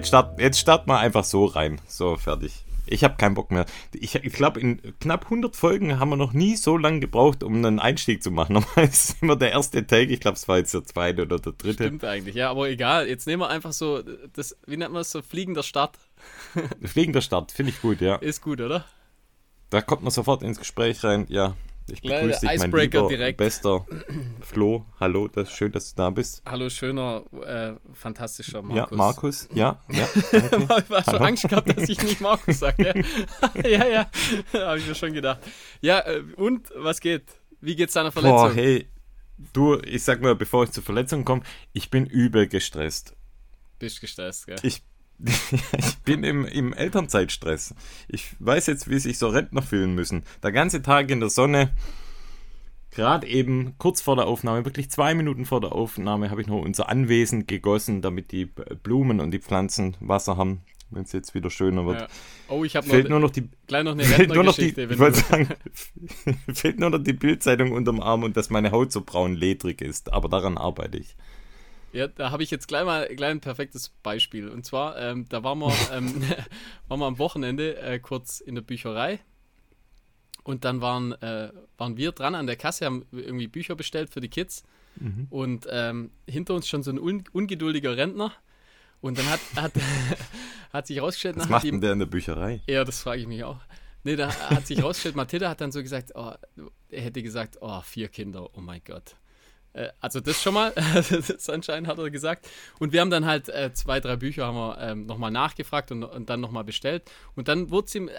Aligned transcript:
Jetzt 0.00 0.08
starten 0.08 0.40
jetzt 0.40 0.58
start 0.58 0.86
mal 0.86 0.96
einfach 0.96 1.24
so 1.24 1.44
rein. 1.44 1.78
So, 1.86 2.16
fertig. 2.16 2.64
Ich 2.86 3.04
habe 3.04 3.18
keinen 3.18 3.34
Bock 3.34 3.50
mehr. 3.50 3.66
Ich, 3.92 4.14
ich 4.14 4.32
glaube, 4.32 4.58
in 4.58 4.80
knapp 4.98 5.24
100 5.24 5.54
Folgen 5.54 6.00
haben 6.00 6.08
wir 6.08 6.16
noch 6.16 6.32
nie 6.32 6.56
so 6.56 6.78
lange 6.78 7.00
gebraucht, 7.00 7.42
um 7.42 7.56
einen 7.56 7.78
Einstieg 7.78 8.22
zu 8.22 8.30
machen. 8.30 8.52
Normal 8.54 8.86
ist 8.86 9.18
immer 9.20 9.36
der 9.36 9.50
erste 9.50 9.86
Take. 9.86 10.10
Ich 10.10 10.20
glaube, 10.20 10.38
es 10.38 10.48
war 10.48 10.56
jetzt 10.56 10.72
der 10.72 10.84
zweite 10.84 11.20
oder 11.20 11.38
der 11.38 11.52
dritte. 11.52 11.84
Stimmt 11.84 12.04
eigentlich, 12.04 12.34
ja, 12.34 12.50
aber 12.50 12.70
egal. 12.70 13.08
Jetzt 13.08 13.26
nehmen 13.26 13.42
wir 13.42 13.50
einfach 13.50 13.74
so, 13.74 14.00
das, 14.32 14.56
wie 14.66 14.78
nennt 14.78 14.94
man 14.94 15.02
es 15.02 15.10
so, 15.10 15.20
fliegender 15.20 15.62
Start. 15.62 15.98
Fliegender 16.82 17.20
Start, 17.20 17.52
finde 17.52 17.72
ich 17.72 17.82
gut, 17.82 18.00
ja. 18.00 18.16
Ist 18.16 18.40
gut, 18.40 18.62
oder? 18.62 18.86
Da 19.68 19.82
kommt 19.82 20.02
man 20.02 20.12
sofort 20.12 20.42
ins 20.42 20.58
Gespräch 20.58 21.04
rein. 21.04 21.26
Ja, 21.28 21.56
ich 21.88 22.02
begrüße 22.02 22.40
dich, 22.46 22.58
mein 22.58 22.72
lieber, 22.72 23.08
direkt. 23.08 23.38
bester 23.38 23.86
Flo. 24.40 24.84
Hallo, 24.98 25.28
das 25.28 25.50
schön, 25.50 25.72
dass 25.72 25.94
du 25.94 25.96
da 25.96 26.10
bist. 26.10 26.42
Hallo, 26.46 26.68
schöner, 26.68 27.24
äh, 27.44 27.72
fantastischer 27.94 28.62
Markus. 28.62 28.90
Ja, 28.90 28.96
Markus. 28.96 29.48
Ja, 29.54 29.82
ja. 29.90 30.08
danke. 30.32 30.56
Ich 30.60 30.68
habe 30.68 30.84
schon 30.86 31.06
Hallo. 31.06 31.24
Angst 31.24 31.48
gehabt, 31.48 31.76
dass 31.76 31.88
ich 31.88 32.02
nicht 32.02 32.20
Markus 32.20 32.58
sage. 32.60 32.80
Ja, 33.64 33.68
ja, 33.68 33.86
ja. 33.88 34.10
habe 34.66 34.78
ich 34.78 34.86
mir 34.86 34.94
schon 34.94 35.12
gedacht. 35.12 35.40
Ja, 35.80 36.00
äh, 36.00 36.22
und 36.36 36.68
was 36.76 37.00
geht? 37.00 37.24
Wie 37.60 37.76
geht's 37.76 37.92
deiner 37.94 38.12
Verletzung? 38.12 38.36
Boah, 38.36 38.54
hey, 38.54 38.88
du, 39.52 39.78
ich 39.80 40.02
sag 40.02 40.22
mal, 40.22 40.34
bevor 40.34 40.64
ich 40.64 40.70
zur 40.70 40.82
Verletzung 40.82 41.24
komme, 41.24 41.42
ich 41.72 41.90
bin 41.90 42.06
übel 42.06 42.46
gestresst. 42.48 43.14
Bist 43.78 44.00
gestresst, 44.00 44.46
gell? 44.46 44.56
Ich, 44.62 44.82
ich 45.24 45.98
bin 46.04 46.24
im, 46.24 46.44
im 46.44 46.72
Elternzeitstress. 46.72 47.74
Ich 48.08 48.34
weiß 48.38 48.66
jetzt, 48.66 48.88
wie 48.88 48.98
sich 48.98 49.18
so 49.18 49.28
Rentner 49.28 49.62
fühlen 49.62 49.94
müssen. 49.94 50.24
Der 50.42 50.52
ganze 50.52 50.82
Tag 50.82 51.10
in 51.10 51.20
der 51.20 51.30
Sonne. 51.30 51.70
Gerade 52.92 53.26
eben 53.28 53.74
kurz 53.78 54.00
vor 54.00 54.16
der 54.16 54.26
Aufnahme, 54.26 54.64
wirklich 54.64 54.90
zwei 54.90 55.14
Minuten 55.14 55.44
vor 55.44 55.60
der 55.60 55.72
Aufnahme, 55.72 56.30
habe 56.30 56.40
ich 56.40 56.48
noch 56.48 56.60
unser 56.60 56.88
Anwesen 56.88 57.46
gegossen, 57.46 58.02
damit 58.02 58.32
die 58.32 58.46
Blumen 58.46 59.20
und 59.20 59.30
die 59.30 59.38
Pflanzen 59.38 59.96
Wasser 60.00 60.36
haben, 60.36 60.62
wenn 60.90 61.04
es 61.04 61.12
jetzt 61.12 61.32
wieder 61.34 61.50
schöner 61.50 61.86
wird. 61.86 62.00
Ja. 62.00 62.08
Oh, 62.48 62.64
ich 62.64 62.74
habe 62.74 62.88
noch, 62.88 63.08
nur 63.08 63.20
noch 63.20 63.30
die, 63.30 63.48
gleich 63.68 63.84
noch 63.84 63.92
eine 63.92 64.04
fehlt 64.04 64.34
nur 64.34 64.42
noch 64.42 64.56
die, 64.56 64.70
ich 64.70 64.98
wollte 64.98 65.20
sagen, 65.20 65.48
fehlt 66.52 66.80
nur 66.80 66.90
noch 66.90 66.98
die 66.98 67.12
Bildzeitung 67.12 67.70
unterm 67.70 68.00
Arm 68.00 68.24
und 68.24 68.36
dass 68.36 68.50
meine 68.50 68.72
Haut 68.72 68.90
so 68.90 69.02
braun 69.02 69.36
ledrig 69.36 69.82
ist. 69.82 70.12
Aber 70.12 70.28
daran 70.28 70.58
arbeite 70.58 70.98
ich. 70.98 71.14
Ja, 71.92 72.06
da 72.06 72.30
habe 72.30 72.42
ich 72.42 72.50
jetzt 72.50 72.68
gleich 72.68 72.84
mal 72.84 73.08
gleich 73.14 73.30
ein 73.30 73.40
perfektes 73.40 73.88
Beispiel. 74.02 74.48
Und 74.48 74.64
zwar, 74.64 74.98
ähm, 74.98 75.26
da 75.28 75.42
waren 75.42 75.58
wir, 75.58 75.72
ähm, 75.92 76.22
waren 76.88 77.00
wir 77.00 77.06
am 77.06 77.18
Wochenende 77.18 77.76
äh, 77.78 77.98
kurz 77.98 78.40
in 78.40 78.54
der 78.54 78.62
Bücherei. 78.62 79.20
Und 80.42 80.64
dann 80.64 80.80
waren, 80.80 81.12
äh, 81.20 81.52
waren 81.76 81.96
wir 81.96 82.12
dran 82.12 82.34
an 82.34 82.46
der 82.46 82.56
Kasse, 82.56 82.86
haben 82.86 83.04
irgendwie 83.12 83.46
Bücher 83.46 83.74
bestellt 83.74 84.10
für 84.10 84.20
die 84.20 84.28
Kids. 84.28 84.64
Mhm. 84.96 85.26
Und 85.30 85.66
ähm, 85.70 86.10
hinter 86.26 86.54
uns 86.54 86.66
schon 86.66 86.82
so 86.82 86.90
ein 86.90 86.98
un 86.98 87.24
ungeduldiger 87.32 87.96
Rentner. 87.96 88.32
Und 89.00 89.18
dann 89.18 89.28
hat, 89.30 89.40
hat, 89.56 89.72
hat 90.72 90.86
sich 90.86 91.00
rausgestellt, 91.00 91.36
Was 91.36 91.48
macht 91.48 91.64
denn 91.64 91.80
der 91.80 91.92
in 91.92 92.00
der 92.00 92.06
Bücherei? 92.06 92.60
ja, 92.66 92.84
das 92.84 93.02
frage 93.02 93.22
ich 93.22 93.26
mich 93.26 93.44
auch. 93.44 93.60
Nee, 94.02 94.16
da 94.16 94.32
hat 94.50 94.66
sich 94.66 94.82
rausgestellt, 94.82 95.14
Mathilda 95.14 95.50
hat 95.50 95.60
dann 95.60 95.72
so 95.72 95.82
gesagt, 95.82 96.12
oh, 96.14 96.32
er 96.88 97.02
hätte 97.02 97.22
gesagt, 97.22 97.58
oh, 97.60 97.80
vier 97.82 98.08
Kinder, 98.08 98.48
oh 98.56 98.60
mein 98.60 98.80
Gott. 98.84 99.16
Äh, 99.72 99.88
Also 100.00 100.20
das 100.20 100.42
schon 100.42 100.54
mal, 100.54 100.72
das 101.10 101.48
anscheinend 101.48 101.88
hat 101.88 101.98
er 101.98 102.10
gesagt. 102.10 102.48
Und 102.78 102.92
wir 102.92 103.00
haben 103.00 103.10
dann 103.10 103.26
halt 103.26 103.48
äh, 103.48 103.72
zwei, 103.72 104.00
drei 104.00 104.16
Bücher 104.16 104.46
haben 104.46 104.56
wir 104.56 104.78
ähm, 104.80 105.06
nochmal 105.06 105.30
nachgefragt 105.30 105.92
und, 105.92 106.04
und 106.04 106.28
dann 106.30 106.40
nochmal 106.40 106.64
bestellt. 106.64 107.10
Und 107.36 107.48
dann 107.48 107.70
wurde 107.70 107.86
es 107.86 107.94
ihm, 107.94 108.08
äh, 108.08 108.12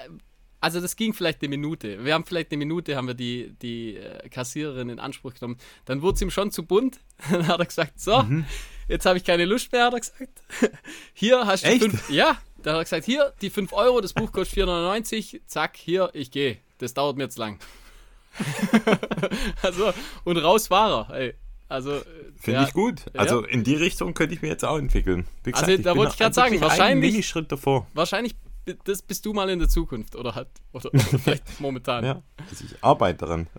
also 0.64 0.80
das 0.80 0.96
ging 0.96 1.14
vielleicht 1.14 1.42
eine 1.42 1.50
Minute. 1.50 2.06
Wir 2.06 2.14
haben 2.14 2.24
vielleicht 2.24 2.52
eine 2.52 2.58
Minute, 2.60 2.96
haben 2.96 3.08
wir 3.08 3.16
die, 3.16 3.54
die 3.62 3.98
äh, 3.98 4.30
Kassiererin 4.30 4.90
in 4.90 5.00
Anspruch 5.00 5.34
genommen. 5.34 5.58
Dann 5.86 6.02
wurde 6.04 6.16
es 6.16 6.22
ihm 6.22 6.30
schon 6.32 6.52
zu 6.52 6.64
bunt. 6.66 7.00
Dann 7.32 7.48
hat 7.48 7.60
er 7.60 7.66
gesagt, 7.66 8.00
so, 8.00 8.22
Mhm. 8.22 8.46
jetzt 8.88 9.06
habe 9.06 9.18
ich 9.18 9.24
keine 9.24 9.46
Lust 9.46 9.72
mehr, 9.72 9.86
hat 9.86 9.94
er 9.94 10.00
gesagt. 10.00 10.42
Hier 11.14 11.46
hast 11.48 11.66
du 11.66 11.70
Echt? 11.70 11.82
fünf, 11.82 12.10
ja, 12.10 12.38
dann 12.64 12.74
hat 12.76 12.82
er 12.82 12.84
gesagt, 12.84 13.06
hier, 13.06 13.34
die 13.42 13.50
5 13.50 13.74
Euro, 13.74 14.02
das 14.02 14.14
Buch 14.14 14.32
kostet 14.32 14.60
4,99, 14.68 15.42
zack, 15.48 15.78
hier, 15.78 16.12
ich 16.14 16.30
gehe. 16.30 16.58
Das 16.78 16.94
dauert 16.94 17.18
mir 17.18 17.24
jetzt 17.24 17.40
lang. 17.40 17.58
also, 19.64 19.92
und 20.24 20.38
raus 20.38 20.70
war 20.70 21.10
er. 21.10 21.16
Ey. 21.16 21.34
Also, 21.72 21.94
äh, 21.94 22.02
Finde 22.38 22.60
ja, 22.62 22.68
ich 22.68 22.74
gut. 22.74 23.06
Ja. 23.14 23.22
Also 23.22 23.46
in 23.46 23.64
die 23.64 23.76
Richtung 23.76 24.14
könnte 24.14 24.36
ich 24.36 24.42
mir 24.42 24.50
jetzt 24.50 24.66
auch 24.66 24.78
entwickeln. 24.78 25.26
Wie 25.44 25.54
Also, 25.54 25.78
da 25.78 25.96
wollte 25.96 26.14
ich 26.14 26.20
wirklich 26.20 26.36
sagen, 26.36 26.62
wahrscheinlich- 26.62 27.12
Minischritt 27.14 27.52
davor. 27.52 27.88
Wahrscheinlich 27.94 28.36
das 28.84 29.02
bist 29.02 29.26
du 29.26 29.34
mal 29.34 29.50
in 29.50 29.58
der 29.58 29.70
Zukunft 29.70 30.16
oder 30.16 30.36
hat 30.36 30.48
oder, 30.72 30.94
oder 30.94 31.00
vielleicht 31.24 31.60
momentan. 31.60 32.06
Ja, 32.06 32.22
also 32.50 32.64
ich 32.66 32.76
arbeite 32.84 33.18
daran. 33.26 33.48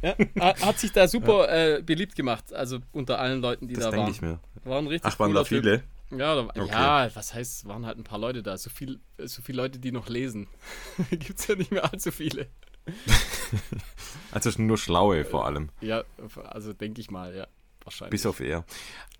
Ja, 0.00 0.14
ha- 0.38 0.54
hat 0.66 0.78
sich 0.78 0.92
da 0.92 1.08
super 1.08 1.48
äh, 1.50 1.82
beliebt 1.82 2.14
gemacht, 2.14 2.52
also 2.52 2.78
unter 2.92 3.18
allen 3.18 3.40
Leuten, 3.40 3.66
die 3.66 3.74
Das 3.74 3.82
da 3.84 3.90
denke 3.90 4.04
waren. 4.04 4.12
ich 4.12 4.22
mir. 4.22 4.38
War 4.62 4.78
ein 4.78 4.86
richtig 4.86 5.10
Ach, 5.12 5.18
waren 5.18 5.34
da 5.34 5.42
viele? 5.42 5.80
Typ. 5.80 6.20
Ja, 6.20 6.36
da, 6.36 6.42
Okay. 6.42 6.68
ja, 6.70 7.10
was 7.14 7.34
heißt, 7.34 7.66
waren 7.66 7.84
halt 7.84 7.98
ein 7.98 8.04
paar 8.04 8.20
Leute 8.20 8.44
da. 8.44 8.56
So 8.56 8.70
viel, 8.70 9.00
so 9.18 9.42
viele 9.42 9.60
Leute, 9.60 9.80
die 9.80 9.90
noch 9.90 10.08
lesen. 10.08 10.46
Gibt 11.10 11.40
es 11.40 11.48
ja 11.48 11.56
nicht 11.56 11.72
mehr 11.72 11.90
allzu 11.92 12.12
viele. 12.12 12.46
Also 14.30 14.50
nur 14.60 14.76
Schlaue 14.76 15.24
vor 15.24 15.46
allem. 15.46 15.70
Ja, 15.80 16.04
also 16.44 16.72
denke 16.74 17.00
ich 17.00 17.10
mal, 17.10 17.34
ja. 17.34 17.46
Wahrscheinlich. 17.82 18.10
Bis 18.10 18.26
auf 18.26 18.40
er. 18.40 18.64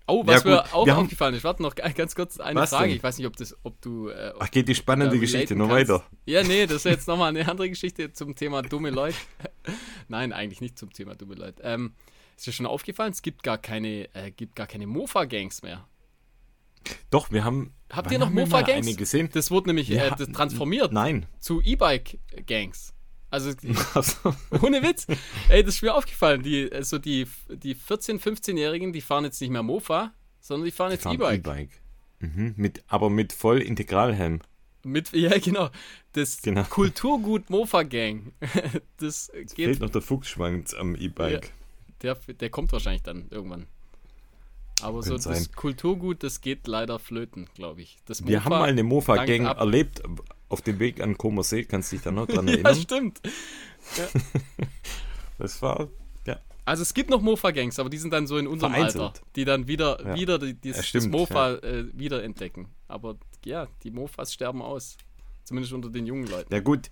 Oh, 0.05 0.25
was 0.25 0.43
Ja, 0.43 0.49
mir 0.49 0.73
auch 0.73 0.85
wir 0.85 0.93
haben- 0.95 1.03
aufgefallen 1.05 1.33
ist, 1.33 1.43
warte 1.43 1.63
noch 1.63 1.73
ganz 1.75 2.13
kurz 2.13 2.39
eine 2.39 2.59
Was 2.59 2.69
Frage. 2.69 2.89
denn? 2.89 2.97
Ich 2.97 3.03
weiß 3.03 3.17
nicht, 3.17 3.25
ob 3.25 3.35
das, 3.35 3.55
ob 3.63 3.81
du. 3.81 4.09
Äh, 4.09 4.33
ob 4.35 4.43
Ach, 4.43 4.51
geht 4.51 4.67
die 4.67 4.75
spannende 4.75 5.17
Geschichte 5.19 5.55
noch 5.55 5.69
weiter. 5.69 6.03
Ja, 6.25 6.43
nee, 6.43 6.65
das 6.67 6.77
ist 6.77 6.83
jetzt 6.85 7.07
nochmal 7.07 7.29
eine 7.29 7.47
andere 7.49 7.69
Geschichte 7.69 8.13
zum 8.13 8.35
Thema 8.35 8.61
dumme 8.61 8.91
Leute. 8.91 9.17
Nein, 10.07 10.31
eigentlich 10.33 10.61
nicht 10.61 10.77
zum 10.77 10.93
Thema 10.93 11.15
dumme 11.15 11.33
Leute. 11.35 11.61
Ähm, 11.63 11.93
ist 12.37 12.45
dir 12.45 12.51
schon 12.53 12.65
aufgefallen, 12.67 13.11
es 13.11 13.23
gibt 13.23 13.41
gar 13.43 13.57
keine, 13.57 14.13
äh, 14.13 14.29
gibt 14.31 14.55
gar 14.55 14.67
keine 14.67 14.85
Mofa-Gangs 14.85 15.63
mehr. 15.63 15.87
Doch, 17.09 17.31
wir 17.31 17.43
haben. 17.43 17.73
Habt 17.91 18.11
ihr 18.11 18.19
noch 18.19 18.27
haben 18.27 18.35
Mofa-Gangs? 18.35 18.95
Gesehen? 18.97 19.29
Das 19.33 19.49
wurde 19.49 19.69
nämlich 19.69 19.89
Ja, 19.89 20.05
äh, 20.07 20.15
das 20.15 20.29
transformiert 20.29 20.91
Nein. 20.93 21.25
zu 21.39 21.61
E-Bike-Gangs. 21.61 22.93
Also 23.31 23.49
ohne 24.61 24.81
Witz. 24.83 25.07
Ey, 25.49 25.63
das 25.63 25.75
ist 25.75 25.81
mir 25.81 25.93
aufgefallen. 25.93 26.41
Die, 26.43 26.71
also 26.71 26.97
die, 26.97 27.27
die 27.49 27.75
14-, 27.75 28.19
15-Jährigen, 28.19 28.91
die 28.93 29.01
fahren 29.01 29.23
jetzt 29.25 29.39
nicht 29.41 29.51
mehr 29.51 29.63
Mofa, 29.63 30.13
sondern 30.39 30.65
die 30.65 30.71
fahren 30.71 30.91
jetzt 30.91 31.05
E-Bike. 31.05 31.39
E-Bike. 31.39 31.81
Mhm, 32.19 32.53
mit, 32.57 32.83
aber 32.87 33.09
mit 33.09 33.31
voll 33.33 33.61
Integralhelm. 33.61 34.39
Mit, 34.83 35.11
ja, 35.13 35.37
genau. 35.37 35.69
Das 36.13 36.41
Genau. 36.41 36.63
Kulturgut 36.63 37.49
Mofa 37.49 37.83
Gang. 37.83 38.33
Das 38.97 39.29
Fehlt 39.31 39.55
geht. 39.55 39.79
noch 39.79 39.89
der 39.89 40.01
Fuchsschwanz 40.01 40.73
am 40.73 40.95
E-Bike. 40.95 41.51
Der, 42.01 42.15
der 42.15 42.49
kommt 42.49 42.71
wahrscheinlich 42.71 43.03
dann 43.03 43.27
irgendwann. 43.29 43.67
Aber 44.81 45.03
so 45.03 45.11
Könnte 45.11 45.29
das 45.29 45.43
sein. 45.43 45.55
Kulturgut, 45.55 46.23
das 46.23 46.39
geht 46.39 46.65
leider 46.65 46.99
flöten, 46.99 47.49
glaube 47.53 47.81
ich. 47.81 47.97
Das 48.05 48.25
Wir 48.25 48.45
haben 48.45 48.51
mal 48.51 48.69
eine 48.69 48.83
Mofa-Gang 48.83 49.27
dankt 49.27 49.47
ab. 49.47 49.59
erlebt 49.59 50.01
auf 50.49 50.61
dem 50.61 50.79
Weg 50.79 51.01
an 51.01 51.17
Comer 51.17 51.43
See. 51.43 51.63
Kannst 51.63 51.91
du 51.91 51.95
dich 51.95 52.03
da 52.03 52.11
noch 52.11 52.27
dran 52.27 52.47
Ja, 52.47 52.53
erinnern? 52.55 52.75
stimmt. 52.75 53.21
das 55.37 55.61
war. 55.61 55.87
Ja. 56.25 56.39
Also 56.65 56.83
es 56.83 56.93
gibt 56.93 57.09
noch 57.09 57.21
Mofa-Gangs, 57.21 57.79
aber 57.79 57.89
die 57.89 57.97
sind 57.97 58.11
dann 58.11 58.27
so 58.27 58.37
in 58.37 58.47
unserem 58.47 58.73
Vereinzelt. 58.73 59.03
Alter, 59.03 59.21
die 59.35 59.45
dann 59.45 59.67
wieder, 59.67 60.05
Ja. 60.05 60.15
wieder 60.15 60.39
die, 60.39 60.53
die, 60.53 60.69
Ja, 60.69 60.75
das 60.77 60.87
stimmt, 60.87 61.11
Mofa 61.11 61.53
äh, 61.55 61.85
wiederentdecken. 61.93 62.67
Aber 62.87 63.17
ja, 63.45 63.67
die 63.83 63.91
Mofas 63.91 64.33
sterben 64.33 64.61
aus. 64.61 64.97
Zumindest 65.45 65.73
unter 65.73 65.89
den 65.89 66.05
jungen 66.05 66.27
Leuten. 66.27 66.53
Ja 66.53 66.59
gut, 66.59 66.91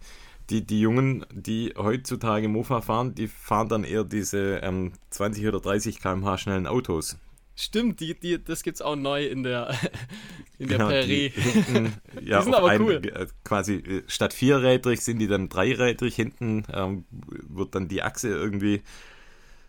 die, 0.50 0.66
die 0.66 0.80
Jungen, 0.80 1.26
die 1.32 1.74
heutzutage 1.78 2.48
Mofa 2.48 2.82
fahren, 2.82 3.14
die 3.14 3.28
fahren 3.28 3.70
dann 3.70 3.84
eher 3.84 4.04
diese 4.04 4.58
ähm, 4.64 4.94
20 5.12 5.46
oder 5.48 5.60
30 5.60 6.00
km/h 6.02 6.38
schnellen 6.38 6.66
Autos. 6.68 7.18
Stimmt, 7.60 8.00
die, 8.02 8.14
die, 8.20 8.44
das 8.44 8.62
gibt's 8.62 8.84
auch 8.84 8.96
neu 8.96 9.26
in 9.26 9.42
der, 9.42 9.74
in 10.60 10.68
der 10.68 10.78
Genau, 10.78 10.90
Prärie. 10.90 11.30
Die, 11.36 11.42
hinten, 11.42 11.94
ja, 12.24 12.42
sind 12.44 12.54
aber 12.54 12.70
einem, 12.70 12.86
cool. 12.86 13.02
äh, 13.04 13.26
Quasi 13.44 13.76
äh, 13.78 14.04
statt 14.08 14.32
vierrädrig 14.34 15.02
sind 15.02 15.18
die 15.20 15.28
dann 15.28 15.50
dreirädrig. 15.50 16.16
Hinten 16.16 16.64
ähm, 16.72 17.06
wird 17.50 17.74
dann 17.74 17.88
die 17.88 18.04
Achse 18.04 18.30
irgendwie 18.30 18.84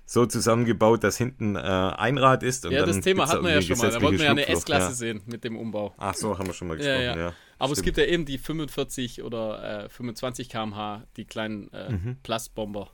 so 0.04 0.26
zusammengebaut, 0.26 1.02
dass 1.02 1.16
hinten 1.18 1.56
äh, 1.56 1.60
ein 1.60 2.18
Rad 2.18 2.42
ist. 2.42 2.64
Ja, 2.66 2.84
das 2.84 3.00
Thema 3.00 3.26
hatten 3.28 3.44
wir 3.44 3.52
ja 3.52 3.62
schon 3.62 3.78
mal. 3.78 3.90
Da 3.90 4.00
wollten 4.02 4.18
wir 4.18 4.24
ja 4.26 4.30
eine 4.32 4.48
S-Klasse 4.48 4.86
Schlupfloch, 4.86 4.96
sehen 4.98 5.22
mit 5.26 5.44
dem 5.44 5.56
Umbau. 5.56 5.88
Ja. 5.88 5.94
Ach 5.98 6.14
so, 6.14 6.38
haben 6.38 6.46
wir 6.46 6.54
schon 6.54 6.68
mal 6.68 6.78
Ja, 6.80 6.96
gesprochen. 6.98 7.18
ja. 7.18 7.26
Ja, 7.28 7.34
Aber 7.58 7.72
es 7.72 7.78
stimmt. 7.78 7.96
gibt 7.96 7.98
ja 7.98 8.04
eben 8.12 8.24
die 8.26 8.38
45 8.38 9.22
oder 9.22 9.84
äh, 9.84 9.88
25 9.88 10.48
km/h, 10.50 11.04
die 11.16 11.24
kleinen 11.24 11.72
äh, 11.72 11.92
Mhm. 11.92 12.16
Plastbomber. 12.22 12.90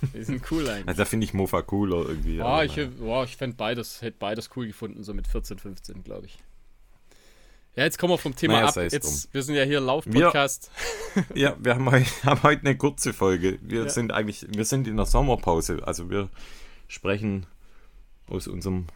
Die 0.14 0.22
sind 0.24 0.42
cool 0.50 0.68
eigentlich. 0.68 0.88
Also 0.88 0.98
da 0.98 1.04
finde 1.04 1.24
ich 1.24 1.34
Mofa 1.34 1.62
cooler 1.62 2.08
irgendwie. 2.08 2.40
Ah, 2.40 2.46
aber 2.46 2.64
ich, 2.64 2.78
oh, 3.00 3.22
ich 3.24 3.36
fände 3.36 3.56
beides, 3.56 4.00
hätte 4.02 4.16
beides 4.18 4.50
cool 4.56 4.66
gefunden, 4.66 5.02
so 5.04 5.14
mit 5.14 5.26
14, 5.26 5.58
15, 5.58 6.04
glaube 6.04 6.26
ich. 6.26 6.38
Ja, 7.76 7.84
jetzt 7.84 7.98
kommen 7.98 8.12
wir 8.12 8.18
vom 8.18 8.34
Thema 8.34 8.54
Naja, 8.54 8.66
ab. 8.68 8.76
Jetzt, 8.92 9.32
wir 9.32 9.42
sind 9.42 9.54
ja 9.54 9.62
hier 9.62 9.80
Lauf-Podcast. 9.80 10.70
Ja, 11.34 11.56
wir 11.60 11.74
haben, 11.76 11.88
heu 11.90 12.02
haben 12.24 12.42
heute 12.42 12.62
eine 12.62 12.76
kurze 12.76 13.12
Folge. 13.12 13.58
Wir 13.62 13.84
Ja. 13.84 13.88
sind 13.88 14.12
eigentlich, 14.12 14.46
wir 14.50 14.64
sind 14.64 14.88
in 14.88 14.96
der 14.96 15.06
Sommerpause. 15.06 15.80
Also 15.86 16.10
wir 16.10 16.28
sprechen 16.88 17.46
aus 18.28 18.48
unserem, 18.48 18.86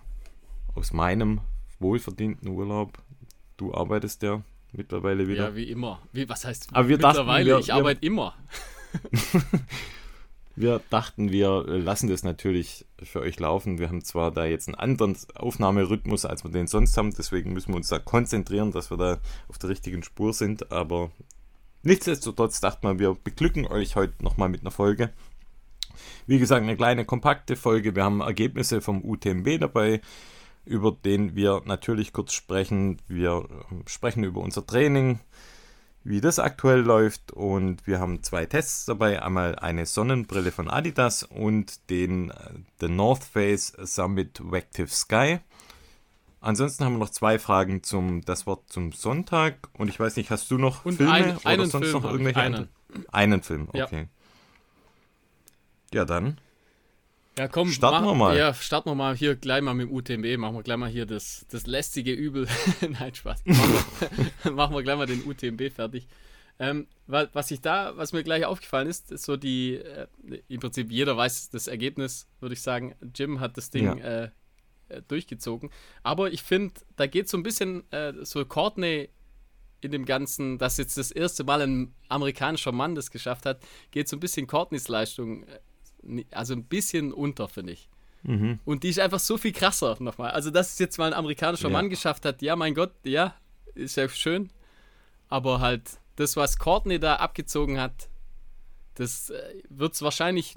aus 0.75 0.93
meinem 0.93 1.41
wohlverdienten 1.79 2.49
Urlaub. 2.49 2.99
Du 3.57 3.73
arbeitest 3.73 4.23
ja 4.25 4.43
mittlerweile 4.73 5.29
wieder. 5.29 5.51
Ja, 5.51 5.55
wie 5.55 5.71
immer. 5.71 6.01
Wie, 6.13 6.29
was 6.29 6.45
heißt 6.45 6.71
Aber 6.73 6.89
wir 6.89 6.99
dachten, 6.99 7.19
mittlerweile? 7.19 7.47
wir- 7.51 7.59
ich 7.61 7.73
arbeite 7.73 8.05
immer. 8.05 8.35
Wir 10.55 10.81
dachten, 10.91 11.31
wir 11.31 11.65
lassen 11.67 12.09
das 12.09 12.23
natürlich 12.23 12.87
für 13.03 13.21
euch 13.21 13.41
laufen. 13.41 13.79
Wir 13.79 13.89
haben 13.89 14.05
zwar 14.05 14.31
da 14.31 14.45
jetzt 14.45 14.69
einen 14.69 14.75
anderen 14.75 15.17
Aufnahmerhythmus, 15.35 16.25
als 16.27 16.45
wir 16.45 16.51
den 16.51 16.67
sonst 16.67 16.97
haben, 16.97 17.15
deswegen 17.17 17.53
müssen 17.53 17.71
wir 17.71 17.77
uns 17.77 17.89
da 17.89 17.99
konzentrieren, 17.99 18.71
dass 18.71 18.91
wir 18.91 18.99
da 18.99 19.19
auf 19.49 19.59
der 19.59 19.71
richtigen 19.71 20.03
Spur 20.03 20.35
sind, 20.35 20.71
aber 20.71 21.11
nichtsdestotrotz 21.83 22.61
dachte 22.61 22.87
man, 22.87 22.99
wir 22.99 23.15
beglücken 23.15 23.67
euch 23.67 23.97
heute 23.97 24.23
nochmal 24.23 24.51
mit 24.51 24.61
einer 24.61 24.71
Folge. 24.71 25.11
Wie 26.27 26.39
gesagt, 26.39 26.63
eine 26.63 26.77
kleine 26.77 27.05
kompakte 27.05 27.57
Folge. 27.57 27.97
Wir 27.97 28.05
haben 28.05 28.21
Ergebnisse 28.21 28.81
vom 28.81 29.05
UTMB 29.05 29.59
dabei, 29.59 30.01
über 30.65 30.93
den 30.93 31.35
wir 31.35 31.63
natürlich 31.65 32.13
kurz 32.13 32.33
sprechen. 32.33 32.99
Wir 33.09 33.49
sprechen 33.87 34.25
über 34.25 34.41
unser 34.41 34.67
Training, 34.67 35.21
wie 36.05 36.21
das 36.21 36.39
aktuell 36.39 36.81
läuft 36.81 37.33
und 37.33 37.87
wir 37.87 38.01
haben 38.01 38.23
zwei 38.23 38.47
Tests 38.47 38.85
dabei. 38.87 39.23
Einmal 39.23 39.57
eine 39.57 39.87
Sonnenbrille 39.87 40.51
von 40.53 40.69
Adidas 40.69 41.23
und 41.23 41.89
den 41.91 42.31
äh, 42.31 42.35
The 42.81 42.89
North 42.89 43.23
Face 43.25 43.73
Summit 43.85 44.41
Vective 44.43 44.89
Sky. 44.89 45.39
Ansonsten 46.41 46.85
haben 46.85 46.95
wir 46.95 46.99
noch 46.99 47.11
zwei 47.11 47.39
Fragen 47.39 47.85
zum 47.85 48.25
das 48.25 48.47
Wort 48.47 48.65
zum 48.73 48.91
Sonntag 48.93 49.69
und 49.79 49.89
ich 49.89 50.01
weiß 50.01 50.17
nicht, 50.17 50.31
hast 50.31 50.51
du 50.51 50.59
noch 50.59 50.85
Und 50.85 50.97
Filme 50.97 51.13
ein- 51.13 51.37
oder 51.37 51.47
einen 51.47 51.67
sonst 51.71 51.87
Film 51.91 52.03
noch 52.03 52.11
irgendwelche 52.11 52.43
anderen? 52.43 52.69
Einen 53.13 53.43
Film, 53.43 53.69
Ja. 53.73 53.85
okay. 53.85 54.09
Ja, 55.95 56.05
dann. 56.05 56.39
Ja, 57.39 57.49
komm, 57.49 57.71
Starten 57.71 58.05
wir 58.05 58.15
mal. 58.15 58.37
Ja, 58.37 58.53
starten 58.53 58.91
wir 58.91 58.95
mal 58.95 59.17
hier 59.17 59.37
gleich 59.37 59.63
mal 59.63 59.73
mit 59.75 59.89
dem 59.89 59.95
UTMB. 59.95 60.39
Machen 60.39 60.57
wir 60.57 60.63
gleich 60.63 60.77
mal 60.77 60.91
hier 60.91 61.07
das, 61.07 61.47
das 61.51 61.67
lästige 61.67 62.13
Übel. 62.13 62.47
Nein, 62.81 63.15
Spaß. 63.15 63.43
Machen 63.47 63.75
wir, 64.43 64.51
machen 64.53 64.75
wir 64.75 64.83
gleich 64.83 64.97
mal 64.99 65.07
den 65.07 65.25
UTMB 65.25 65.71
fertig. 65.75 66.07
Ähm, 66.59 66.87
wa- 67.07 67.29
was 67.33 67.51
ich 67.51 67.63
da, 67.63 67.97
was 67.97 68.13
mir 68.13 68.23
gleich 68.23 68.45
aufgefallen 68.45 68.87
ist, 68.87 69.11
ist 69.11 69.25
so 69.25 69.37
die, 69.39 69.77
äh, 69.77 70.07
im 70.49 70.61
Prinzip 70.61 70.93
jeder 70.93 71.17
weiß 71.17 71.49
das 71.51 71.67
Ergebnis, 71.69 72.27
würde 72.41 72.53
ich 72.53 72.61
sagen. 72.61 72.95
Jim 73.15 73.41
hat 73.41 73.57
das 73.57 73.71
Ding 73.71 73.87
äh, 73.99 74.25
äh, 74.91 75.03
durchgezogen. 75.09 75.71
Aber 76.03 76.31
ich 76.33 76.43
finde, 76.43 76.75
da 76.97 77.07
geht 77.07 77.31
so 77.31 77.39
ein 77.39 77.43
bisschen 77.43 77.91
äh, 77.93 78.13
so 78.25 78.45
Courtney 78.45 79.09
in 79.81 79.91
dem 79.91 80.05
Ganzen, 80.05 80.59
dass 80.59 80.77
jetzt 80.77 80.99
das 80.99 81.11
erste 81.11 81.45
Mal 81.45 81.63
ein 81.63 81.95
amerikanischer 82.09 82.71
Mann 82.73 82.95
das 82.95 83.11
geschafft 83.11 83.47
hat, 83.47 83.61
geht 83.91 84.07
so 84.09 84.17
ein 84.17 84.21
bisschen 84.21 84.47
Courtneys 84.47 84.87
Leistung, 84.89 85.45
äh, 85.45 85.59
also 86.31 86.55
ein 86.55 86.65
bisschen 86.65 87.13
unter, 87.13 87.49
finde 87.49 87.73
ich. 87.73 87.89
Mhm. 88.23 88.61
Und 88.65 88.85
die 88.85 88.89
ist 88.89 89.01
einfach 89.01 89.19
so 89.19 89.37
viel 89.37 89.53
krasser 89.53 89.97
nochmal. 90.01 90.31
Also, 90.31 90.51
dass 90.51 90.73
es 90.73 90.79
jetzt 90.79 90.99
mal 90.99 91.07
ein 91.07 91.15
amerikanischer 91.19 91.69
Ja. 91.69 91.73
Mann 91.73 91.91
geschafft 91.91 92.25
hat, 92.25 92.43
ja, 92.43 92.57
mein 92.57 92.75
Gott, 92.75 92.93
ja, 93.05 93.35
ist 93.75 93.97
ja 93.97 94.09
schön. 94.09 94.51
Aber 95.29 95.61
halt, 95.61 95.83
das, 96.17 96.37
was 96.37 96.59
Courtney 96.59 97.01
da 97.01 97.17
abgezogen 97.17 97.81
hat, 97.81 98.09
das 98.95 99.31
äh, 99.31 99.63
wird 99.69 99.95
es 99.95 100.03
wahrscheinlich. 100.03 100.55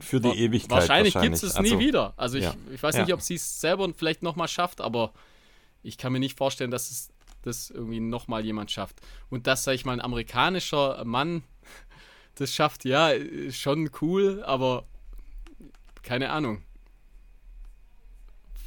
Für 0.00 0.20
die 0.20 0.28
Ewigkeit. 0.28 0.70
Wahrscheinlich 0.70 1.14
gibt 1.14 1.34
es 1.34 1.42
es 1.42 1.56
Also, 1.56 1.74
nie 1.74 1.84
wieder. 1.84 2.12
Also, 2.16 2.36
ich, 2.36 2.44
ja. 2.44 2.54
ich 2.72 2.82
weiß 2.82 2.98
nicht, 2.98 3.12
ob 3.12 3.22
sie 3.22 3.34
es 3.34 3.60
selber 3.60 3.90
vielleicht 3.96 4.22
nochmal 4.22 4.48
schafft, 4.48 4.80
aber 4.80 5.12
ich 5.82 5.96
kann 5.96 6.12
mir 6.12 6.20
nicht 6.20 6.36
vorstellen, 6.36 6.70
dass 6.70 6.90
es 6.90 7.10
das 7.42 7.70
irgendwie 7.70 8.00
nochmal 8.00 8.44
jemand 8.44 8.70
schafft. 8.70 9.00
Und 9.30 9.46
dass, 9.46 9.64
sag 9.64 9.74
ich 9.74 9.84
mal, 9.84 9.92
ein 9.92 10.00
amerikanischer 10.00 11.04
Mann 11.04 11.42
das 12.36 12.52
schafft, 12.52 12.84
ja, 12.84 13.12
schon 13.50 13.90
cool, 14.00 14.42
aber 14.44 14.84
keine 16.02 16.30
Ahnung. 16.30 16.62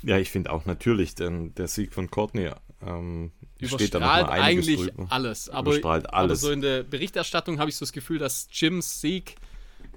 Ja, 0.04 0.18
ich 0.18 0.30
finde 0.30 0.52
auch 0.52 0.66
natürlich, 0.66 1.16
denn 1.16 1.54
der 1.56 1.68
Sieg 1.68 1.94
von 1.94 2.10
Courtney 2.10 2.52
ähm, 2.82 3.32
steht 3.62 3.94
da 3.94 4.00
noch 4.00 4.08
überstrahlt 4.08 4.28
mal 4.28 4.42
eigentlich 4.42 4.80
drüber. 4.80 5.08
alles. 5.10 5.50
Aber, 5.50 5.72
Überstrahlt 5.72 6.08
aber 6.08 6.18
alles. 6.18 6.42
so 6.42 6.52
in 6.52 6.62
der 6.62 6.84
Berichterstattung 6.84 7.60
habe 7.60 7.70
ich 7.70 7.76
so 7.76 7.86
das 7.86 7.92
Gefühl, 7.94 8.20
dass 8.20 8.48
Jims 8.52 9.02
Sieg, 9.02 9.36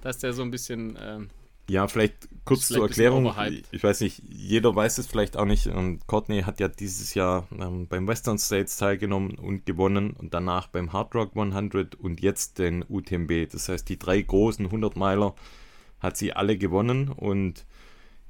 dass 0.01 0.17
der 0.17 0.33
so 0.33 0.41
ein 0.41 0.51
bisschen. 0.51 0.97
Ähm, 1.01 1.29
Ja, 1.69 1.87
vielleicht 1.87 2.27
kurz 2.43 2.67
zur 2.67 2.77
vielleicht 2.77 2.97
bisschen 2.97 3.25
Erklärung. 3.25 3.63
Ich 3.71 3.83
weiß 3.83 4.01
nicht, 4.01 4.21
jeder 4.27 4.75
weiß 4.75 4.97
es 4.97 5.07
vielleicht 5.07 5.37
auch 5.37 5.45
nicht. 5.45 5.67
Ähm, 5.67 5.99
Courtney 6.07 6.41
hat 6.41 6.59
ja 6.59 6.67
dieses 6.67 7.13
Jahr 7.13 7.47
ähm, 7.57 7.87
beim 7.87 8.07
Western 8.07 8.37
States 8.37 8.77
teilgenommen 8.77 9.35
und 9.35 9.65
gewonnen 9.65 10.11
und 10.11 10.33
danach 10.33 10.67
beim 10.67 10.91
Hard 10.91 11.15
Rock 11.15 11.31
100 11.37 11.95
und 11.95 12.19
jetzt 12.21 12.59
den 12.59 12.83
UTMB. 12.87 13.49
Das 13.51 13.69
heißt, 13.69 13.87
die 13.87 13.97
drei 13.99 14.21
großen 14.21 14.65
100 14.65 14.95
Meiler 14.97 15.33
hat 15.99 16.17
sie 16.17 16.33
alle 16.33 16.57
gewonnen 16.57 17.09
und 17.09 17.65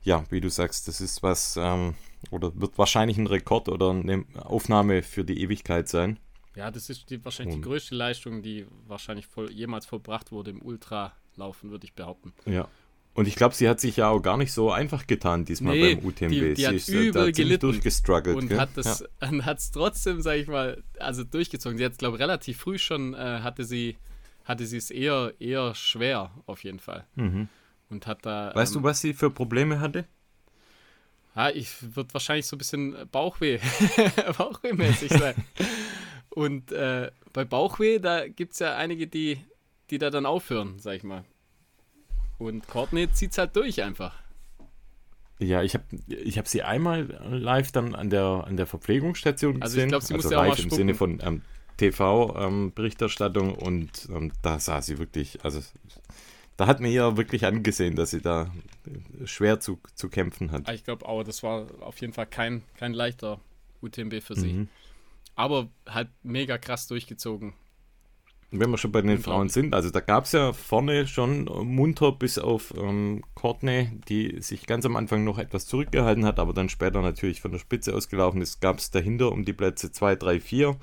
ja, 0.03 0.23
wie 0.29 0.41
du 0.41 0.49
sagst, 0.49 0.87
das 0.87 0.99
ist 0.99 1.23
was 1.23 1.55
ähm, 1.57 1.93
oder 2.31 2.51
wird 2.59 2.77
wahrscheinlich 2.77 3.17
ein 3.17 3.27
Rekord 3.27 3.69
oder 3.69 3.91
eine 3.91 4.25
Aufnahme 4.35 5.03
für 5.03 5.23
die 5.23 5.41
Ewigkeit 5.41 5.87
sein. 5.87 6.19
ja, 6.55 6.69
das 6.69 6.89
ist 6.89 7.09
die, 7.09 7.23
wahrscheinlich 7.23 7.55
Und- 7.55 7.61
die 7.63 7.67
größte 7.69 7.95
Leistung, 7.95 8.41
die 8.41 8.65
wahrscheinlich 8.87 9.25
voll, 9.27 9.51
jemals 9.51 9.85
vollbracht 9.85 10.31
wurde 10.31 10.51
im 10.51 10.61
Ultralaufen, 10.61 11.69
würde 11.71 11.85
ich 11.85 11.93
behaupten. 11.93 12.33
Ja. 12.45 12.67
Und 13.13 13.27
ich 13.27 13.35
glaube, 13.35 13.53
sie 13.53 13.67
hat 13.67 13.79
sich 13.81 13.97
ja 13.97 14.07
auch 14.09 14.21
gar 14.21 14.37
nicht 14.37 14.53
so 14.53 14.71
einfach 14.71 15.05
getan 15.05 15.43
diesmal 15.43 15.75
Nee, 15.75 15.95
beim 15.95 16.05
UTMB. 16.05 16.29
die- 16.31 16.39
die 16.39 16.55
sie 16.55 16.67
hat 16.67 16.73
ist 16.75 16.87
da 16.89 16.93
übel 16.93 17.11
ziemlich 17.11 17.35
gelitten 17.35 17.59
durchgestruggelt. 17.67 18.37
Und 18.37 18.47
gell? 18.47 18.59
hat 18.59 18.77
es 18.77 19.03
hat's 19.21 19.71
trotzdem, 19.71 20.21
sage 20.21 20.39
ich 20.39 20.47
mal, 20.47 20.81
also 20.99 21.23
durchgezogen. 21.23 21.77
Sie 21.77 21.83
hat, 21.85 21.97
glaube 21.97 22.15
ich, 22.17 22.21
relativ 22.21 22.57
früh 22.59 22.77
schon, 22.77 23.13
äh, 23.13 23.17
hatte 23.41 23.65
sie 23.65 23.97
hatte 24.45 24.65
sie 24.65 24.77
es 24.77 24.89
eher, 24.91 25.33
eher 25.39 25.75
schwer, 25.75 26.31
auf 26.45 26.63
jeden 26.63 26.79
Fall. 26.79 27.05
Ja. 27.15 27.23
Mhm. 27.23 27.47
Und 27.89 28.07
hat 28.07 28.25
da. 28.25 28.51
Weißt 28.55 28.75
ähm, 28.75 28.81
du, 28.81 28.87
was 28.87 29.01
sie 29.01 29.13
für 29.13 29.29
Probleme 29.29 29.79
hatte? 29.81 30.05
Ja, 31.35 31.49
ich 31.49 31.69
wird 31.95 32.13
wahrscheinlich 32.13 32.45
so 32.47 32.55
ein 32.55 32.59
bisschen 32.59 32.95
Bauchweh, 33.11 33.59
Bauchweh-mäßig 34.37 35.17
sein. 35.17 35.35
Und 36.29 36.71
äh, 36.71 37.11
bei 37.33 37.43
Bauchweh, 37.45 37.99
da 37.99 38.27
gibt 38.27 38.53
es 38.53 38.59
ja 38.59 38.75
einige, 38.77 39.07
die, 39.07 39.39
die 39.89 39.97
da 39.97 40.09
dann 40.09 40.25
aufhören, 40.25 40.79
sag 40.79 40.95
ich 40.95 41.03
mal. 41.03 41.23
Und 42.41 42.67
Courtney 42.67 43.11
zieht 43.11 43.31
es 43.33 43.37
halt 43.37 43.55
durch 43.55 43.83
einfach. 43.83 44.15
Ja, 45.37 45.61
ich 45.61 45.75
habe 45.75 45.83
ich 46.07 46.39
hab 46.39 46.47
sie 46.47 46.63
einmal 46.63 47.03
live 47.29 47.71
dann 47.71 47.93
an 47.93 48.09
der, 48.09 48.45
an 48.47 48.57
der 48.57 48.65
Verpflegungsstation 48.65 49.61
Also 49.61 49.77
ich 49.77 49.83
gesehen. 49.83 49.89
glaub, 49.89 50.01
sie 50.01 50.13
also 50.15 50.27
musste 50.27 50.39
auch 50.39 50.47
live 50.47 50.57
mal 50.57 50.63
im 50.63 50.69
Sinne 50.71 50.95
von 50.95 51.19
ähm, 51.23 51.41
TV-Berichterstattung 51.77 53.53
und 53.55 54.07
ähm, 54.09 54.31
da 54.41 54.59
sah 54.59 54.81
sie 54.81 54.97
wirklich, 54.97 55.43
also 55.45 55.61
da 56.57 56.65
hat 56.67 56.79
mir 56.79 56.91
ja 56.91 57.15
wirklich 57.17 57.45
angesehen, 57.45 57.95
dass 57.95 58.09
sie 58.11 58.21
da 58.21 58.51
schwer 59.25 59.59
zu, 59.59 59.79
zu 59.95 60.09
kämpfen 60.09 60.51
hat. 60.51 60.67
Ah, 60.67 60.73
Ich 60.73 60.83
glaube 60.83 61.07
auch, 61.07 61.23
das 61.23 61.43
war 61.43 61.67
auf 61.81 61.99
jeden 62.01 62.13
Fall 62.13 62.27
kein, 62.27 62.63
kein 62.75 62.93
leichter 62.93 63.39
UTMB 63.81 64.21
für 64.21 64.35
sie. 64.35 64.53
Mhm. 64.53 64.67
Aber 65.35 65.69
halt 65.87 66.09
mega 66.23 66.57
krass 66.57 66.87
durchgezogen. 66.87 67.53
Wenn 68.53 68.69
wir 68.69 68.77
schon 68.77 68.91
bei 68.91 69.01
den 69.01 69.17
Frauen 69.19 69.47
sind, 69.47 69.73
also 69.73 69.89
da 69.91 70.01
gab 70.01 70.25
es 70.25 70.33
ja 70.33 70.51
vorne 70.51 71.07
schon 71.07 71.45
munter 71.45 72.11
bis 72.11 72.37
auf 72.37 72.73
ähm, 72.77 73.23
Courtney, 73.33 73.89
die 74.09 74.41
sich 74.41 74.65
ganz 74.67 74.85
am 74.85 74.97
Anfang 74.97 75.23
noch 75.23 75.37
etwas 75.37 75.67
zurückgehalten 75.67 76.25
hat, 76.25 76.37
aber 76.37 76.51
dann 76.53 76.67
später 76.67 77.01
natürlich 77.01 77.39
von 77.39 77.51
der 77.53 77.59
Spitze 77.59 77.95
ausgelaufen 77.95 78.41
ist, 78.41 78.59
gab 78.59 78.77
es 78.79 78.91
dahinter 78.91 79.31
um 79.31 79.45
die 79.45 79.53
Plätze 79.53 79.93
2, 79.93 80.15
3, 80.17 80.39
4. 80.41 80.75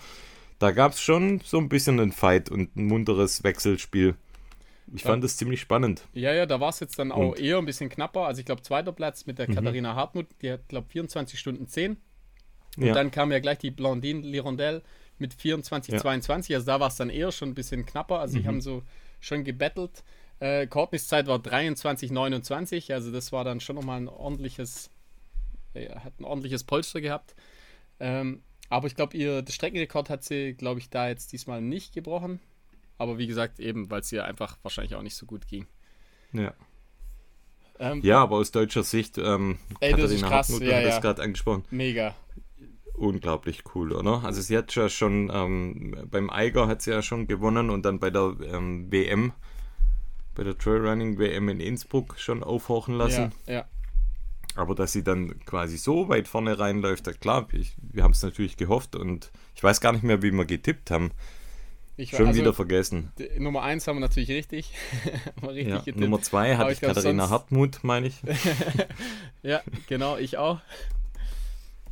Da 0.59 0.71
gab 0.71 0.93
es 0.93 1.03
schon 1.03 1.41
so 1.45 1.59
ein 1.59 1.69
bisschen 1.69 2.01
einen 2.01 2.13
Fight 2.13 2.51
und 2.51 2.75
ein 2.75 2.87
munteres 2.87 3.45
Wechselspiel. 3.45 4.15
Ich 4.95 5.03
fand 5.03 5.23
das 5.23 5.37
ziemlich 5.37 5.61
spannend. 5.61 6.09
Ja, 6.15 6.33
ja, 6.33 6.47
da 6.47 6.61
war 6.61 6.71
es 6.71 6.81
jetzt 6.81 6.99
dann 6.99 7.13
auch 7.13 7.33
Und- 7.33 7.39
eher 7.39 7.59
ein 7.59 7.67
bisschen 7.67 7.91
knapper. 7.91 8.23
Also 8.27 8.41
ich 8.41 8.47
glaube, 8.47 8.63
zweiter 8.63 8.93
Platz 8.93 9.27
mit 9.27 9.39
der 9.39 9.47
Mhm. 9.51 9.55
Katharina 9.57 9.95
Hartmut, 9.95 10.27
die 10.41 10.51
hat, 10.53 10.67
glaube 10.69 10.89
24 10.89 11.39
Stunden 11.39 11.69
10. 11.69 11.99
Und 12.79 12.87
Ja. 12.87 12.95
dann 12.95 13.11
kam 13.11 13.31
ja 13.31 13.41
gleich 13.41 13.59
die 13.59 13.71
Blondine 13.71 14.23
Lirondelle 14.27 14.81
mit 15.21 15.35
24, 15.35 15.95
Ja. 15.95 16.01
22. 16.01 16.55
Also 16.55 16.67
da 16.67 16.81
war 16.81 16.89
es 16.89 16.97
dann 16.97 17.11
eher 17.11 17.33
schon 17.33 17.51
ein 17.51 17.55
bisschen 17.55 17.87
knapper. 17.87 18.21
Also 18.21 18.37
die 18.37 18.43
Mhm. 18.43 18.47
haben 18.47 18.61
so 18.61 18.83
schon 19.21 19.45
gebettelt. 19.45 20.03
Äh, 20.41 20.67
Courtneys 20.69 21.09
Zeit 21.09 21.27
war 21.27 21.39
23, 21.39 22.11
29. 22.11 22.93
Also 22.93 23.11
das 23.11 23.33
war 23.33 23.45
dann 23.45 23.61
schon 23.61 23.77
nochmal 23.77 24.01
ein 24.01 24.09
ordentliches, 24.09 24.91
äh, 25.75 25.89
hat 25.97 26.19
ein 26.21 26.25
ordentliches 26.25 26.65
Polster 26.65 27.01
gehabt. 27.01 27.35
Ähm, 28.01 28.43
aber 28.69 28.87
ich 28.87 28.95
glaube, 28.95 29.17
ihr 29.17 29.43
das 29.43 29.55
Streckenrekord 29.55 30.11
hat 30.11 30.23
sie, 30.25 30.55
glaube 30.55 30.79
ich, 30.81 30.91
da 30.91 31.09
jetzt 31.09 31.33
diesmal 31.33 31.61
nicht 31.61 31.93
gebrochen. 31.95 32.39
Aber 32.99 33.19
wie 33.19 33.27
gesagt, 33.27 33.61
eben, 33.61 33.91
weil 33.91 34.01
es 34.01 34.13
ihr 34.13 34.25
einfach 34.25 34.59
wahrscheinlich 34.63 34.95
auch 34.95 35.03
nicht 35.03 35.17
so 35.17 35.27
gut 35.27 35.47
ging. 35.49 35.67
Ja. 36.33 36.53
Ähm, 37.81 38.01
ja, 38.03 38.21
aber 38.23 38.37
aus 38.37 38.51
deutscher 38.51 38.83
Sicht, 38.83 39.19
ähm, 39.19 39.59
Ey, 39.81 39.93
das 39.93 40.11
ist 40.11 40.21
Katharina 40.21 40.29
krass, 40.29 40.49
Hartmut 40.49 40.63
ja, 40.69 40.83
das 40.83 40.95
ja. 40.97 41.01
gerade 41.01 41.23
angesprochen, 41.23 41.65
Mega. 41.71 42.15
Unglaublich 42.99 43.63
cool, 43.75 43.93
oder? 43.93 44.25
Also 44.25 44.41
sie 44.41 44.57
hat 44.57 44.75
ja 44.75 44.89
schon 44.89 45.31
ähm, 45.33 46.07
beim 46.11 46.31
Eiger 46.31 46.67
hat 46.67 46.83
sie 46.83 46.91
ja 46.91 47.03
schon 47.03 47.27
gewonnen 47.27 47.71
und 47.71 47.85
dann 47.85 47.99
bei 47.99 48.11
der 48.11 48.35
ähm, 48.53 48.91
WM, 48.91 49.33
bei 50.35 50.45
der 50.45 50.57
Trailrunning 50.57 51.19
WM 51.19 51.49
in 51.49 51.61
Innsbruck 51.61 52.19
schon 52.19 52.43
aufhorchen 52.43 52.95
lassen. 52.95 53.33
Ja, 53.47 53.53
ja. 53.53 53.65
Aber 54.55 54.75
dass 54.75 54.93
sie 54.93 55.05
dann 55.05 55.39
quasi 55.45 55.77
so 55.79 56.09
weit 56.09 56.27
vorne 56.27 56.59
reinläuft, 56.59 57.07
ja 57.07 57.13
klar, 57.13 57.47
ich, 57.53 57.77
wir 57.81 58.03
haben 58.03 58.11
es 58.11 58.23
natürlich 58.23 58.57
gehofft 58.57 58.97
und 58.97 59.31
ich 59.55 59.63
weiß 59.63 59.81
gar 59.81 59.93
nicht 59.93 60.03
mehr, 60.03 60.23
wie 60.23 60.33
wir 60.33 60.45
getippt 60.45 60.91
haben. 60.91 61.13
Ich, 62.01 62.11
Schon 62.11 62.29
also, 62.29 62.41
wieder 62.41 62.55
vergessen. 62.55 63.13
Nummer 63.39 63.63
1 63.63 63.89
haben 63.89 63.97
wir 63.97 64.01
natürlich 64.03 64.31
richtig. 64.31 64.73
wir 65.41 65.51
richtig 65.51 65.97
Ja. 65.97 66.01
Nummer 66.01 66.23
zwei 66.23 66.55
Aber 66.55 66.59
hatte 66.59 66.71
ich 66.71 66.77
ich 66.77 66.81
glaub, 66.81 66.95
Katharina 66.95 67.29
Hartmut, 67.29 67.81
meine 67.83 68.07
ich. 68.07 68.21
Ja, 69.43 69.63
genau, 69.89 70.17
ich 70.17 70.37
auch. 70.37 70.61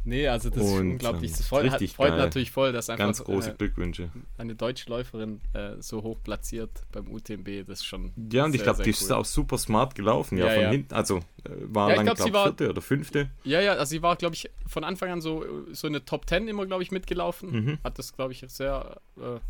Nee, 0.08 0.28
also 0.28 0.50
das 0.50 0.62
ist 0.62 0.70
Und, 0.72 0.90
unglaublich. 0.92 1.32
ähm, 1.32 1.36
Das 1.36 1.46
freut, 1.48 1.70
hat, 1.70 1.82
freut 1.82 2.10
geil. 2.10 2.18
natürlich 2.18 2.50
voll, 2.52 2.72
dass 2.72 2.88
einfach 2.88 3.04
Ganz 3.06 3.22
große 3.24 3.50
äh, 3.50 3.54
Glückwünsche. 3.54 4.08
eine 4.38 4.54
Deutschläuferin 4.54 5.40
äh, 5.52 5.72
so 5.80 6.02
hoch 6.04 6.18
platziert 6.22 6.70
beim 6.92 7.10
UTMB. 7.10 7.66
Das 7.66 7.80
ist 7.80 7.84
schon. 7.86 8.12
Ja, 8.32 8.44
und 8.44 8.54
ich 8.54 8.60
sehr, 8.60 8.64
glaube, 8.64 8.76
sehr 8.76 8.84
die 8.84 8.90
ist 8.90 9.10
cool. 9.10 9.16
auch 9.16 9.24
super 9.24 9.58
smart 9.58 9.96
gelaufen. 9.96 10.38
Ja, 10.38 10.46
Ja, 10.46 10.52
von 10.54 10.62
ja. 10.62 10.70
hinten. 10.70 10.94
Also 10.94 11.16
äh, 11.18 11.22
war 11.44 11.88
Ja, 11.88 11.94
ich 11.94 11.96
dann, 11.96 12.04
glaub, 12.06 12.16
glaube 12.18 12.30
sie 12.30 12.34
war- 12.34 12.44
vierte 12.44 12.70
oder 12.70 12.80
fünfte. 12.82 13.30
Ja, 13.42 13.60
ja, 13.60 13.72
also 13.72 13.90
sie 13.90 14.00
war, 14.00 14.14
glaube 14.16 14.36
ich, 14.36 14.48
von 14.66 14.84
Anfang 14.84 15.10
an 15.10 15.20
so, 15.20 15.44
so 15.72 15.88
eine 15.88 16.04
Top 16.04 16.28
10 16.28 16.46
immer, 16.46 16.66
glaube 16.66 16.84
ich, 16.84 16.92
mitgelaufen. 16.92 17.50
Mhm. 17.50 17.78
Hat 17.82 17.98
das, 17.98 18.12
glaube 18.12 18.32
ich, 18.32 18.44
sehr. 18.46 19.00
Äh, 19.18 19.40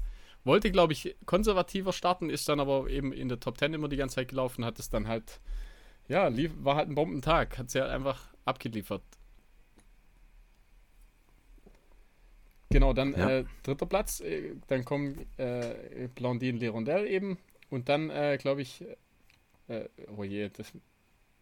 wollte, 0.44 0.70
glaube 0.70 0.94
ich, 0.94 1.16
konservativer 1.26 1.92
starten, 1.92 2.30
ist 2.30 2.48
dann 2.48 2.60
aber 2.60 2.88
eben 2.88 3.12
in 3.12 3.28
der 3.28 3.40
Top 3.40 3.58
10 3.58 3.74
immer 3.74 3.88
die 3.88 3.96
ganze 3.96 4.14
Zeit 4.16 4.28
gelaufen, 4.28 4.64
hat 4.64 4.78
es 4.78 4.88
dann 4.88 5.06
halt. 5.06 5.40
Ja, 6.08 6.28
lief, 6.28 6.52
war 6.60 6.76
halt 6.76 6.88
ein 6.88 6.94
Bombentag. 6.94 7.58
Hat 7.58 7.68
sie 7.70 7.80
halt 7.80 7.90
einfach 7.90 8.20
abgeliefert. 8.44 9.02
Genau, 12.70 12.92
dann 12.92 13.12
Ja. 13.16 13.30
äh, 13.30 13.44
dritter 13.62 13.86
Platz. 13.86 14.20
Äh, 14.20 14.54
dann 14.66 14.84
kommen 14.84 15.26
äh, 15.38 16.08
Blondine 16.14 16.58
Lirondelle 16.58 17.08
eben. 17.08 17.38
Und 17.70 17.88
dann, 17.88 18.10
äh, 18.10 18.38
glaube 18.40 18.62
ich. 18.62 18.84
Äh, 19.68 19.84
oh 20.16 20.24
je, 20.24 20.48
das 20.50 20.72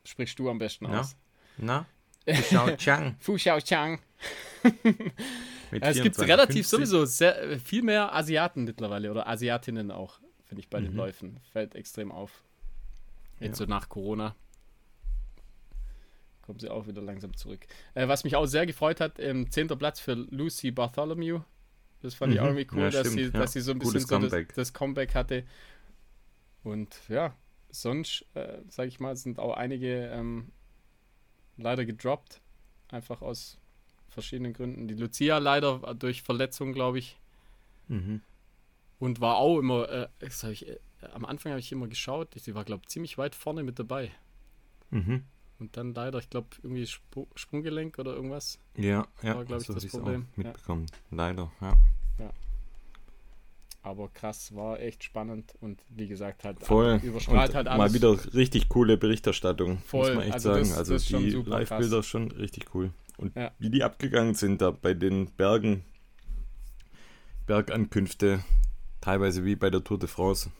sprichst 0.04 0.38
du 0.38 0.48
am 0.50 0.58
besten 0.58 0.86
Ja. 0.86 1.00
aus. 1.00 1.16
Na? 1.58 1.86
Xiao 2.26 2.76
Chang. 2.76 3.16
Fu 3.20 3.34
Xiao 3.36 3.60
Chang. 3.60 4.00
Ja, 5.72 5.88
es 5.88 5.96
gibt 6.02 6.14
24, 6.16 6.28
relativ 6.28 6.68
50. 6.68 6.70
sowieso 6.70 7.04
sehr, 7.04 7.42
äh, 7.42 7.58
viel 7.58 7.82
mehr 7.82 8.14
Asiaten 8.14 8.62
mittlerweile 8.62 9.10
oder 9.10 9.26
Asiatinnen 9.26 9.90
auch, 9.90 10.20
finde 10.44 10.60
ich, 10.60 10.68
bei 10.68 10.78
den 10.78 10.92
Mhm. 10.92 10.96
Läufen. 10.98 11.40
Fällt 11.52 11.74
extrem 11.74 12.12
auf. 12.12 12.44
Jetzt 13.40 13.58
Ja. 13.58 13.66
so 13.66 13.70
nach 13.70 13.88
Corona. 13.88 14.36
Kommen 16.44 16.58
sie 16.60 16.68
auch 16.68 16.86
wieder 16.86 17.00
langsam 17.00 17.34
zurück. 17.36 17.66
Äh, 17.94 18.06
was 18.06 18.22
mich 18.24 18.36
auch 18.36 18.44
sehr 18.46 18.66
gefreut 18.66 19.00
hat, 19.00 19.18
ähm, 19.18 19.50
zehnter 19.50 19.76
Platz 19.76 19.98
für 20.00 20.12
Lucy 20.14 20.70
Bartholomew. 20.70 21.40
Das 22.02 22.14
fand 22.14 22.34
ich 22.34 22.40
auch 22.40 22.44
Mhm. 22.50 22.58
irgendwie 22.58 22.76
cool, 22.76 22.82
Ja, 22.82 22.90
dass, 22.90 23.00
stimmt, 23.06 23.14
sie, 23.16 23.22
ja. 23.24 23.30
dass 23.30 23.52
sie 23.54 23.60
so 23.62 23.72
ein 23.72 23.78
bisschen 23.78 24.00
so 24.00 24.06
das, 24.06 24.08
Comeback. 24.30 24.54
das 24.54 24.72
Comeback 24.74 25.14
hatte. 25.14 25.44
Und 26.62 27.00
ja, 27.08 27.34
sonst, 27.70 28.26
äh, 28.34 28.58
sage 28.68 28.88
ich 28.88 29.00
mal, 29.00 29.16
sind 29.16 29.38
auch 29.38 29.54
einige 29.56 30.08
ähm, 30.08 30.50
leider 31.56 31.84
gedroppt. 31.86 32.40
Einfach 32.88 33.22
aus 33.22 33.58
verschiedenen 34.08 34.52
Gründen. 34.52 34.86
Die 34.86 34.94
Lucia 34.94 35.38
leider 35.38 35.94
durch 35.94 36.22
Verletzung, 36.22 36.72
glaube 36.74 36.98
ich. 36.98 37.18
Mhm. 37.88 38.20
Und 38.98 39.20
war 39.20 39.36
auch 39.36 39.58
immer, 39.58 39.88
äh, 39.88 40.08
das 40.20 40.42
ich, 40.44 40.68
äh, 40.68 40.78
am 41.14 41.24
Anfang 41.24 41.52
habe 41.52 41.60
ich 41.60 41.72
immer 41.72 41.88
geschaut, 41.88 42.34
sie 42.36 42.54
war, 42.54 42.64
glaube 42.64 42.82
ich, 42.84 42.88
ziemlich 42.90 43.16
weit 43.18 43.34
vorne 43.34 43.62
mit 43.62 43.78
dabei. 43.78 44.10
Mhm. 44.90 45.24
Und 45.60 45.76
dann 45.76 45.94
leider, 45.94 46.18
ich 46.18 46.28
glaube, 46.30 46.48
irgendwie 46.62 46.82
Sp 46.84 47.26
Sprunggelenk 47.36 47.98
oder 47.98 48.14
irgendwas. 48.14 48.58
Ja, 48.76 49.06
ja, 49.22 49.36
War, 49.36 49.44
glaub 49.44 49.60
ich, 49.60 49.66
so 49.66 49.74
das 49.74 49.86
Problem. 49.86 50.26
auch 50.32 50.38
Ja. 50.38 50.44
mitbekommen. 50.44 50.86
Leider, 51.10 51.50
ja. 51.60 51.76
Aber 53.82 54.08
krass, 54.08 54.54
war 54.54 54.80
echt 54.80 55.04
spannend 55.04 55.52
und 55.60 55.82
wie 55.90 56.08
gesagt, 56.08 56.42
halt 56.44 56.58
Voll. 56.64 56.98
überstrahlt 57.02 57.50
Und 57.50 57.54
halt 57.56 57.68
alles. 57.68 57.78
Mal 57.78 57.92
wieder 57.94 58.34
richtig 58.34 58.70
coole 58.70 58.96
Berichterstattung, 58.96 59.76
Voll, 59.80 60.06
muss 60.06 60.14
man 60.16 60.24
echt 60.24 60.32
also 60.34 60.48
sagen. 60.54 60.60
das- 60.70 60.78
also 60.78 60.92
das 60.94 61.04
die 61.04 61.30
Live-Bilder 61.32 62.02
schon 62.02 62.30
richtig 62.32 62.74
cool. 62.74 62.92
Und 63.18 63.36
Ja. 63.36 63.50
wie 63.58 63.68
die 63.68 63.84
abgegangen 63.84 64.34
sind 64.34 64.62
da 64.62 64.70
bei 64.70 64.94
den 64.94 65.26
Bergen, 65.32 65.84
Bergankünfte, 67.46 68.42
teilweise 69.02 69.44
wie 69.44 69.54
bei 69.54 69.68
der 69.68 69.84
Tour 69.84 69.98
de 69.98 70.08
France. 70.08 70.50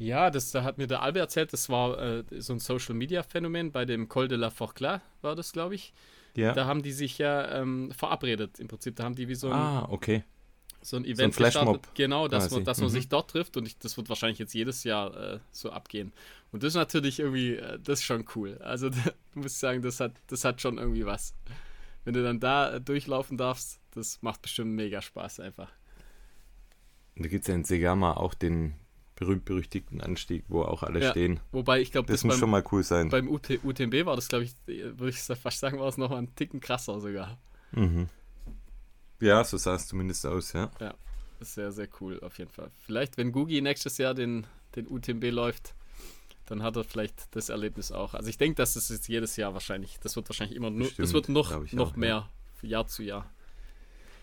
Ja, 0.00 0.30
das 0.30 0.50
da 0.50 0.64
hat 0.64 0.78
mir 0.78 0.86
der 0.86 1.02
Albert 1.02 1.20
erzählt, 1.20 1.52
das 1.52 1.68
war 1.68 1.98
äh, 1.98 2.24
so 2.38 2.54
ein 2.54 2.58
Social 2.58 2.94
Media 2.94 3.22
Phänomen 3.22 3.70
bei 3.70 3.84
dem 3.84 4.08
Col 4.08 4.28
de 4.28 4.38
la 4.38 4.48
Forclaz, 4.48 5.02
war 5.20 5.36
das, 5.36 5.52
glaube 5.52 5.74
ich. 5.74 5.92
Ja. 6.34 6.52
Da 6.54 6.64
haben 6.64 6.82
die 6.82 6.92
sich 6.92 7.18
ja 7.18 7.60
ähm, 7.60 7.92
verabredet 7.92 8.58
im 8.60 8.68
Prinzip. 8.68 8.96
Da 8.96 9.04
haben 9.04 9.14
die 9.14 9.28
wie 9.28 9.34
so 9.34 9.48
ein, 9.48 9.52
ah, 9.52 9.86
okay. 9.90 10.24
so 10.80 10.96
ein 10.96 11.04
Event 11.04 11.34
Flashmob 11.34 11.66
gestartet. 11.74 11.94
Genau, 11.96 12.28
dass, 12.28 12.44
man, 12.44 12.50
quasi. 12.50 12.64
dass 12.64 12.78
man 12.78 12.88
Mhm. 12.88 12.92
sich 12.92 13.08
dort 13.10 13.30
trifft 13.30 13.58
und 13.58 13.66
ich, 13.66 13.78
das 13.78 13.96
wird 13.98 14.08
wahrscheinlich 14.08 14.38
jetzt 14.38 14.54
jedes 14.54 14.84
Jahr 14.84 15.14
äh, 15.34 15.38
so 15.52 15.70
abgehen. 15.70 16.12
Und 16.50 16.62
das 16.62 16.68
ist 16.68 16.76
natürlich 16.76 17.18
irgendwie, 17.20 17.56
äh, 17.56 17.78
das 17.78 17.98
ist 17.98 18.04
schon 18.06 18.24
cool. 18.34 18.56
Also 18.62 18.88
da 18.90 18.98
muss 19.34 19.52
ich 19.52 19.58
sagen, 19.58 19.82
das 19.82 20.00
hat, 20.00 20.12
das 20.28 20.44
hat 20.46 20.62
schon 20.62 20.78
irgendwie 20.78 21.04
was. 21.04 21.34
Wenn 22.04 22.14
du 22.14 22.22
dann 22.22 22.40
da 22.40 22.72
äh, 22.76 22.80
durchlaufen 22.80 23.36
darfst, 23.36 23.80
das 23.90 24.22
macht 24.22 24.40
bestimmt 24.40 24.70
mega 24.72 25.02
Spaß 25.02 25.40
einfach. 25.40 25.70
Und 27.16 27.24
da 27.24 27.28
gibt 27.28 27.42
es 27.42 27.48
ja 27.48 27.54
in 27.54 27.64
Segama 27.64 28.14
auch 28.14 28.32
den 28.32 28.74
berühmt-berüchtigten 29.20 30.00
Anstieg, 30.00 30.44
wo 30.48 30.62
auch 30.62 30.82
alle 30.82 31.00
Ja, 31.00 31.10
stehen. 31.10 31.40
Wobei 31.52 31.80
ich 31.80 31.92
glaube, 31.92 32.06
Das, 32.08 32.16
das, 32.16 32.24
muss 32.24 32.34
beim, 32.34 32.40
schon 32.40 32.50
mal 32.50 32.64
cool 32.72 32.82
sein. 32.82 33.10
beim 33.10 33.28
UT, 33.28 33.48
UTMB 33.62 34.06
war 34.06 34.16
das, 34.16 34.28
glaube 34.28 34.44
ich, 34.44 34.54
würde 34.66 35.10
ich 35.10 35.18
fast 35.20 35.60
sagen, 35.60 35.78
war 35.78 35.88
es 35.88 35.98
noch 35.98 36.10
mal 36.10 36.16
einen 36.16 36.34
Ticken 36.34 36.60
krasser 36.60 36.98
sogar. 37.00 37.38
Mhm. 37.72 38.08
Ja, 39.20 39.44
so 39.44 39.58
sah 39.58 39.74
es 39.74 39.86
zumindest 39.86 40.24
aus, 40.26 40.54
ja. 40.54 40.70
Sehr, 41.40 41.70
sehr 41.70 41.88
cool 42.00 42.18
auf 42.20 42.38
jeden 42.38 42.50
Fall. 42.50 42.70
Vielleicht, 42.80 43.18
wenn 43.18 43.30
Gugi 43.32 43.60
nächstes 43.60 43.98
Jahr 43.98 44.14
den, 44.14 44.46
den 44.74 44.88
UTMB 44.88 45.30
läuft, 45.30 45.74
dann 46.46 46.62
hat 46.62 46.76
er 46.76 46.84
vielleicht 46.84 47.34
das 47.36 47.50
Erlebnis 47.50 47.92
auch. 47.92 48.14
Also 48.14 48.28
ich 48.30 48.38
denke, 48.38 48.56
dass 48.56 48.74
das 48.74 48.88
jetzt 48.88 49.06
jedes 49.08 49.36
Jahr 49.36 49.52
wahrscheinlich, 49.52 49.98
das 50.02 50.16
wird 50.16 50.28
wahrscheinlich 50.28 50.56
immer 50.56 50.70
nur, 50.70 50.90
das 50.96 51.12
wird 51.12 51.28
noch, 51.28 51.50
noch 51.72 51.92
auch, 51.92 51.96
mehr, 51.96 52.28
Jahr 52.62 52.86
zu 52.86 53.02
Jahr. 53.02 53.30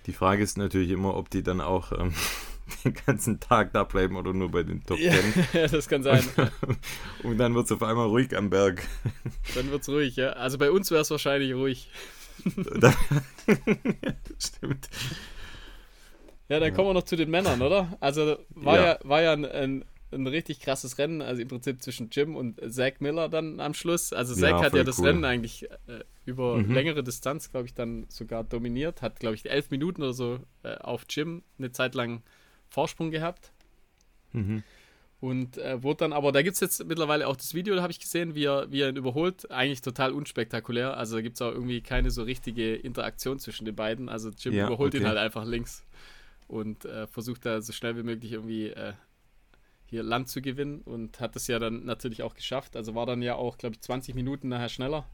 Die 0.08 0.13
Frage 0.13 0.42
ist 0.42 0.58
natürlich 0.58 0.89
immer, 0.89 1.16
ob 1.16 1.30
die 1.30 1.44
dann 1.44 1.62
auch 1.62 1.92
ähm, 1.92 2.13
den 2.84 2.94
ganzen 3.06 3.40
Tag 3.40 3.74
da 3.74 3.84
bleiben 3.84 4.16
oder 4.16 4.34
nur 4.34 4.50
bei 4.52 4.64
den 4.64 4.84
Top 4.84 5.00
Ja, 5.00 5.14
10. 5.52 5.68
das 5.72 5.88
kann 5.88 6.04
sein. 6.04 6.24
Und 7.24 7.38
dann 7.38 7.56
wird 7.56 7.66
es 7.66 7.72
auf 7.72 7.84
einmal 7.84 8.08
ruhig 8.08 8.36
am 8.36 8.50
Berg. 8.50 8.84
Dann 9.56 9.72
wird 9.72 9.82
es 9.82 9.90
ruhig, 9.90 10.16
ja. 10.18 10.30
Also 10.34 10.58
bei 10.58 10.70
uns 10.72 10.92
wäre 10.92 11.02
es 11.02 11.10
wahrscheinlich 11.12 11.54
ruhig. 11.54 11.90
Da- 12.80 12.94
Stimmt. 14.40 14.90
Ja, 16.50 16.60
dann 16.60 16.70
Ja. 16.70 16.76
kommen 16.76 16.90
wir 16.90 16.94
noch 16.94 17.04
zu 17.04 17.16
den 17.16 17.30
Männern, 17.30 17.62
oder? 17.62 17.98
Also 18.00 18.38
war 18.50 18.76
ja, 18.78 18.86
Ja. 18.94 19.00
war 19.04 19.22
ja 19.22 19.34
ein, 19.34 19.46
ein, 19.46 19.86
ein 20.12 20.28
richtig 20.28 20.62
krasses 20.62 20.98
Rennen, 20.98 21.22
also 21.22 21.42
im 21.42 21.48
Prinzip 21.50 21.82
zwischen 21.82 22.10
Jim 22.12 22.36
und 22.36 22.60
Zach 22.72 22.94
Miller 23.00 23.28
dann 23.28 23.60
am 23.60 23.74
Schluss. 23.74 24.14
Also 24.14 24.34
Zach 24.34 24.50
Ja, 24.50 24.62
hat 24.62 24.74
ja 24.74 24.84
das 24.84 25.00
cool. 25.00 25.08
Rennen 25.08 25.26
eigentlich 25.26 25.70
äh, 25.70 26.04
über 26.26 26.58
Mhm. 26.58 26.72
längere 26.74 27.04
Distanz, 27.04 27.52
glaube 27.52 27.66
ich, 27.68 27.74
dann 27.74 28.06
sogar 28.10 28.44
dominiert. 28.44 29.02
Hat, 29.02 29.20
glaube 29.20 29.36
ich, 29.36 29.50
elf 29.50 29.70
Minuten 29.72 30.04
oder 30.04 30.14
so 30.14 30.40
äh, 30.64 30.76
auf 30.78 31.06
Jim 31.10 31.44
eine 31.58 31.72
Zeit 31.72 31.96
lang 31.96 32.22
Vorsprung 32.70 33.12
gehabt. 33.12 33.52
Mhm. 34.34 34.64
Und 35.20 35.58
äh, 35.58 35.82
wurde 35.82 35.98
dann, 35.98 36.14
aber 36.14 36.32
da 36.32 36.44
gibt 36.44 36.54
es 36.54 36.60
jetzt 36.60 36.86
mittlerweile 36.86 37.28
auch 37.28 37.36
das 37.36 37.56
Video, 37.56 37.76
da 37.76 37.82
habe 37.82 37.92
ich 37.92 38.00
gesehen, 38.00 38.36
wie 38.36 38.46
er, 38.46 38.72
wie 38.72 38.82
er 38.82 38.90
ihn 38.90 38.98
überholt. 38.98 39.50
Eigentlich 39.50 39.82
total 39.82 40.12
unspektakulär. 40.12 40.96
Also 40.96 41.16
da 41.16 41.22
gibt 41.22 41.38
es 41.38 41.42
auch 41.42 41.52
irgendwie 41.52 41.82
keine 41.82 42.12
so 42.12 42.22
richtige 42.22 42.76
Interaktion 42.76 43.40
zwischen 43.40 43.66
den 43.66 43.76
beiden. 43.76 44.10
Also 44.10 44.30
Jim 44.30 44.54
Ja, 44.54 44.68
überholt 44.68 44.94
ihn 44.94 45.00
okay. 45.00 45.08
halt 45.10 45.18
einfach 45.18 45.44
links 45.44 45.84
und 46.48 46.86
äh, 46.86 47.08
versucht 47.08 47.46
da 47.46 47.62
so 47.62 47.74
schnell 47.74 47.98
wie 47.98 48.04
möglich 48.04 48.34
irgendwie 48.34 48.68
äh, 48.68 48.94
hier 49.86 50.04
Land 50.04 50.30
zu 50.30 50.42
gewinnen 50.42 50.82
und 50.82 51.20
hat 51.20 51.36
das 51.36 51.48
ja 51.48 51.58
dann 51.58 51.86
natürlich 51.86 52.22
auch 52.22 52.36
geschafft. 52.36 52.76
Also 52.76 52.94
war 52.94 53.08
dann 53.08 53.24
ja 53.24 53.36
auch, 53.36 53.58
glaube 53.58 53.76
ich, 53.76 53.82
20 53.82 54.14
Minuten 54.14 54.50
nachher 54.50 54.70
schneller. 54.70 55.08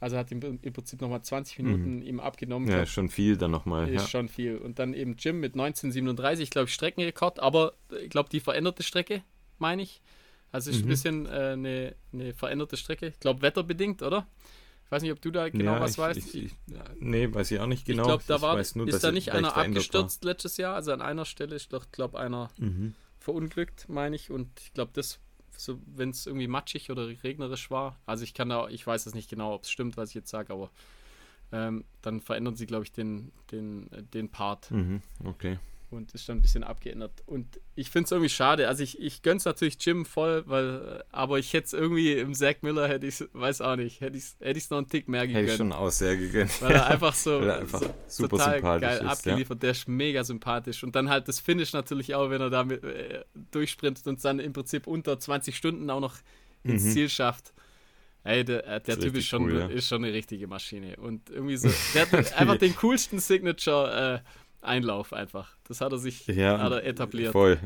Also 0.00 0.16
hat 0.16 0.30
im, 0.30 0.40
im 0.62 0.72
Prinzip 0.72 1.00
nochmal 1.00 1.22
20 1.22 1.58
Minuten 1.58 2.02
ihm 2.02 2.20
abgenommen. 2.20 2.68
Ja, 2.68 2.74
Glaub, 2.76 2.84
ist 2.84 2.92
schon 2.92 3.08
viel 3.08 3.36
dann 3.36 3.50
nochmal. 3.50 3.88
ist 3.88 4.02
Ja. 4.02 4.06
schon 4.08 4.28
viel. 4.28 4.56
Und 4.58 4.78
dann 4.78 4.94
eben 4.94 5.16
Jim 5.18 5.40
mit 5.40 5.54
1937, 5.54 6.50
glaube 6.50 6.68
ich, 6.68 6.74
Streckenrekord, 6.74 7.40
aber 7.40 7.72
ich 8.02 8.08
glaube, 8.10 8.28
die 8.28 8.38
veränderte 8.40 8.82
Strecke, 8.84 9.22
meine 9.58 9.82
ich. 9.82 10.00
Also 10.52 10.70
ist 10.70 10.78
ein 10.78 10.84
Mhm. 10.84 10.88
bisschen 10.88 11.26
äh, 11.26 11.30
eine, 11.30 11.94
eine 12.12 12.32
veränderte 12.34 12.76
Strecke. 12.76 13.08
Ich 13.08 13.18
glaube, 13.20 13.42
wetterbedingt, 13.42 14.02
oder? 14.02 14.26
Ich 14.84 14.92
weiß 14.92 15.02
nicht, 15.02 15.12
ob 15.12 15.20
du 15.20 15.30
da 15.30 15.48
genau 15.50 15.74
ja, 15.74 15.80
was 15.80 15.90
ich, 15.92 15.98
weißt. 15.98 16.18
Ich, 16.34 16.34
ich, 16.44 16.52
nee, 17.00 17.30
weiß 17.34 17.50
ich 17.50 17.60
auch 17.60 17.66
nicht 17.66 17.84
genau. 17.84 18.04
ich 18.04 18.06
glaube, 18.06 18.24
da 18.26 18.40
war, 18.40 18.54
nur, 18.74 18.88
ist 18.88 19.04
da 19.04 19.12
nicht 19.12 19.32
einer 19.32 19.54
abgestürzt 19.56 20.24
letztes 20.24 20.56
Jahr. 20.56 20.74
Also 20.76 20.92
an 20.92 21.02
einer 21.02 21.26
Stelle 21.26 21.54
ist 21.56 21.72
doch, 21.74 21.90
glaube 21.92 22.18
einer 22.18 22.38
War. 22.38 22.50
Mhm. 22.56 22.94
verunglückt, 23.18 23.86
meine 23.90 24.16
ich. 24.16 24.30
Und 24.30 24.48
ich 24.60 24.72
glaube, 24.72 24.92
das, 24.94 25.18
so, 25.58 25.80
wenn 25.86 26.10
es 26.10 26.26
irgendwie 26.26 26.46
matschig 26.46 26.90
oder 26.90 27.08
regnerisch 27.08 27.70
war, 27.70 27.98
also 28.06 28.22
ich 28.22 28.32
kann 28.32 28.48
da, 28.48 28.68
ich 28.68 28.86
weiß 28.86 29.06
es 29.06 29.14
nicht 29.14 29.28
genau, 29.28 29.54
ob 29.54 29.64
es 29.64 29.70
stimmt, 29.70 29.96
was 29.96 30.10
ich 30.10 30.14
jetzt 30.14 30.30
sage, 30.30 30.52
aber 30.52 30.70
ähm, 31.50 31.84
dann 32.00 32.20
verändern 32.20 32.54
sie, 32.54 32.66
glaube 32.66 32.84
ich, 32.84 32.92
den, 32.92 33.32
den, 33.50 33.90
äh, 33.92 34.02
den 34.02 34.28
Part 34.28 34.70
Mhm. 34.70 35.02
Okay. 35.24 35.58
Und 35.90 36.12
ist 36.12 36.28
dann 36.28 36.38
ein 36.38 36.42
bisschen 36.42 36.64
abgeändert. 36.64 37.22
Und 37.26 37.60
ich 37.74 37.90
finde 37.90 38.04
es 38.06 38.12
irgendwie 38.12 38.28
schade. 38.28 38.68
Also 38.68 38.82
ich, 38.82 39.00
ich 39.00 39.22
gönn's 39.22 39.44
natürlich 39.44 39.76
Jim 39.80 40.04
voll, 40.04 40.42
weil, 40.46 40.98
äh, 41.00 41.04
aber 41.10 41.38
ich 41.38 41.52
hätte 41.52 41.66
es 41.66 41.72
irgendwie 41.72 42.12
im 42.12 42.34
Zack 42.34 42.62
Miller 42.62 42.86
hätte 42.88 43.06
ich 43.06 43.24
weiß 43.32 43.60
auch 43.62 43.76
nicht, 43.76 44.00
hätte 44.00 44.16
ich 44.18 44.24
es 44.24 44.36
hätte 44.40 44.58
ich's 44.58 44.70
noch 44.70 44.78
einen 44.78 44.88
Tick 44.88 45.08
mehr 45.08 45.22
Hätte 45.22 45.30
ich 45.32 45.36
gegönnt. 45.38 45.56
schon 45.58 45.72
auch 45.72 45.90
sehr 45.90 46.16
gegönnt. 46.16 46.60
Weil 46.60 46.72
er 46.72 46.86
einfach 46.88 47.14
so, 47.14 47.38
er 47.40 47.58
einfach 47.60 47.80
so 47.80 47.94
super 48.06 48.28
total 48.36 48.54
sympathisch 48.54 48.82
geil 48.82 48.96
ist, 48.96 49.02
ja. 49.02 49.08
abgeliefert. 49.08 49.62
Der 49.62 49.70
ist 49.70 49.88
mega 49.88 50.24
sympathisch. 50.24 50.84
Und 50.84 50.94
dann 50.94 51.08
halt 51.08 51.26
das 51.28 51.40
Finish 51.40 51.72
natürlich 51.72 52.14
auch, 52.14 52.28
wenn 52.30 52.40
er 52.40 52.50
da 52.50 52.64
mit, 52.64 52.84
äh, 52.84 53.24
durchsprintet 53.50 54.06
und 54.06 54.22
dann 54.24 54.40
im 54.40 54.52
Prinzip 54.52 54.86
unter 54.86 55.18
20 55.18 55.56
Stunden 55.56 55.88
auch 55.90 56.00
noch 56.00 56.16
ins 56.64 56.84
Mhm. 56.84 56.90
Ziel 56.90 57.08
schafft. 57.08 57.52
Ey, 58.24 58.44
der, 58.44 58.66
äh, 58.66 58.80
der 58.80 58.98
Typ 58.98 59.14
ist 59.16 59.26
schon, 59.26 59.44
cool, 59.44 59.58
ja. 59.58 59.66
ist 59.68 59.88
schon 59.88 60.04
eine 60.04 60.12
richtige 60.12 60.48
Maschine. 60.48 60.96
Und 60.96 61.30
irgendwie 61.30 61.56
so, 61.56 61.70
der 61.94 62.10
hat 62.10 62.32
einfach 62.36 62.58
den 62.58 62.76
coolsten 62.76 63.20
Signature-Einlauf 64.60 65.12
einfach. 65.12 65.56
Das 65.64 65.80
hat 65.80 65.92
er 65.92 65.98
sich 65.98 66.26
Ja, 66.26 66.58
hat 66.58 66.72
er 66.72 66.84
etabliert. 66.84 67.32
Voll. 67.32 67.58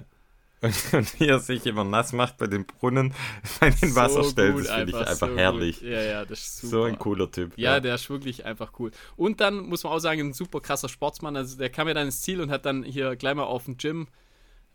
und 0.63 1.19
wie 1.21 1.27
er 1.27 1.41
sich 1.41 1.67
immer 1.67 1.83
nass 1.83 2.13
macht 2.13 2.39
bei 2.39 2.47
den 2.47 2.65
Brunnen, 2.67 3.13
bei 3.61 3.71
den 3.71 3.89
So 3.91 3.97
Wasserstellen, 3.97 4.59
das 4.59 4.71
finde 4.71 4.91
ich 4.93 4.97
einfach 4.97 5.29
so 5.29 5.37
herrlich. 5.37 5.81
Gut. 5.81 5.89
Ja, 5.89 6.01
ja, 6.03 6.25
das 6.25 6.39
ist 6.39 6.57
super. 6.59 6.71
So 6.71 6.83
ein 6.85 6.99
cooler 6.99 7.31
Typ. 7.31 7.53
Ja, 7.59 7.81
der 7.81 7.97
ist 7.97 8.09
wirklich 8.11 8.45
einfach 8.47 8.73
cool. 8.79 8.93
Und 9.17 9.41
dann 9.41 9.57
muss 9.67 9.83
man 9.83 9.93
auch 9.93 9.99
sagen, 9.99 10.21
ein 10.21 10.33
super 10.33 10.61
krasser 10.61 10.89
Sportsmann. 10.89 11.37
Also 11.37 11.59
der 11.59 11.69
kam 11.71 11.89
ja 11.89 11.95
dann 11.95 12.07
ins 12.07 12.23
Ziel 12.23 12.41
und 12.41 12.51
hat 12.51 12.65
dann 12.65 12.85
hier 12.85 13.17
gleich 13.17 13.35
mal 13.35 13.43
auf 13.43 13.65
dem 13.65 13.77
Gym, 13.77 14.07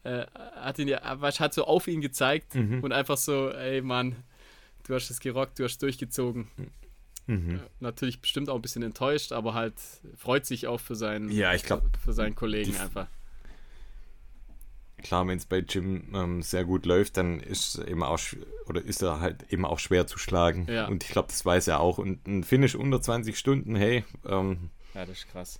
äh, 0.04 0.26
hat 0.56 0.78
ihn 0.80 0.90
ja, 0.90 1.02
hat 1.02 1.54
so 1.54 1.64
auf 1.66 1.88
ihn 1.88 2.02
gezeigt 2.02 2.54
Mhm. 2.56 2.84
und 2.84 2.92
einfach 2.92 3.18
so, 3.18 3.50
ey 3.52 3.82
Mann, 3.82 4.16
du 4.86 4.94
hast 4.94 5.10
es 5.10 5.22
gerockt, 5.22 5.58
du 5.58 5.64
hast 5.64 5.82
durchgezogen. 5.82 6.50
Mhm. 7.28 7.56
Äh, 7.56 7.60
Natürlich 7.82 8.20
bestimmt 8.22 8.50
auch 8.50 8.56
ein 8.56 8.62
bisschen 8.62 8.84
enttäuscht, 8.84 9.32
aber 9.32 9.54
halt 9.54 9.76
freut 10.18 10.46
sich 10.46 10.66
auch 10.68 10.80
für 10.80 10.96
seinen, 10.96 11.30
Ja, 11.30 11.54
ich 11.54 11.64
glaube, 11.64 11.90
für 12.04 12.14
seinen 12.14 12.36
Kollegen 12.36 12.72
die- 12.72 12.78
einfach. 12.78 13.08
klar, 15.04 15.28
wenn 15.28 15.38
es 15.38 15.46
bei 15.46 15.60
Jim 15.60 16.04
ähm, 16.14 16.42
sehr 16.42 16.66
gut 16.66 16.86
läuft, 16.86 17.18
dann 17.18 17.40
ist 17.40 17.78
eben 17.80 18.04
auch 18.04 18.20
oder 18.66 18.82
ist 18.84 19.02
er 19.02 19.20
halt 19.20 19.52
eben 19.52 19.66
auch 19.66 19.80
schwer 19.80 20.08
zu 20.08 20.18
schlagen. 20.18 20.68
Ja. 20.70 20.88
Und 20.88 21.04
ich 21.04 21.10
glaube, 21.12 21.28
das 21.30 21.46
weiß 21.46 21.68
er 21.68 21.80
auch. 21.80 21.98
Und 21.98 22.26
ein 22.28 22.44
Finish 22.44 22.76
unter 22.76 23.02
20 23.02 23.38
Stunden, 23.38 23.76
hey, 23.76 24.04
ähm, 24.26 24.70
Ja, 24.96 25.06
das 25.06 25.20
ist 25.20 25.28
krass. 25.30 25.60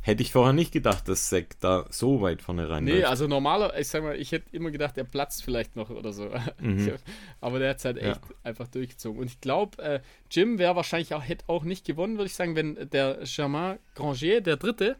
Hätte 0.00 0.22
ich 0.22 0.32
vorher 0.32 0.52
nicht 0.52 0.72
gedacht, 0.72 1.08
dass 1.08 1.28
Zack 1.28 1.58
da 1.60 1.86
so 1.90 2.20
weit 2.20 2.42
vorne 2.42 2.68
rein 2.68 2.84
Nee, 2.84 3.04
also 3.04 3.26
normaler, 3.26 3.78
ich 3.78 3.88
sag 3.88 4.02
mal, 4.02 4.16
ich 4.16 4.32
hätte 4.32 4.54
immer 4.54 4.70
gedacht, 4.70 4.96
der 4.96 5.04
platzt 5.04 5.44
vielleicht 5.44 5.76
noch 5.76 5.90
oder 5.90 6.12
so. 6.12 6.30
Mhm. 6.60 6.92
Aber 7.40 7.58
der 7.58 7.70
hat 7.70 7.78
es 7.78 7.84
halt 7.84 7.96
Ja. 8.00 8.10
echt 8.12 8.20
einfach 8.42 8.68
durchgezogen. 8.68 9.20
Und 9.20 9.26
ich 9.28 9.40
glaube, 9.40 9.82
äh, 9.82 10.00
Jim 10.30 10.58
wäre 10.58 10.76
wahrscheinlich 10.76 11.14
auch, 11.14 11.22
hätte 11.26 11.44
auch 11.48 11.64
nicht 11.64 11.84
gewonnen, 11.86 12.16
würde 12.16 12.26
ich 12.26 12.34
sagen, 12.34 12.56
wenn 12.56 12.88
der 12.90 13.18
Germain 13.24 13.78
Granger, 13.94 14.40
der 14.40 14.56
dritte, 14.56 14.96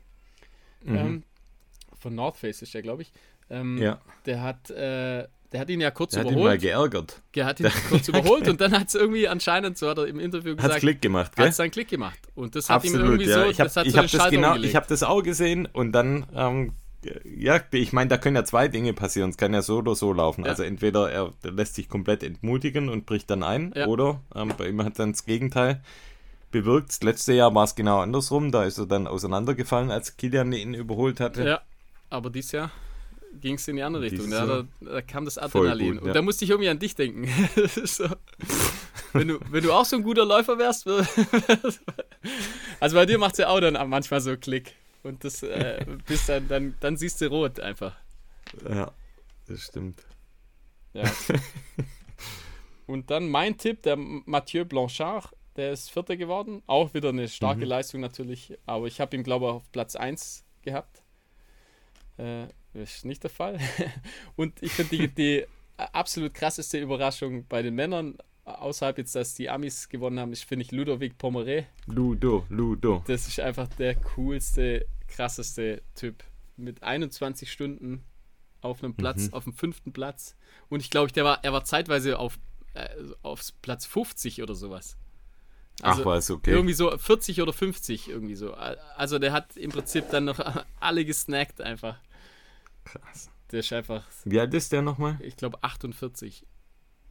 Mhm. 0.83 0.97
ähm, 0.97 1.23
von 1.99 2.15
North 2.15 2.37
Face 2.39 2.63
ist 2.63 2.73
der, 2.73 2.83
glaube 2.83 3.03
ich, 3.03 3.13
ähm, 3.51 3.77
ja, 3.79 4.01
der 4.27 4.43
hat, 4.43 4.71
äh, 4.71 5.27
der 5.53 5.61
hat 5.61 5.71
ihn 5.71 5.81
ja 5.81 5.91
kurz 5.91 6.13
der 6.13 6.21
hat 6.21 6.29
ihn 6.29 6.35
mal 6.35 6.41
überholt. 6.43 6.61
geärgert. 6.61 7.23
Der 7.35 7.47
hat 7.47 7.61
ihn 7.61 7.71
kurz 7.89 8.09
überholt 8.09 8.49
und 8.49 8.61
dann 8.61 8.73
hat 8.73 8.89
es 8.89 8.95
irgendwie 8.95 9.27
anscheinend, 9.29 9.79
so 9.79 9.89
hat 9.89 9.99
er 9.99 10.07
im 10.07 10.19
Interview 10.21 10.53
Hat 10.53 10.59
gesagt, 10.63 10.81
Klick 10.81 11.03
gemacht, 11.03 11.33
hat 11.37 11.49
es 11.49 11.57
seinen 11.57 11.71
Klick 11.71 11.89
gemacht. 11.89 12.19
Und 12.35 12.55
das 12.55 12.69
hat 12.71 12.85
ihm 12.85 12.89
Absolut, 12.95 13.07
irgendwie 13.21 13.31
ja. 13.31 13.45
so, 13.45 13.51
Ich 13.51 13.59
habe 13.61 13.69
das 13.69 13.77
hat 13.77 13.87
ich 13.87 13.93
so 13.93 13.99
hab 13.99 14.11
das 14.11 14.31
genau, 14.31 14.49
umgelegt. 14.49 14.71
ich 14.71 14.77
habe 14.77 14.87
das 14.89 15.03
auch 15.03 15.23
gesehen 15.23 15.67
und 15.73 15.93
dann, 15.93 16.27
ähm, 16.35 16.73
ja, 17.25 17.59
ich 17.73 17.93
meine, 17.95 18.09
da 18.09 18.19
können 18.19 18.37
ja 18.37 18.45
zwei 18.45 18.69
Dinge 18.69 18.93
passieren. 18.93 19.31
Es 19.31 19.39
kann 19.39 19.55
ja 19.55 19.63
so 19.63 19.79
oder 19.79 19.95
so 19.95 20.13
laufen. 20.13 20.45
Ja. 20.45 20.51
Also 20.51 20.65
entweder 20.65 21.11
er 21.11 21.33
lässt 21.43 21.75
sich 21.77 21.89
komplett 21.89 22.23
entmutigen 22.23 22.91
und 22.91 23.07
bricht 23.07 23.31
dann 23.31 23.43
ein, 23.43 23.73
Ja. 23.75 23.87
oder 23.87 24.21
ähm, 24.35 24.53
bei 24.59 24.69
ihm 24.69 24.85
hat 24.85 24.99
dann 24.99 25.13
das 25.13 25.25
Gegenteil 25.25 25.81
bewirkt. 26.51 26.91
Das 26.91 27.03
letzte 27.03 27.33
Jahr 27.33 27.55
war 27.55 27.65
es 27.65 27.75
genau 27.75 28.01
andersrum. 28.01 28.53
Da 28.53 28.65
ist 28.65 28.77
er 28.79 28.85
dann 28.87 29.07
auseinandergefallen, 29.07 29.91
als 29.91 30.17
Kilian 30.19 30.53
ihn 30.53 30.75
überholt 30.75 31.21
hatte. 31.21 31.43
Ja, 31.45 31.61
aber 32.11 32.29
dieses 32.29 32.53
Jahr 32.53 32.71
ging 33.33 33.55
es 33.55 33.69
in 33.69 33.77
die 33.77 33.83
andere 33.83 34.03
Richtung. 34.05 34.31
Da, 34.31 34.45
da, 34.47 34.65
da 34.81 35.03
kam 35.03 35.25
das 35.25 35.39
Adrenalin. 35.39 35.95
gut, 35.95 36.03
Und 36.03 36.09
ja. 36.09 36.15
da 36.15 36.23
musste 36.23 36.45
ich 36.45 36.51
irgendwie 36.51 36.69
an 36.69 36.79
dich 36.79 36.95
denken. 36.95 37.29
So. 37.85 38.09
wenn, 39.13 39.29
du, 39.29 39.39
wenn 39.51 39.63
du 39.65 39.73
auch 39.73 39.85
so 39.85 39.97
ein 39.97 40.03
guter 40.03 40.25
Läufer 40.25 40.59
wärst, 40.59 40.87
wär- 40.87 41.07
also 42.81 42.97
bei 42.97 43.07
dir 43.07 43.19
macht 43.19 43.33
es 43.33 43.39
ja 43.39 43.49
auch 43.49 43.61
dann 43.61 43.75
manchmal 43.89 44.21
so 44.21 44.37
Klick. 44.37 44.75
Und 45.03 45.25
das 45.25 45.43
äh, 45.43 45.85
bist 46.07 46.29
dann, 46.29 46.47
dann, 46.49 46.75
dann 46.81 46.97
siehst 46.97 47.21
du 47.21 47.27
rot 47.29 47.59
einfach. 47.61 47.97
Ja, 48.69 48.93
das 49.49 49.61
stimmt. 49.63 50.03
Ja. 50.93 51.05
Und 52.87 53.11
dann 53.11 53.29
mein 53.29 53.57
Tipp, 53.57 53.83
der 53.83 53.97
Mathieu 53.97 54.65
Blanchard, 54.65 55.31
der 55.57 55.73
ist 55.73 55.91
Vierter 55.91 56.17
geworden. 56.17 56.63
Auch 56.67 56.93
wieder 56.95 57.11
eine 57.11 57.29
starke 57.29 57.61
Mhm. 57.63 57.67
Leistung 57.69 58.01
natürlich, 58.01 58.59
aber 58.67 58.87
ich 58.87 59.01
habe 59.01 59.17
ihn, 59.17 59.23
glaube 59.23 59.47
ich, 59.47 59.51
auf 59.53 59.73
Platz 59.73 59.97
1 59.97 60.45
gehabt. 60.63 61.00
Äh, 62.21 62.49
ist 62.75 63.05
nicht 63.05 63.23
der 63.23 63.31
Fall. 63.31 63.59
Und 64.37 64.63
ich 64.63 64.73
finde 64.73 64.97
die, 64.97 65.09
die 65.09 65.45
absolut 65.77 66.35
krasseste 66.35 66.79
Überraschung 66.79 67.47
bei 67.49 67.63
den 67.63 67.75
Männern, 67.75 68.17
außerhalb 68.45 68.99
jetzt, 68.99 69.15
dass 69.15 69.35
die 69.35 69.49
Amis 69.51 69.89
gewonnen 69.89 70.19
haben, 70.21 70.33
ist, 70.33 70.45
finde 70.45 70.65
ich, 70.65 70.73
Ludovic 70.73 71.15
Pomeré. 71.19 71.65
Ludo, 71.87 72.45
Ludo. 72.49 73.03
Das 73.07 73.27
ist 73.27 73.41
einfach 73.41 73.69
der 73.69 73.95
coolste, 73.97 74.87
krasseste 75.09 75.83
Typ. 75.95 76.23
Mit 76.57 76.83
21 76.83 77.51
Stunden 77.51 78.05
auf 78.61 78.85
einem 78.85 78.95
Platz, 78.95 79.29
Mhm. 79.29 79.35
auf 79.35 79.45
dem 79.45 79.55
fünften 79.55 79.93
Platz. 79.93 80.37
Und 80.69 80.81
ich 80.81 80.91
glaube, 80.91 81.11
der 81.11 81.25
war, 81.25 81.43
er 81.43 81.53
war 81.53 81.65
zeitweise 81.65 82.19
auf 82.19 82.39
äh, 82.75 82.89
aufs 83.23 83.51
Platz 83.51 83.85
50 83.87 84.43
oder 84.43 84.55
sowas. 84.55 84.97
Ach, 85.83 86.05
was, 86.05 86.31
okay. 86.31 86.53
Irgendwie 86.53 86.75
so 86.75 86.97
40 86.97 87.41
oder 87.43 87.53
50 87.53 88.09
irgendwie 88.09 88.35
so. 88.37 88.53
Also 88.53 89.19
der 89.19 89.33
hat 89.33 89.57
im 89.57 89.71
Prinzip 89.71 90.09
dann 90.11 90.27
noch 90.27 90.39
alle 90.81 91.05
gesnackt 91.05 91.61
einfach. 91.63 91.99
Krass. 92.93 93.31
Der 93.51 93.61
ist 93.61 93.73
einfach, 93.73 94.05
Wie 94.25 94.39
alt 94.41 94.55
ist 94.55 94.73
der 94.73 94.83
nochmal? 94.83 95.19
ich 95.21 95.37
glaube 95.37 95.63
48. 95.63 96.47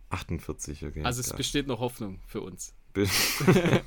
48, 0.09 0.85
okay. 0.85 1.03
Also 1.03 1.19
es 1.19 1.27
krass. 1.27 1.37
besteht 1.37 1.67
noch 1.67 1.79
Hoffnung 1.79 2.19
für 2.25 2.41
uns. 2.41 2.73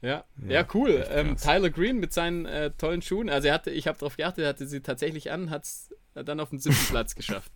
Ja, 0.00 0.24
ja, 0.44 0.50
Ja, 0.50 0.66
cool. 0.74 1.06
Ähm. 1.10 1.36
Tyler 1.36 1.70
Green 1.70 1.98
mit 1.98 2.12
seinen 2.12 2.44
äh, 2.44 2.72
tollen 2.72 3.02
Schuhen. 3.02 3.30
Also 3.30 3.46
er 3.48 3.54
hatte, 3.54 3.70
ich 3.70 3.86
habe 3.86 3.96
darauf 3.98 4.16
geachtet, 4.16 4.42
er 4.42 4.48
hatte 4.48 4.66
sie 4.66 4.80
tatsächlich 4.80 5.30
an, 5.30 5.48
hat 5.48 5.62
es 5.62 5.94
dann 6.14 6.40
auf 6.40 6.50
den 6.50 6.58
siebten 6.58 6.86
Platz 6.90 7.14
geschafft. 7.14 7.52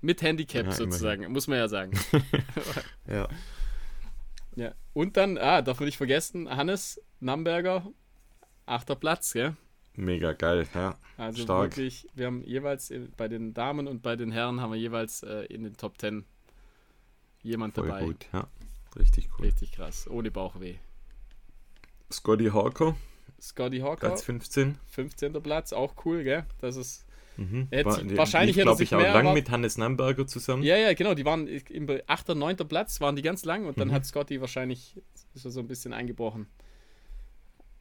Mit 0.00 0.22
Handicap 0.22 0.64
Ja, 0.64 0.72
sozusagen, 0.72 1.30
muss 1.30 1.46
man 1.46 1.58
ja 1.58 1.68
sagen. 1.68 1.92
ja. 3.06 3.28
Ja. 4.56 4.72
Und 4.94 5.16
dann, 5.18 5.36
ah, 5.36 5.60
darf 5.60 5.78
man 5.78 5.86
nicht 5.86 5.96
vergessen, 5.98 6.48
Hannes 6.48 7.02
Namberger, 7.20 7.86
achter 8.64 8.96
Platz, 8.96 9.32
gell? 9.34 9.54
Mega 9.96 10.32
geil, 10.32 10.66
ja. 10.74 10.96
Also 11.16 11.42
Stark. 11.42 11.76
wirklich, 11.76 12.08
wir 12.14 12.26
haben 12.26 12.42
jeweils 12.42 12.90
in, 12.90 13.12
bei 13.16 13.28
den 13.28 13.54
Damen 13.54 13.86
und 13.86 14.02
bei 14.02 14.16
den 14.16 14.32
Herren 14.32 14.60
haben 14.60 14.72
wir 14.72 14.78
jeweils 14.78 15.22
äh, 15.22 15.44
in 15.44 15.62
den 15.62 15.76
Top 15.76 15.98
10 16.00 16.24
jemand 17.42 17.74
Voll 17.74 17.86
dabei. 17.86 18.04
gut, 18.04 18.26
ja. 18.32 18.48
Richtig 18.98 19.28
cool. 19.38 19.46
Richtig 19.46 19.72
krass, 19.72 20.08
ohne 20.10 20.30
Bauchweh. 20.30 20.74
Scotty 22.12 22.46
Hawker, 22.46 22.96
Scotty 23.40 23.78
Hawker, 23.80 24.08
Platz 24.08 24.22
15. 24.24 24.78
15. 24.90 25.32
Platz, 25.42 25.72
auch 25.72 25.94
cool, 26.04 26.24
gell? 26.24 26.44
Das 26.60 26.76
ist 26.76 27.04
Mhm. 27.36 27.66
Hätte 27.72 27.86
War- 27.88 28.16
wahrscheinlich 28.18 28.54
hätte 28.54 28.66
glaube 28.66 28.78
sich 28.78 28.90
ich, 28.92 28.94
auch 28.94 29.00
mehr 29.00 29.12
lang 29.12 29.34
mit 29.34 29.50
Hannes 29.50 29.76
Namberger 29.76 30.24
zusammen. 30.24 30.62
Ja, 30.62 30.76
ja, 30.76 30.94
genau, 30.94 31.14
die 31.14 31.24
waren 31.24 31.48
im 31.48 31.88
8., 32.06 32.28
9. 32.28 32.56
Platz, 32.68 33.00
waren 33.00 33.16
die 33.16 33.22
ganz 33.22 33.44
lang 33.44 33.66
und 33.66 33.76
dann 33.80 33.88
Mhm. 33.88 33.92
hat 33.92 34.06
Scotty 34.06 34.40
wahrscheinlich 34.40 35.00
so 35.34 35.58
ein 35.58 35.66
bisschen 35.66 35.92
eingebrochen. 35.92 36.46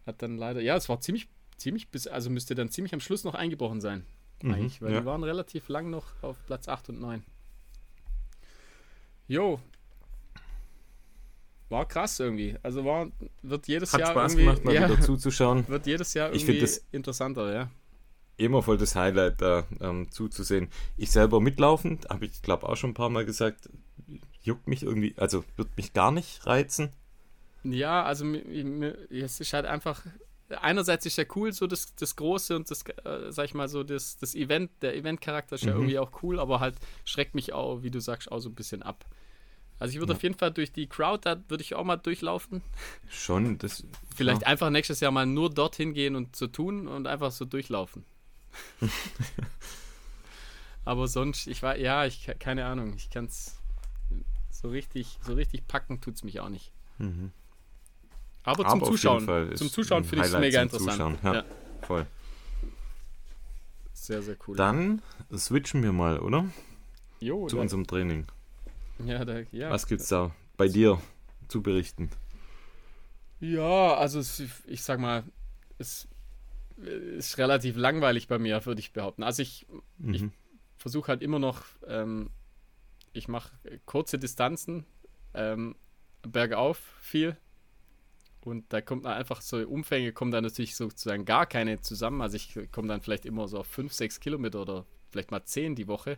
Hat 0.07 0.23
dann 0.23 0.37
leider, 0.37 0.59
ja, 0.59 0.75
es 0.75 0.89
war 0.89 0.99
ziemlich, 1.01 1.27
ziemlich, 1.63 1.89
bis, 1.89 2.07
also 2.07 2.29
müsste 2.29 2.53
dann 2.55 2.69
ziemlich 2.69 2.93
am 2.93 2.99
Schluss 2.99 3.23
noch 3.23 3.33
eingebrochen 3.35 3.81
sein, 3.81 4.05
Mhm, 4.41 4.53
eigentlich, 4.53 4.81
weil 4.81 4.93
ja. 4.93 4.99
die 4.99 5.05
waren 5.05 5.23
relativ 5.23 5.67
lang 5.69 5.89
noch 5.89 6.05
auf 6.21 6.37
Platz 6.45 6.67
8 6.67 6.89
und 6.89 6.99
9. 6.99 7.23
Jo. 9.27 9.59
War 11.69 11.87
krass 11.87 12.19
irgendwie. 12.19 12.55
Also 12.61 12.85
war, 12.85 13.07
wird 13.41 13.67
jedes 13.67 13.93
Hat 13.93 14.01
Jahr 14.01 14.11
Spaß 14.11 14.33
irgendwie, 14.33 14.45
gemacht, 14.45 14.65
mal 14.65 14.75
ja, 14.75 14.89
wieder 14.89 15.01
zuzuschauen. 15.01 15.67
wird 15.67 15.87
jedes 15.87 16.13
Jahr 16.13 16.31
Ich 16.33 16.43
irgendwie 16.43 16.59
find 16.59 16.63
das- 16.63 16.85
interessanter, 16.91 17.53
ja. 17.53 17.69
Immer 18.35 18.63
voll 18.63 18.77
das 18.77 18.95
Highlight, 18.95 19.41
da 19.41 19.65
ähm, 19.79 20.09
zuzusehen. 20.11 20.69
Ich 20.97 21.11
selber 21.11 21.39
mitlaufend, 21.39 22.09
habe 22.09 22.25
ich 22.25 22.41
glaube 22.41 22.67
auch 22.67 22.75
schon 22.75 22.89
ein 22.91 22.95
paar 22.95 23.09
Mal 23.09 23.25
gesagt, 23.25 23.69
juckt 24.41 24.67
mich 24.67 24.81
irgendwie, 24.83 25.13
also 25.17 25.43
wird 25.55 25.75
mich 25.77 25.93
gar 25.93 26.11
nicht 26.11 26.45
reizen. 26.47 26.89
Ja, 27.63 28.03
also 28.03 28.25
es 29.09 29.39
ist 29.39 29.53
halt 29.53 29.65
einfach. 29.67 30.01
Einerseits 30.61 31.05
ist 31.05 31.17
ja 31.17 31.25
cool, 31.35 31.51
so 31.53 31.67
das, 31.67 31.95
das 31.95 32.15
Große 32.15 32.55
und 32.55 32.69
das, 32.71 32.83
äh, 33.05 33.31
sag 33.31 33.45
ich 33.45 33.53
mal, 33.53 33.67
so 33.67 33.83
das, 33.83 34.17
das 34.17 34.35
Event, 34.35 34.71
der 34.81 34.95
Event-Charakter 34.95 35.55
ist 35.55 35.63
ja 35.63 35.71
Mhm. 35.73 35.79
irgendwie 35.81 35.99
auch 35.99 36.23
cool, 36.23 36.39
aber 36.39 36.59
halt 36.59 36.75
schreckt 37.05 37.35
mich 37.35 37.53
auch, 37.53 37.83
wie 37.83 37.91
du 37.91 37.99
sagst, 38.01 38.31
auch 38.31 38.39
so 38.39 38.49
ein 38.49 38.55
bisschen 38.55 38.83
ab. 38.83 39.05
Also 39.79 39.93
ich 39.93 39.99
würde 39.99 40.13
Ja. 40.13 40.17
auf 40.17 40.23
jeden 40.23 40.37
Fall 40.37 40.51
durch 40.51 40.71
die 40.71 40.87
Crowd, 40.87 41.21
da 41.23 41.41
würde 41.49 41.61
ich 41.63 41.75
auch 41.75 41.83
mal 41.83 41.97
durchlaufen. 41.97 42.61
Schon, 43.09 43.57
das. 43.57 43.83
Vielleicht 44.15 44.41
ja. 44.43 44.47
einfach 44.47 44.69
nächstes 44.69 44.99
Jahr 44.99 45.11
mal 45.11 45.25
nur 45.25 45.49
dorthin 45.49 45.93
gehen 45.93 46.15
und 46.15 46.35
so 46.35 46.47
tun 46.47 46.87
und 46.87 47.07
einfach 47.07 47.31
so 47.31 47.43
durchlaufen. 47.45 48.05
aber 50.85 51.07
sonst, 51.07 51.47
ich 51.47 51.63
war, 51.63 51.77
ja, 51.77 52.05
ich 52.05 52.23
ke- 52.25 52.35
keine 52.35 52.65
Ahnung, 52.65 52.93
ich 52.95 53.09
kann 53.09 53.25
es 53.25 53.57
so 54.51 54.69
richtig, 54.69 55.17
so 55.21 55.33
richtig 55.33 55.67
packen 55.67 56.01
tut 56.01 56.15
es 56.15 56.23
mich 56.23 56.39
auch 56.39 56.49
nicht. 56.49 56.71
Mhm. 56.97 57.31
Aber, 58.43 58.65
Aber 58.65 58.69
zum 58.69 58.83
Zuschauen, 58.97 59.55
zum 59.55 59.69
Zuschauen 59.69 60.03
finde 60.03 60.25
ich 60.27 60.33
es 60.33 60.39
mega 60.39 60.61
interessant. 60.61 60.91
Zuschauen, 60.93 61.17
ja. 61.23 61.43
Voll. 61.81 62.05
Sehr, 63.93 64.21
sehr 64.21 64.35
cool. 64.47 64.57
Dann 64.57 65.01
switchen 65.35 65.81
wir 65.83 65.93
mal, 65.93 66.19
oder? 66.19 66.45
jo, 67.21 67.47
Zu 67.47 67.55
da, 67.55 67.61
unserem 67.61 67.87
Training. 67.87 68.25
ja, 69.05 69.23
da, 69.23 69.39
ja. 69.51 69.69
Was 69.69 69.87
gibt's 69.87 70.09
da 70.09 70.31
bei 70.57 70.67
dir 70.67 71.01
zu 71.47 71.61
berichten? 71.61 72.09
ja, 73.39 73.95
also 73.95 74.19
es, 74.19 74.41
ich 74.67 74.83
sag 74.83 74.99
mal, 74.99 75.23
es 75.77 76.07
ist 76.77 77.37
relativ 77.37 77.75
langweilig 77.77 78.27
bei 78.27 78.39
mir, 78.39 78.65
würde 78.65 78.79
ich 78.79 78.93
behaupten. 78.93 79.23
Also 79.23 79.41
ich 79.41 79.65
Mhm. 79.97 80.31
versuche 80.77 81.07
halt 81.09 81.21
immer 81.21 81.39
noch, 81.39 81.63
ähm, 81.87 82.29
ich 83.13 83.27
mache 83.27 83.51
kurze 83.85 84.17
Distanzen, 84.17 84.85
ähm, 85.33 85.75
bergauf 86.23 86.77
viel. 87.01 87.37
Und 88.45 88.65
da 88.73 88.81
kommt 88.81 89.05
dann 89.05 89.13
einfach 89.13 89.41
so 89.41 89.57
Umfänge, 89.57 90.11
kommen 90.11 90.31
dann 90.31 90.43
natürlich 90.43 90.75
sozusagen 90.75 91.23
gar 91.23 91.45
keine 91.45 91.79
zusammen. 91.79 92.21
Also 92.21 92.35
ich 92.35 92.57
komme 92.71 92.89
dann 92.89 93.01
vielleicht 93.01 93.25
immer 93.25 93.47
so 93.47 93.59
auf 93.59 93.67
5, 93.67 93.93
6 93.93 94.19
Kilometer 94.19 94.61
oder 94.61 94.85
vielleicht 95.11 95.31
mal 95.31 95.43
10 95.43 95.75
die 95.75 95.87
Woche. 95.87 96.17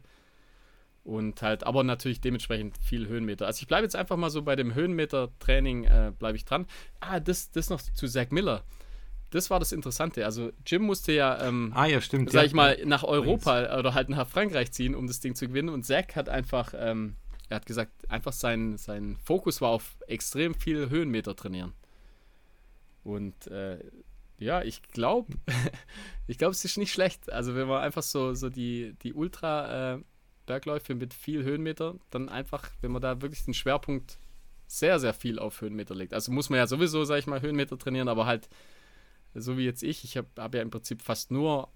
Und 1.04 1.44
halt, 1.44 1.64
aber 1.64 1.84
natürlich 1.84 2.20
dementsprechend 2.20 2.80
viel 2.80 3.08
Höhenmeter. 3.08 3.46
Also 3.46 3.62
ich 3.62 3.68
bleibe 3.68 3.84
jetzt 3.84 3.96
einfach 3.96 4.18
mal 4.18 4.32
so 4.32 4.42
bei 4.42 4.56
dem 4.56 4.74
Höhenmeter-Training, 4.74 5.84
äh, 5.84 6.12
bleibe 6.18 6.36
ich 6.36 6.46
dran. 6.46 6.66
Ah, 7.00 7.20
das, 7.20 7.52
das 7.52 7.70
noch 7.70 7.80
zu 7.80 8.08
Zach 8.08 8.32
Miller. 8.32 8.64
Das 9.30 9.52
war 9.52 9.60
das 9.60 9.72
Interessante. 9.72 10.26
Also 10.26 10.52
Jim 10.66 10.82
musste 10.82 11.12
ja, 11.12 11.46
ähm, 11.46 11.74
ah, 11.76 11.86
ja, 11.86 12.02
stimmt, 12.02 12.32
sag 12.32 12.42
ja. 12.42 12.48
ich 12.48 12.54
mal, 12.54 12.80
nach 12.86 13.04
Europa 13.04 13.78
oder 13.78 13.94
halt 13.94 14.10
nach 14.10 14.28
Frankreich 14.28 14.72
ziehen, 14.72 14.96
um 14.96 15.06
das 15.06 15.20
Ding 15.20 15.36
zu 15.36 15.48
gewinnen. 15.48 15.70
Und 15.70 15.86
Zach 15.86 16.16
hat 16.16 16.28
einfach, 16.28 16.74
ähm, 16.76 17.18
er 17.50 17.58
hat 17.58 17.68
gesagt, 17.68 17.92
einfach 18.10 18.34
sein, 18.34 18.78
sein 18.78 19.16
Fokus 19.24 19.62
war 19.62 19.70
auf 19.70 19.98
extrem 20.08 20.56
viel 20.56 20.90
Höhenmeter 20.90 21.36
trainieren. 21.36 21.74
Und 23.06 23.48
äh, 23.48 23.80
ja, 24.40 24.64
ich 24.64 24.82
glaube, 24.82 25.34
ich 26.28 26.38
glaube, 26.38 26.52
es 26.52 26.66
ist 26.66 26.78
nicht 26.78 26.92
schlecht. 26.92 27.32
Also 27.32 27.56
wenn 27.56 27.68
man 27.68 27.82
einfach 27.82 28.04
so, 28.04 28.34
so 28.34 28.50
die, 28.50 28.96
die 29.04 29.14
Ultra 29.14 29.94
äh, 29.94 30.00
mit 30.96 31.14
viel 31.14 31.44
Höhenmeter, 31.44 31.96
dann 32.10 32.28
einfach, 32.28 32.70
wenn 32.82 32.92
man 32.92 33.02
da 33.02 33.22
wirklich 33.22 33.46
den 33.46 33.54
Schwerpunkt 33.54 34.18
sehr, 34.68 35.00
sehr 35.00 35.14
viel 35.14 35.40
auf 35.40 35.62
Höhenmeter 35.62 35.96
legt. 35.96 36.14
Also 36.14 36.32
muss 36.32 36.50
man 36.50 36.58
ja 36.58 36.68
sowieso, 36.68 37.06
sag 37.06 37.20
ich 37.20 37.28
mal, 37.28 37.42
Höhenmeter 37.42 37.78
trainieren, 37.78 38.10
aber 38.10 38.26
halt 38.26 38.50
so 39.36 39.58
wie 39.58 39.66
jetzt 39.66 39.84
ich, 39.84 40.04
ich 40.04 40.18
habe 40.18 40.28
hab 40.38 40.56
ja 40.56 40.62
im 40.62 40.72
Prinzip 40.72 41.02
fast 41.02 41.30
nur 41.30 41.70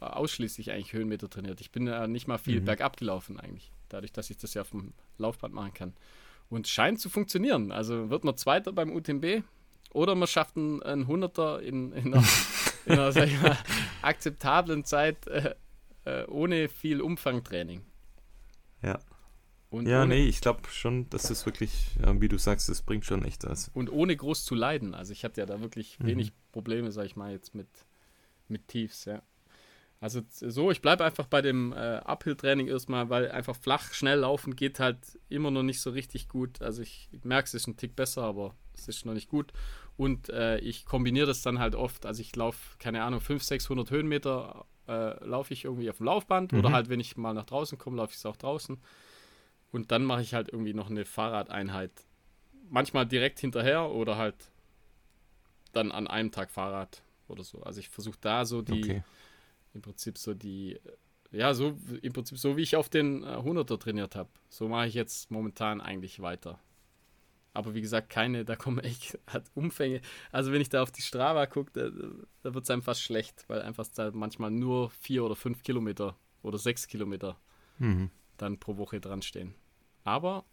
äh, 0.00 0.04
ausschließlich 0.04 0.70
eigentlich 0.70 0.92
Höhenmeter 0.92 1.30
trainiert. 1.30 1.60
Ich 1.60 1.70
bin 1.70 1.86
ja 1.86 2.06
nicht 2.06 2.28
mal 2.28 2.38
viel 2.38 2.60
mhm. 2.60 2.66
bergab 2.66 2.96
gelaufen 2.98 3.40
eigentlich, 3.40 3.72
dadurch, 3.88 4.12
dass 4.12 4.30
ich 4.30 4.36
das 4.36 4.52
ja 4.52 4.64
dem 4.64 4.92
Laufband 5.16 5.54
machen 5.54 5.72
kann. 5.72 5.92
Und 6.50 6.68
scheint 6.68 7.00
zu 7.00 7.08
funktionieren. 7.08 7.72
Also 7.72 8.10
wird 8.10 8.24
man 8.24 8.36
Zweiter 8.36 8.72
beim 8.72 8.94
UTMB 8.94 9.44
oder 9.94 10.14
man 10.14 10.28
schafft 10.28 10.56
einen, 10.56 10.82
einen 10.82 11.06
Hunderter 11.06 11.62
in, 11.62 11.92
in 11.92 12.12
einer, 12.12 12.24
in 12.84 12.98
einer 12.98 13.40
mal, 13.40 13.58
akzeptablen 14.02 14.84
Zeit 14.84 15.26
äh, 15.28 15.54
äh, 16.04 16.24
ohne 16.26 16.68
viel 16.68 17.00
Umfangtraining. 17.00 17.82
Ja. 18.82 18.98
Und 19.70 19.88
ja, 19.88 20.06
nee, 20.06 20.26
ich 20.26 20.40
glaube 20.40 20.60
schon, 20.70 21.08
dass 21.10 21.22
das 21.22 21.46
wirklich, 21.46 21.96
ja, 22.00 22.20
wie 22.20 22.28
du 22.28 22.38
sagst, 22.38 22.68
das 22.68 22.82
bringt 22.82 23.04
schon 23.04 23.24
echt 23.24 23.44
was. 23.44 23.70
Und 23.74 23.90
ohne 23.90 24.14
groß 24.14 24.44
zu 24.44 24.54
leiden. 24.54 24.94
Also 24.94 25.12
ich 25.12 25.24
hatte 25.24 25.40
ja 25.40 25.46
da 25.46 25.60
wirklich 25.60 25.98
mhm. 25.98 26.06
wenig 26.06 26.32
Probleme, 26.52 26.92
sag 26.92 27.06
ich 27.06 27.16
mal, 27.16 27.32
jetzt 27.32 27.54
mit, 27.54 27.66
mit 28.46 28.68
Tiefs, 28.68 29.06
ja. 29.06 29.22
Also 30.00 30.20
so, 30.28 30.70
ich 30.70 30.82
bleibe 30.82 31.02
einfach 31.02 31.26
bei 31.26 31.40
dem 31.40 31.72
äh, 31.72 31.96
Uphill-Training 32.04 32.68
erstmal, 32.68 33.08
weil 33.08 33.30
einfach 33.30 33.56
flach, 33.56 33.94
schnell 33.94 34.18
laufen 34.18 34.54
geht 34.54 34.78
halt 34.78 34.98
immer 35.30 35.50
noch 35.50 35.62
nicht 35.62 35.80
so 35.80 35.90
richtig 35.90 36.28
gut. 36.28 36.60
Also 36.60 36.82
ich, 36.82 37.08
ich 37.10 37.24
merke, 37.24 37.46
es 37.46 37.54
ist 37.54 37.66
ein 37.66 37.78
Tick 37.78 37.96
besser, 37.96 38.22
aber 38.22 38.54
es 38.74 38.86
ist 38.86 39.06
noch 39.06 39.14
nicht 39.14 39.30
gut. 39.30 39.52
Und 39.96 40.28
äh, 40.28 40.58
ich 40.58 40.86
kombiniere 40.86 41.26
das 41.26 41.42
dann 41.42 41.58
halt 41.58 41.74
oft. 41.74 42.04
Also 42.06 42.20
ich 42.20 42.34
laufe, 42.34 42.76
keine 42.78 43.02
Ahnung, 43.04 43.20
500, 43.20 43.46
600 43.46 43.90
Höhenmeter 43.90 44.66
äh, 44.88 45.24
laufe 45.24 45.54
ich 45.54 45.64
irgendwie 45.64 45.88
auf 45.88 45.98
dem 45.98 46.06
Laufband 46.06 46.52
mhm. 46.52 46.58
oder 46.58 46.72
halt, 46.72 46.88
wenn 46.88 47.00
ich 47.00 47.16
mal 47.16 47.32
nach 47.32 47.46
draußen 47.46 47.78
komme, 47.78 47.96
laufe 47.96 48.10
ich 48.10 48.18
es 48.18 48.26
auch 48.26 48.36
draußen. 48.36 48.78
Und 49.72 49.92
dann 49.92 50.04
mache 50.04 50.22
ich 50.22 50.34
halt 50.34 50.48
irgendwie 50.48 50.74
noch 50.74 50.90
eine 50.90 51.04
Fahrradeinheit. 51.04 51.92
Manchmal 52.70 53.06
direkt 53.06 53.40
hinterher 53.40 53.90
oder 53.90 54.16
halt 54.16 54.36
dann 55.72 55.92
an 55.92 56.06
einem 56.06 56.30
Tag 56.30 56.50
Fahrrad 56.50 57.02
oder 57.28 57.42
so. 57.44 57.62
Also 57.62 57.80
ich 57.80 57.88
versuche 57.88 58.18
da 58.20 58.44
so 58.44 58.62
die, 58.62 58.84
okay. 58.84 59.02
im 59.74 59.82
Prinzip 59.82 60.18
so 60.18 60.34
die, 60.34 60.78
ja, 61.32 61.54
so 61.54 61.76
im 62.02 62.12
Prinzip 62.12 62.38
so 62.38 62.56
wie 62.56 62.62
ich 62.62 62.76
auf 62.76 62.88
den 62.88 63.24
100er 63.24 63.74
äh, 63.74 63.78
trainiert 63.78 64.16
habe. 64.16 64.30
So 64.48 64.68
mache 64.68 64.86
ich 64.86 64.94
jetzt 64.94 65.30
momentan 65.30 65.80
eigentlich 65.80 66.20
weiter. 66.20 66.58
Aber 67.54 67.72
wie 67.72 67.80
gesagt, 67.80 68.10
keine, 68.10 68.44
da 68.44 68.56
kommen 68.56 68.80
echt 68.80 69.18
hat 69.26 69.50
Umfänge. 69.54 70.00
Also 70.32 70.52
wenn 70.52 70.60
ich 70.60 70.68
da 70.68 70.82
auf 70.82 70.90
die 70.90 71.02
Strava 71.02 71.46
gucke, 71.46 71.70
da, 71.72 71.88
da 72.42 72.54
wird 72.54 72.64
es 72.64 72.70
einem 72.70 72.82
fast 72.82 73.00
schlecht, 73.00 73.44
weil 73.48 73.62
einfach 73.62 73.86
da 73.94 74.10
manchmal 74.12 74.50
nur 74.50 74.90
vier 74.90 75.24
oder 75.24 75.36
fünf 75.36 75.62
Kilometer 75.62 76.16
oder 76.42 76.58
sechs 76.58 76.88
Kilometer 76.88 77.38
mhm. 77.78 78.10
dann 78.36 78.58
pro 78.58 78.76
Woche 78.76 79.00
dran 79.00 79.22
stehen. 79.22 79.54
Aber 80.02 80.44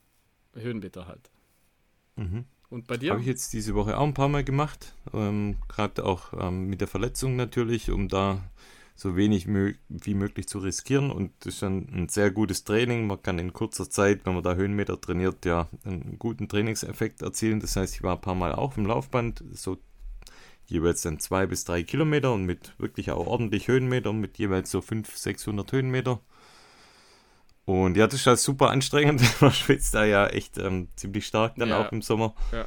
Höhenmeter 0.54 1.08
halt. 1.08 1.32
Mhm. 2.16 2.46
Und 2.70 2.88
bei 2.88 2.98
dir? 2.98 3.12
Habe 3.12 3.22
ich 3.22 3.28
jetzt 3.28 3.52
diese 3.52 3.76
Woche 3.76 3.98
auch 3.98 4.06
ein 4.06 4.14
paar 4.14 4.30
Mal 4.30 4.44
gemacht. 4.44 4.96
Ähm, 5.14 5.58
Gerade 5.68 6.06
auch 6.06 6.34
ähm, 6.40 6.68
mit 6.68 6.80
der 6.82 6.88
Verletzung 6.88 7.36
natürlich, 7.36 7.90
um 7.92 8.08
da 8.08 8.42
so 9.02 9.16
wenig 9.16 9.48
mö 9.48 9.74
wie 9.90 10.14
möglich 10.14 10.48
zu 10.48 10.60
riskieren. 10.60 11.12
Und 11.12 11.32
das 11.40 11.56
ist 11.56 11.64
ein, 11.64 11.90
ein, 11.92 12.10
sehr 12.10 12.30
gutes 12.30 12.64
Training. 12.64 13.08
Man 13.08 13.22
kann 13.22 13.40
in 13.40 13.52
kurzer 13.52 13.90
Zeit, 13.90 14.26
wenn 14.26 14.36
man 14.36 14.44
da 14.44 14.54
Höhenmeter 14.54 15.02
trainiert, 15.02 15.44
ja 15.44 15.68
einen 15.84 16.18
guten 16.20 16.48
Trainingseffekt 16.48 17.24
erzielen. 17.24 17.60
Das 17.60 17.76
heißt, 17.76 17.96
ich 17.96 18.04
war 18.04 18.16
ein 18.16 18.22
paar 18.22 18.36
Mal 18.36 18.54
auch 18.54 18.78
im 18.78 18.86
Laufband, 18.86 19.44
so 19.54 19.78
jeweils 20.68 21.02
dann 21.02 21.20
zwei 21.20 21.48
bis 21.48 21.64
drei 21.64 21.82
Kilometer 21.82 22.32
und 22.32 22.46
mit 22.46 22.74
wirklich 22.78 23.10
auch 23.10 23.26
ordentlich 23.26 23.68
Höhenmeter, 23.68 24.14
mit 24.14 24.38
jeweils 24.38 24.70
so 24.70 24.82
500, 24.82 25.18
600 25.18 25.72
Höhenmeter. 25.72 26.20
Und 27.66 27.98
ja, 27.98 28.06
das 28.06 28.20
ist 28.20 28.28
halt 28.28 28.40
super 28.40 28.70
anstrengend. 28.70 29.24
Man 29.42 29.52
schwitzt 29.52 29.96
da 29.96 30.06
ja 30.06 30.28
echt 30.28 30.60
ähm, 30.60 30.90
ziemlich 30.96 31.26
stark 31.26 31.56
dann 31.56 31.70
ja. 31.70 31.82
auch 31.84 31.92
im 31.92 32.04
Sommer. 32.04 32.36
Ja. 32.52 32.66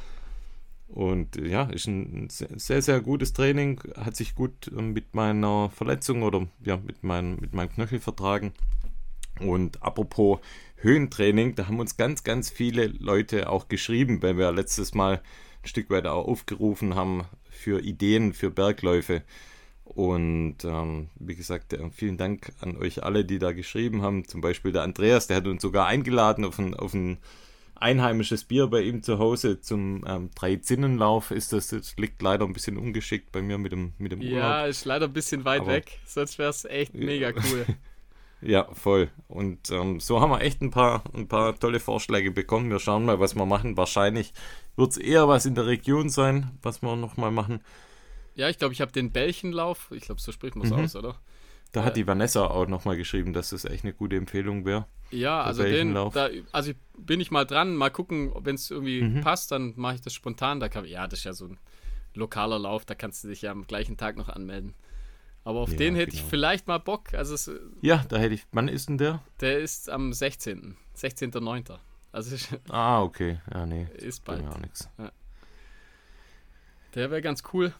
Und 0.87 1.35
ja, 1.35 1.63
ist 1.63 1.87
ein 1.87 2.29
sehr, 2.29 2.81
sehr 2.81 3.01
gutes 3.01 3.33
Training. 3.33 3.81
Hat 3.97 4.15
sich 4.15 4.35
gut 4.35 4.71
ähm, 4.77 4.93
mit 4.93 5.15
meiner 5.15 5.69
Verletzung 5.69 6.23
oder 6.23 6.47
ja, 6.63 6.77
mit, 6.77 7.03
mein, 7.03 7.37
mit 7.37 7.53
meinem 7.53 7.69
Knöchel 7.69 7.99
vertragen. 7.99 8.53
Und 9.39 9.81
apropos 9.83 10.39
Höhentraining, 10.77 11.55
da 11.55 11.67
haben 11.67 11.79
uns 11.79 11.97
ganz, 11.97 12.23
ganz 12.23 12.49
viele 12.49 12.87
Leute 12.87 13.49
auch 13.49 13.67
geschrieben, 13.67 14.21
weil 14.21 14.37
wir 14.37 14.51
letztes 14.51 14.93
Mal 14.93 15.21
ein 15.63 15.67
Stück 15.67 15.89
weit 15.89 16.05
auch 16.05 16.27
aufgerufen 16.27 16.95
haben 16.95 17.25
für 17.49 17.81
Ideen 17.81 18.33
für 18.33 18.51
Bergläufe. 18.51 19.23
Und 19.83 20.63
ähm, 20.63 21.09
wie 21.15 21.35
gesagt, 21.35 21.73
äh, 21.73 21.89
vielen 21.91 22.17
Dank 22.17 22.51
an 22.59 22.77
euch 22.77 23.03
alle, 23.03 23.23
die 23.25 23.39
da 23.39 23.51
geschrieben 23.51 24.01
haben. 24.01 24.27
Zum 24.27 24.41
Beispiel 24.41 24.71
der 24.71 24.83
Andreas, 24.83 25.27
der 25.27 25.37
hat 25.37 25.47
uns 25.47 25.61
sogar 25.61 25.87
eingeladen 25.87 26.45
auf 26.45 26.57
ein, 26.57 26.73
auf 26.73 26.93
ein 26.93 27.17
einheimisches 27.85 28.45
Bier 28.45 28.65
bei 28.65 28.81
ihm 28.81 29.03
zu 29.03 29.19
Hause 29.19 29.61
zum 29.61 30.03
ähm, 30.07 30.31
Drei-Zinnenlauf 30.33 31.29
ist 31.29 31.53
das, 31.53 31.67
das 31.67 31.95
liegt 31.97 32.19
leider 32.19 32.43
ein 32.43 32.53
bisschen 32.53 32.79
ungeschickt 32.79 33.31
bei 33.31 33.43
mir 33.43 33.59
mit 33.59 33.71
dem, 33.71 33.93
mit 33.99 34.11
dem 34.11 34.21
Urlaub. 34.21 34.33
Ja, 34.33 34.65
ist 34.65 34.85
leider 34.85 35.05
ein 35.05 35.13
bisschen 35.13 35.45
weit 35.45 35.61
Aber, 35.61 35.73
weg, 35.73 35.99
sonst 36.07 36.39
wäre 36.39 36.49
es 36.49 36.65
echt 36.65 36.95
mega 36.95 37.29
cool. 37.29 37.65
ja, 38.41 38.67
voll. 38.73 39.11
Und 39.27 39.69
ähm, 39.69 39.99
so 39.99 40.19
haben 40.19 40.31
wir 40.31 40.41
echt 40.41 40.63
ein 40.63 40.71
paar, 40.71 41.03
ein 41.13 41.27
paar 41.27 41.59
tolle 41.59 41.79
Vorschläge 41.79 42.31
bekommen. 42.31 42.71
Wir 42.71 42.79
schauen 42.79 43.05
mal, 43.05 43.19
was 43.19 43.35
wir 43.35 43.45
machen. 43.45 43.77
Wahrscheinlich 43.77 44.33
wird 44.75 44.91
es 44.91 44.97
eher 44.97 45.27
was 45.27 45.45
in 45.45 45.53
der 45.53 45.67
Region 45.67 46.09
sein, 46.09 46.57
was 46.63 46.81
wir 46.81 46.95
nochmal 46.95 47.29
machen. 47.29 47.61
Ja, 48.33 48.49
ich 48.49 48.57
glaube, 48.57 48.73
ich 48.73 48.81
habe 48.81 48.91
den 48.91 49.11
Bällchenlauf, 49.11 49.91
ich 49.91 50.01
glaube, 50.01 50.19
so 50.19 50.31
spricht 50.31 50.55
man 50.55 50.65
es 50.65 50.73
mhm. 50.73 50.79
aus, 50.79 50.95
oder? 50.95 51.19
Da 51.71 51.83
hat 51.83 51.97
die 51.97 52.07
Vanessa 52.07 52.47
auch 52.47 52.67
nochmal 52.67 52.97
geschrieben, 52.97 53.31
dass 53.31 53.51
das 53.51 53.63
echt 53.65 53.83
eine 53.83 53.93
gute 53.93 54.15
Empfehlung 54.15 54.65
wäre. 54.65 54.87
Ja, 55.15 55.41
also 55.41 55.63
den, 55.63 55.93
da, 55.93 56.29
also 56.51 56.71
bin 56.97 57.19
ich 57.19 57.31
mal 57.31 57.45
dran, 57.45 57.75
mal 57.75 57.89
gucken, 57.89 58.31
wenn 58.39 58.55
es 58.55 58.69
irgendwie 58.69 59.01
mhm. 59.01 59.21
passt, 59.21 59.51
dann 59.51 59.73
mache 59.75 59.95
ich 59.95 60.01
das 60.01 60.13
spontan. 60.13 60.59
Da 60.59 60.69
kann, 60.69 60.85
ja, 60.85 61.07
das 61.07 61.19
ist 61.19 61.25
ja 61.25 61.33
so 61.33 61.45
ein 61.45 61.57
lokaler 62.13 62.59
Lauf, 62.59 62.85
da 62.85 62.95
kannst 62.95 63.23
du 63.23 63.29
dich 63.29 63.41
ja 63.41 63.51
am 63.51 63.67
gleichen 63.67 63.97
Tag 63.97 64.17
noch 64.17 64.29
anmelden. 64.29 64.73
Aber 65.43 65.59
auf 65.59 65.71
ja, 65.71 65.77
den 65.77 65.95
hätte 65.95 66.11
genau. 66.11 66.23
ich 66.23 66.29
vielleicht 66.29 66.67
mal 66.67 66.79
Bock. 66.79 67.13
Also 67.13 67.35
es, 67.35 67.51
ja, 67.81 68.03
da 68.09 68.17
hätte 68.17 68.33
ich. 68.33 68.45
Wann 68.51 68.67
ist 68.67 68.89
denn 68.89 68.97
der? 68.97 69.21
Der 69.41 69.59
ist 69.59 69.89
am 69.89 70.11
16. 70.11 70.75
16.09. 70.97 71.77
Also 72.11 72.35
ah, 72.69 73.03
okay. 73.03 73.39
Ja, 73.53 73.65
nee. 73.65 73.87
Ist 73.95 74.25
bald. 74.25 74.43
Ja. 74.97 75.11
Der 76.95 77.11
wäre 77.11 77.21
ganz 77.21 77.43
cool. 77.53 77.73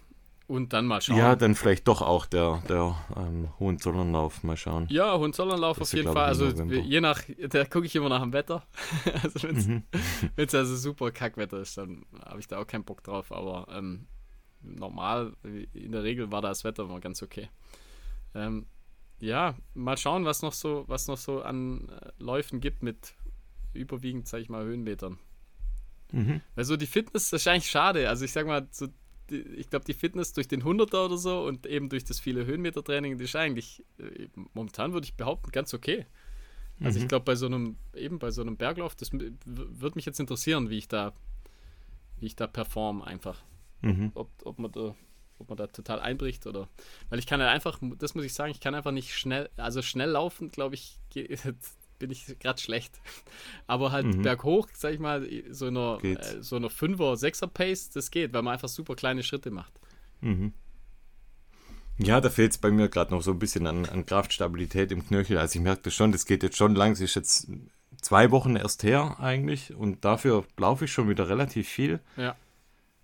Und 0.47 0.73
dann 0.73 0.85
mal 0.85 1.01
schauen. 1.01 1.17
Ja, 1.17 1.35
dann 1.35 1.55
vielleicht 1.55 1.87
doch 1.87 2.03
auch 2.03 2.27
der, 2.27 2.61
der 2.69 2.95
ähm, 3.15 3.49
Hohenzollernlauf, 3.59 4.43
mal 4.43 4.55
schauen. 4.55 4.85
Ja, 4.89 5.17
Hohenzollernlauf 5.17 5.81
auf 5.81 5.91
jeden 5.93 6.13
Fall. 6.13 6.25
Also 6.25 6.49
je 6.49 7.01
nach, 7.01 7.23
da 7.49 7.65
gucke 7.65 7.87
ich 7.87 7.95
immer 7.95 8.09
nach 8.09 8.21
dem 8.21 8.31
Wetter. 8.31 8.63
also 9.23 9.47
wenn 9.47 9.55
es 9.55 9.67
mhm. 9.67 9.83
also 10.37 10.75
super 10.75 11.11
Kackwetter 11.11 11.59
ist, 11.59 11.77
dann 11.77 12.05
habe 12.23 12.39
ich 12.39 12.47
da 12.47 12.59
auch 12.59 12.67
keinen 12.67 12.83
Bock 12.83 13.03
drauf. 13.03 13.31
Aber 13.31 13.67
ähm, 13.71 14.05
normal, 14.61 15.33
in 15.73 15.91
der 15.91 16.03
Regel 16.03 16.31
war 16.31 16.41
das 16.41 16.63
Wetter 16.63 16.83
immer 16.83 16.99
ganz 16.99 17.23
okay. 17.23 17.49
Ähm, 18.35 18.67
ja, 19.19 19.55
mal 19.73 19.97
schauen, 19.97 20.25
was 20.25 20.43
noch 20.43 20.53
so, 20.53 20.83
was 20.87 21.07
noch 21.07 21.17
so 21.17 21.41
an 21.41 21.89
äh, 21.89 22.11
Läufen 22.19 22.59
gibt 22.59 22.83
mit 22.83 23.15
überwiegend, 23.73 24.27
sage 24.27 24.43
ich 24.43 24.49
mal, 24.49 24.63
Höhenmetern. 24.63 25.17
Mhm. 26.11 26.41
Also 26.55 26.77
die 26.77 26.85
Fitness, 26.85 27.29
das 27.29 27.41
ist 27.41 27.47
eigentlich 27.47 27.69
schade. 27.69 28.07
Also 28.09 28.25
ich 28.25 28.31
sag 28.31 28.45
mal, 28.45 28.67
so 28.71 28.87
ich 29.31 29.69
glaube, 29.69 29.85
die 29.85 29.93
Fitness 29.93 30.33
durch 30.33 30.47
den 30.47 30.63
100er 30.63 31.05
oder 31.05 31.17
so 31.17 31.43
und 31.45 31.65
eben 31.65 31.89
durch 31.89 32.03
das 32.03 32.19
viele 32.19 32.45
Höhenmeter-Training, 32.45 33.17
das 33.17 33.29
ist 33.29 33.35
eigentlich, 33.35 33.83
äh, 33.97 34.27
momentan 34.53 34.93
würde 34.93 35.05
ich 35.05 35.15
behaupten, 35.15 35.51
ganz 35.51 35.73
okay. 35.73 36.05
Also 36.81 36.99
mhm. 36.99 37.03
ich 37.03 37.09
glaube, 37.09 37.25
bei 37.25 37.35
so 37.35 37.45
einem, 37.45 37.77
eben 37.93 38.19
bei 38.19 38.31
so 38.31 38.41
einem 38.41 38.57
Berglauf, 38.57 38.95
das 38.95 39.11
würde 39.13 39.95
mich 39.95 40.05
jetzt 40.05 40.19
interessieren, 40.19 40.69
wie 40.69 40.77
ich 40.77 40.87
da, 40.87 41.13
wie 42.19 42.25
ich 42.25 42.35
da 42.35 42.47
perform 42.47 43.01
einfach. 43.01 43.43
Mhm. 43.81 44.11
Ob, 44.13 44.29
ob 44.43 44.59
man 44.59 44.71
da 44.71 44.95
ob 45.37 45.49
man 45.49 45.57
da 45.57 45.67
total 45.67 45.99
einbricht 45.99 46.47
oder 46.47 46.69
weil 47.09 47.19
ich 47.19 47.27
kann 47.27 47.41
ja 47.41 47.49
einfach, 47.49 47.79
das 47.97 48.15
muss 48.15 48.23
ich 48.23 48.33
sagen, 48.33 48.51
ich 48.51 48.61
kann 48.61 48.73
einfach 48.73 48.91
nicht 48.91 49.13
schnell, 49.13 49.49
also 49.57 49.81
schnell 49.81 50.11
laufen, 50.11 50.49
glaube 50.49 50.75
ich, 50.75 50.97
bin 51.99 52.11
ich 52.11 52.37
gerade 52.39 52.61
schlecht. 52.61 52.99
Aber 53.67 53.91
halt 53.91 54.05
mhm. 54.05 54.21
berghoch, 54.21 54.67
sag 54.73 54.93
ich 54.93 54.99
mal, 54.99 55.27
so 55.49 55.67
einer, 55.67 55.99
äh, 56.03 56.17
so 56.41 56.55
einer 56.55 56.69
5er, 56.69 57.15
6er 57.15 57.47
Pace, 57.47 57.89
das 57.89 58.11
geht, 58.11 58.33
weil 58.33 58.41
man 58.41 58.53
einfach 58.53 58.69
super 58.69 58.95
kleine 58.95 59.23
Schritte 59.23 59.51
macht. 59.51 59.73
Mhm. 60.21 60.53
Ja, 61.97 62.19
da 62.19 62.29
fehlt 62.29 62.51
es 62.51 62.57
bei 62.57 62.71
mir 62.71 62.89
gerade 62.89 63.13
noch 63.13 63.21
so 63.21 63.31
ein 63.31 63.39
bisschen 63.39 63.67
an, 63.67 63.85
an 63.85 64.05
Kraftstabilität 64.05 64.91
im 64.91 65.07
Knöchel. 65.07 65.37
Also 65.37 65.59
ich 65.59 65.63
merke 65.63 65.83
das 65.83 65.93
schon, 65.93 66.11
das 66.11 66.25
geht 66.25 66.43
jetzt 66.43 66.57
schon 66.57 66.75
lang. 66.75 66.91
Es 66.91 66.99
ist 66.99 67.15
jetzt 67.15 67.47
zwei 68.01 68.31
Wochen 68.31 68.55
erst 68.57 68.83
her 68.83 69.17
eigentlich 69.19 69.73
und 69.73 70.03
dafür 70.03 70.45
laufe 70.57 70.85
ich 70.85 70.91
schon 70.91 71.07
wieder 71.07 71.29
relativ 71.29 71.69
viel. 71.69 72.01
Ja. 72.17 72.35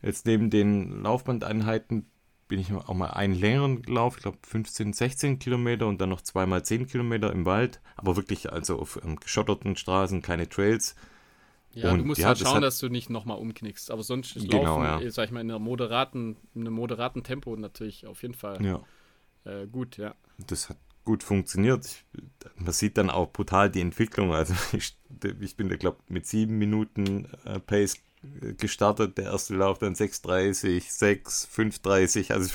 Jetzt 0.02 0.26
neben 0.26 0.50
den 0.50 1.04
Laufbandeinheiten 1.04 2.08
bin 2.52 2.60
ich 2.60 2.72
auch 2.74 2.94
mal 2.96 3.12
einen 3.12 3.36
längeren 3.36 3.82
gelaufen, 3.84 4.18
ich 4.20 4.24
glaube 4.24 4.40
15, 4.44 4.94
16 4.94 5.40
Kilometer 5.40 5.88
und 5.88 6.02
dann 6.02 6.10
noch 6.10 6.22
zweimal 6.22 6.64
10 6.66 6.88
Kilometer 6.88 7.32
im 7.34 7.46
Wald, 7.46 7.82
aber 7.98 8.16
wirklich 8.18 8.52
also 8.54 8.80
auf 8.80 9.00
ähm, 9.04 9.18
geschotterten 9.18 9.76
Straßen, 9.78 10.22
keine 10.22 10.50
Trails. 10.50 10.96
Ja, 11.74 11.94
Und 11.94 12.00
du 12.00 12.04
musst 12.04 12.22
ja, 12.22 12.28
halt 12.28 12.38
das 12.40 12.50
schauen, 12.50 12.56
hat- 12.56 12.64
dass 12.64 12.80
du 12.80 12.90
nicht 12.90 13.10
nochmal 13.10 13.38
umknickst. 13.38 13.92
Aber 13.92 14.04
sonst 14.04 14.36
ist 14.36 14.48
Genau, 14.48 14.50
Laufen, 14.50 14.84
ja. 14.84 15.00
äh, 15.00 15.10
sag 15.10 15.26
ich 15.26 15.32
mal, 15.32 15.40
in, 15.42 15.50
einer 15.50 15.60
moderaten, 15.60 16.36
in 16.54 16.62
einem 16.62 16.74
moderaten 16.74 17.24
Tempo 17.24 17.56
natürlich 17.56 18.06
auf 18.08 18.22
jeden 18.24 18.34
Fall 18.34 18.60
Ja, 18.60 18.88
äh, 19.46 19.68
gut, 19.68 19.98
ja. 19.98 20.16
das 20.38 20.70
hat 20.70 20.78
gut 21.04 21.24
funktioniert. 21.24 21.86
Ich, 21.86 22.06
man 22.56 22.74
sieht 22.74 22.98
dann 22.98 23.10
auch 23.10 23.32
brutal 23.32 23.70
die 23.70 23.82
Entwicklung. 23.82 24.34
Also 24.34 24.54
ich, 24.78 24.98
ich 25.40 25.56
bin 25.56 25.70
da, 25.70 25.76
glaube 25.76 26.00
mit 26.08 26.26
sieben 26.26 26.58
Minuten 26.58 27.26
äh, 27.46 27.60
Pace 27.60 27.98
gestartet. 28.58 29.18
Der 29.18 29.26
erste 29.26 29.56
Lauf 29.56 29.80
dann 29.80 29.94
6,30, 29.96 30.84
6, 30.92 31.48
5,30. 31.56 32.32
Also 32.34 32.46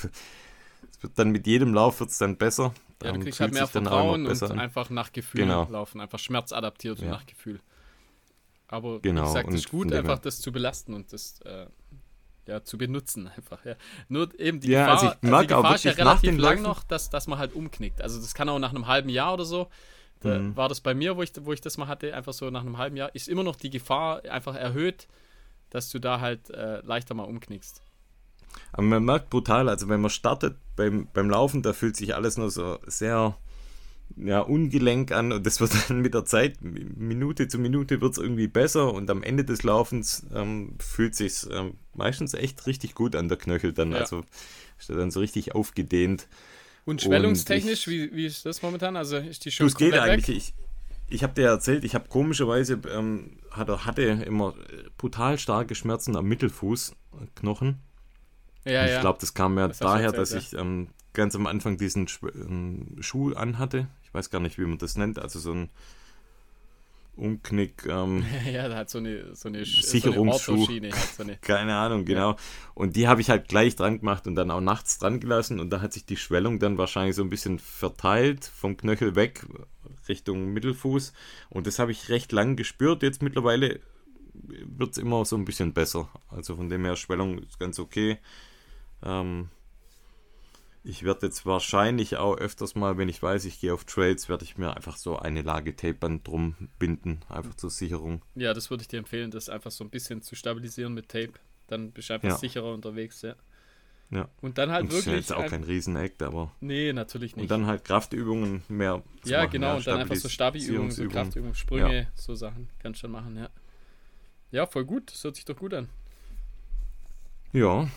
es 0.91 1.03
wird 1.03 1.19
dann 1.19 1.31
mit 1.31 1.47
jedem 1.47 1.75
Lauf 1.75 2.01
wird 2.01 2.11
es 2.11 2.19
dann 2.19 2.37
besser. 2.37 2.73
Ja, 3.03 3.13
du 3.13 3.21
kriegst 3.21 3.41
halt 3.41 3.53
mehr 3.53 3.65
auch 3.65 3.71
Vertrauen 3.71 4.27
und 4.27 4.43
an. 4.43 4.59
einfach 4.59 4.89
nach 4.91 5.13
Gefühl 5.13 5.43
Genau. 5.43 5.69
laufen, 5.71 6.01
einfach 6.01 6.19
schmerzadaptiert 6.19 6.99
und 7.01 7.05
Ja. 7.07 7.11
nach 7.13 7.27
Gefühl. 7.27 7.61
Aber 8.69 9.01
Genau, 9.01 9.23
wie 9.23 9.27
gesagt, 9.27 9.49
es 9.49 9.53
und 9.53 9.59
ist 9.59 9.69
gut, 9.71 9.93
einfach 9.93 10.19
das 10.19 10.41
zu 10.41 10.51
belasten 10.51 10.95
und 10.95 11.13
das 11.13 11.41
äh, 11.43 11.67
ja, 12.47 12.63
zu 12.65 12.79
benutzen 12.79 13.29
einfach. 13.29 13.65
Ja. 13.65 13.75
Nur 14.09 14.39
eben 14.41 14.61
die 14.61 14.69
Ja, 14.69 14.87
Gefahr, 14.87 14.95
also 14.95 15.07
ich 15.15 15.21
die 15.21 15.27
merke 15.27 15.57
auch 15.57 15.63
Gefahr 15.63 15.75
ist 15.75 15.85
ja 15.85 15.93
relativ 15.93 16.31
lang 16.31 16.41
Läufen- 16.41 16.63
noch, 16.63 16.83
dass, 16.85 17.11
dass 17.11 17.27
man 17.27 17.39
halt 17.39 17.55
umknickt. 17.55 18.01
Also 18.01 18.19
das 18.21 18.35
kann 18.35 18.49
auch 18.49 18.59
nach 18.59 18.71
einem 18.71 18.87
halben 18.87 19.09
Jahr 19.11 19.35
oder 19.35 19.45
so. 19.45 19.69
Da 20.21 20.39
Mhm. 20.39 20.57
war 20.57 20.69
das 20.71 20.81
bei 20.81 20.95
mir, 20.95 21.17
wo 21.17 21.23
ich, 21.23 21.33
wo 21.43 21.53
ich 21.53 21.61
das 21.61 21.77
mal 21.77 21.87
hatte, 21.89 22.15
einfach 22.15 22.33
so 22.33 22.49
nach 22.51 22.63
einem 22.63 22.79
halben 22.79 22.97
Jahr, 22.97 23.15
ist 23.15 23.29
immer 23.29 23.43
noch 23.45 23.57
die 23.57 23.69
Gefahr 23.71 24.23
einfach 24.25 24.55
erhöht, 24.57 25.07
dass 25.71 25.91
du 25.91 25.99
da 25.99 26.21
halt 26.21 26.51
äh, 26.51 26.81
leichter 26.81 27.15
mal 27.15 27.25
umknickst. 27.25 27.83
Aber 28.73 28.83
man 28.83 29.05
merkt 29.05 29.31
brutal, 29.31 29.69
also 29.69 29.89
wenn 29.89 30.01
man 30.01 30.11
startet 30.11 30.57
beim, 30.77 31.09
beim 31.13 31.31
Laufen, 31.31 31.63
da 31.63 31.73
fühlt 31.73 31.97
sich 31.97 32.15
alles 32.15 32.37
nur 32.37 32.51
so 32.51 32.79
sehr 32.87 33.37
ja, 34.17 34.41
ungelenk 34.41 35.13
an 35.13 35.33
und 35.33 35.47
das 35.47 35.61
wird 35.61 35.73
dann 35.91 36.01
mit 36.03 36.15
der 36.15 36.25
Zeit, 36.25 36.59
Minute 36.63 37.49
zu 37.49 37.59
Minute 37.59 38.01
wird 38.01 38.13
es 38.13 38.19
irgendwie 38.19 38.49
besser 38.49 38.93
und 38.95 39.11
am 39.11 39.23
Ende 39.23 39.45
des 39.45 39.63
Laufens 39.65 40.27
ähm, 40.35 40.77
fühlt 40.81 41.15
sich 41.17 41.47
ähm, 41.51 41.75
meistens 41.95 42.35
echt 42.35 42.67
richtig 42.67 42.95
gut 42.95 43.17
an 43.17 43.29
der 43.29 43.39
Knöchel 43.39 43.73
dann, 43.73 43.93
Ja. 43.93 43.99
also 44.01 44.25
ist 44.79 44.91
dann 44.91 45.11
so 45.11 45.21
richtig 45.21 45.55
aufgedehnt. 45.55 46.29
Und 46.85 47.03
schwellungstechnisch, 47.03 47.87
ich- 47.87 47.87
wie, 47.89 48.13
wie 48.15 48.27
ist 48.27 48.47
das 48.47 48.63
momentan? 48.63 48.97
Also 48.97 49.17
ist 49.17 49.45
die 49.45 49.51
Du, 49.51 49.53
schon 49.53 49.67
es 49.67 49.77
geht 49.77 49.97
eigentlich, 49.99 50.29
weg? 50.29 50.37
ich, 50.37 50.55
ich 51.09 51.23
habe 51.23 51.35
dir 51.35 51.47
erzählt, 51.47 51.85
ich 51.85 51.95
habe 51.95 52.09
komischerweise, 52.09 52.81
ähm, 52.93 53.39
hatte, 53.51 53.85
hatte 53.85 54.03
immer 54.03 54.55
brutal 54.99 55.39
starke 55.39 55.75
Schmerzen 55.75 56.17
am 56.17 56.27
Mittelfußknochen. 56.27 57.79
Ja, 58.65 58.81
Und 58.81 58.87
ich 58.87 58.93
ja. 58.95 59.01
glaube, 59.01 59.19
das 59.21 59.35
kam 59.35 59.57
ja 59.59 59.69
Das 59.69 59.79
daher, 59.79 60.07
erzählt, 60.07 60.21
dass 60.21 60.33
ich 60.33 60.53
ähm, 60.59 60.89
ganz 61.13 61.37
am 61.37 61.47
Anfang 61.47 61.77
diesen 61.77 62.09
ähm, 62.35 62.97
Schuh 63.01 63.33
anhatte. 63.35 63.89
Ich 64.03 64.13
weiß 64.13 64.31
gar 64.31 64.41
nicht, 64.41 64.59
wie 64.59 64.65
man 64.65 64.79
das 64.79 64.97
nennt. 64.97 65.19
Also 65.19 65.39
so 65.39 65.53
ein 65.53 65.71
Umknick, 67.17 67.87
ähm, 67.87 68.25
ja, 68.53 68.69
da 68.69 68.77
hat 68.77 68.91
so 68.91 68.99
eine, 68.99 69.35
so 69.35 69.49
eine, 69.49 69.63
Sch- 69.63 69.85
Sicherungsschuh. 69.85 70.67
So 70.67 70.73
eine 70.73 70.91
so 70.93 71.23
eine, 71.23 71.37
keine 71.41 71.75
Ahnung, 71.77 72.05
genau. 72.05 72.37
Und 72.75 72.97
die 72.97 73.09
habe 73.09 73.21
ich 73.21 73.31
halt 73.31 73.49
gleich 73.49 73.75
dran 73.75 74.01
gemacht 74.01 74.27
und 74.27 74.35
dann 74.35 74.51
auch 74.51 74.61
nachts 74.61 74.99
dran 74.99 75.19
gelassen. 75.21 75.59
Und 75.59 75.71
da 75.71 75.81
hat 75.81 75.93
sich 75.93 76.05
die 76.05 76.17
Schwellung 76.17 76.59
dann 76.59 76.79
wahrscheinlich 76.79 77.17
so 77.17 77.23
ein 77.23 77.31
bisschen 77.31 77.59
verteilt 77.59 78.45
vom 78.45 78.77
Knöchel 78.77 79.15
weg 79.17 79.47
Richtung 80.09 80.53
Mittelfuß. 80.53 81.13
Und 81.49 81.67
das 81.67 81.79
habe 81.79 81.91
ich 81.93 82.09
recht 82.11 82.33
lang 82.33 82.55
gespürt. 82.57 83.03
Jetzt 83.03 83.23
mittlerweile 83.23 83.81
wird 84.35 84.93
es 84.93 84.99
immer 84.99 85.25
so 85.25 85.37
ein 85.37 85.45
bisschen 85.47 85.73
besser. 85.73 86.09
Also 86.29 86.57
von 86.57 86.69
dem 86.69 86.85
her, 86.85 86.97
Schwellung 86.97 87.39
ist 87.39 87.59
ganz 87.59 87.79
okay. 87.79 88.19
Ähm, 89.03 89.49
ich 90.89 91.03
werde 91.03 91.27
jetzt 91.27 91.45
wahrscheinlich 91.47 92.17
auch 92.17 92.37
öfters 92.37 92.75
mal, 92.75 92.97
wenn 92.97 93.09
ich 93.09 93.23
weiß, 93.23 93.45
ich 93.45 93.61
gehe 93.61 93.75
auf 93.75 93.85
Trails, 93.85 94.29
werde 94.29 94.45
ich 94.45 94.57
mir 94.57 94.77
einfach 94.77 94.97
so 94.97 95.19
eine 95.19 95.43
Lage 95.43 95.75
Tapeband 95.75 96.27
drum 96.27 96.55
binden, 96.79 97.21
einfach 97.29 97.55
zur 97.55 97.71
Sicherung. 97.71 98.23
ja, 98.35 98.55
das 98.55 98.71
würde 98.71 98.83
ich 98.83 98.89
dir 98.89 98.99
empfehlen, 98.99 99.31
das 99.31 99.49
einfach 99.49 99.71
so 99.71 99.83
ein 99.85 99.91
bisschen 99.91 100.23
zu 100.23 100.35
stabilisieren 100.37 100.95
mit 100.95 101.09
Tape. 101.09 101.33
Dann 101.67 101.91
bist 101.91 102.09
du 102.11 102.15
einfach 102.15 102.29
Ja. 102.29 102.37
sicherer 102.37 102.73
unterwegs, 102.73 103.23
ja. 103.23 103.35
Ja. 104.11 104.29
Und 104.41 104.57
dann 104.59 104.71
halt 104.71 104.83
Und 104.85 104.93
das 104.93 105.01
ist 105.01 105.07
ja 105.07 105.13
wirklich. 105.15 105.29
jetzt 105.29 105.37
auch 105.37 105.43
ein- 105.43 105.51
kein 105.51 105.65
Riesenakt, 105.65 106.23
aber 106.23 106.53
nee, 106.61 106.93
natürlich 106.93 107.35
nicht. 107.35 107.43
Und 107.43 107.51
dann 107.51 107.67
halt 107.67 107.85
Kraftübungen 107.85 108.63
mehr. 108.69 109.03
zu 109.23 109.31
ja, 109.33 109.39
machen, 109.41 109.51
genau, 109.51 109.77
und 109.79 109.87
dann 109.89 109.99
einfach 109.99 110.15
so 110.15 110.29
Stabi-Übungen, 110.29 110.93
so. 110.93 111.09
Kraftübungen, 111.09 111.57
Sprünge, 111.57 112.07
so 112.15 112.37
Sachen. 112.37 112.69
Kannst 112.79 113.01
schon 113.01 113.11
machen, 113.11 113.37
ja. 113.37 113.51
Ja, 114.53 114.65
voll 114.67 114.85
gut. 114.85 115.11
Das 115.13 115.25
hört 115.25 115.35
sich 115.35 115.45
doch 115.45 115.57
gut 115.57 115.75
an. 115.75 115.89
Ja. 117.53 117.89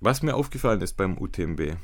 Was 0.00 0.22
mir 0.22 0.34
aufgefallen 0.34 0.80
ist 0.82 0.96
beim 0.96 1.16
UTMB. 1.18 1.76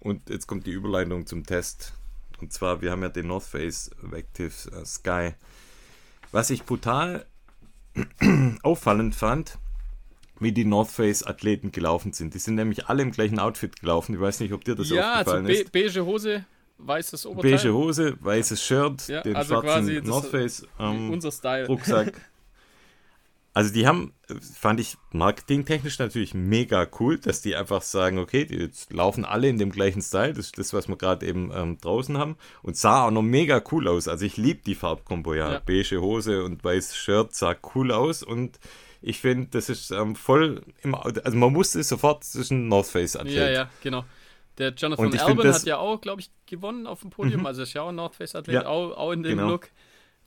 Und 0.00 0.28
jetzt 0.30 0.46
kommt 0.46 0.66
die 0.66 0.72
Überleitung 0.72 1.26
zum 1.26 1.44
Test. 1.44 1.94
Und 2.40 2.52
zwar, 2.52 2.80
wir 2.80 2.90
haben 2.90 3.02
ja 3.02 3.08
den 3.08 3.26
North 3.26 3.44
Face 3.44 3.90
Active 4.12 4.70
äh, 4.70 4.84
Sky. 4.84 5.34
Was 6.32 6.50
ich 6.50 6.64
brutal 6.64 7.26
auffallend 8.62 9.14
fand, 9.14 9.58
wie 10.38 10.52
die 10.52 10.64
North 10.64 10.90
Face 10.90 11.22
Athleten 11.22 11.70
gelaufen 11.70 12.12
sind. 12.12 12.34
Die 12.34 12.38
sind 12.38 12.54
nämlich 12.54 12.86
alle 12.86 13.02
im 13.02 13.10
gleichen 13.10 13.38
Outfit 13.38 13.78
gelaufen. 13.80 14.14
Ich 14.14 14.20
weiß 14.20 14.40
nicht, 14.40 14.52
ob 14.52 14.64
dir 14.64 14.74
das 14.74 14.88
ja, 14.88 15.14
also 15.14 15.32
aufgefallen 15.32 15.44
be 15.44 15.52
ist. 15.52 15.72
beige 15.72 16.04
Hose, 16.04 16.44
weißes 16.78 17.26
Oberteil. 17.26 17.52
Beige 17.52 17.74
Hose, 17.74 18.16
weißes 18.20 18.62
Shirt, 18.62 19.08
Ja, 19.08 19.20
den 19.22 19.36
also 19.36 19.60
schwarzen 19.60 20.04
North 20.04 20.26
Face 20.26 20.66
ähm, 20.78 21.10
Unser 21.10 21.30
Style. 21.30 21.66
Rucksack. 21.66 22.12
Also 23.52 23.72
die 23.72 23.86
haben, 23.86 24.12
fand 24.54 24.78
ich 24.78 24.96
marketingtechnisch 25.10 25.98
natürlich 25.98 26.34
mega 26.34 26.86
cool, 27.00 27.18
dass 27.18 27.42
die 27.42 27.56
einfach 27.56 27.82
sagen, 27.82 28.18
okay, 28.18 28.44
die 28.44 28.56
jetzt 28.56 28.92
laufen 28.92 29.24
alle 29.24 29.48
in 29.48 29.58
dem 29.58 29.70
gleichen 29.70 30.02
Style, 30.02 30.34
das 30.34 30.46
ist 30.46 30.58
das, 30.58 30.72
was 30.72 30.88
wir 30.88 30.96
gerade 30.96 31.26
eben 31.26 31.50
ähm, 31.52 31.78
draußen 31.80 32.16
haben 32.16 32.36
und 32.62 32.76
sah 32.76 33.06
auch 33.06 33.10
noch 33.10 33.22
mega 33.22 33.60
cool 33.72 33.88
aus. 33.88 34.06
Also 34.06 34.24
ich 34.24 34.36
liebe 34.36 34.60
die 34.64 34.76
Farbkombo, 34.76 35.34
ja. 35.34 35.54
Ja. 35.54 35.62
Beige 35.64 36.00
Hose 36.00 36.44
und 36.44 36.62
weißes 36.62 36.96
Shirt 36.96 37.34
sah 37.34 37.56
cool 37.74 37.90
aus 37.90 38.22
und 38.22 38.60
ich 39.02 39.18
finde, 39.18 39.48
das 39.50 39.68
ist 39.68 39.90
ähm, 39.90 40.14
voll 40.14 40.62
im, 40.82 40.94
also 40.94 41.36
man 41.36 41.54
wusste 41.54 41.82
sofort, 41.82 42.20
das 42.20 42.36
ist 42.36 42.50
ein 42.50 42.68
North 42.68 42.86
Face 42.86 43.16
Athlet. 43.16 43.34
Ja, 43.34 43.50
ja, 43.50 43.70
genau. 43.82 44.04
Der 44.58 44.74
Jonathan 44.74 45.10
find 45.10 45.22
Alban 45.22 45.54
hat 45.54 45.64
ja 45.64 45.78
auch, 45.78 46.00
glaube 46.00 46.20
ich, 46.20 46.30
gewonnen 46.46 46.86
auf 46.86 47.00
dem 47.00 47.10
Podium. 47.10 47.46
Also 47.46 47.62
ist 47.62 47.72
ja 47.72 47.82
auch 47.82 47.88
ein 47.88 47.94
North 47.94 48.14
Face 48.14 48.34
Athlet, 48.34 48.54
Ja, 48.54 48.66
auch, 48.66 48.96
auch 48.96 49.12
in 49.12 49.22
dem 49.22 49.38
genau. 49.38 49.50
Look. 49.50 49.70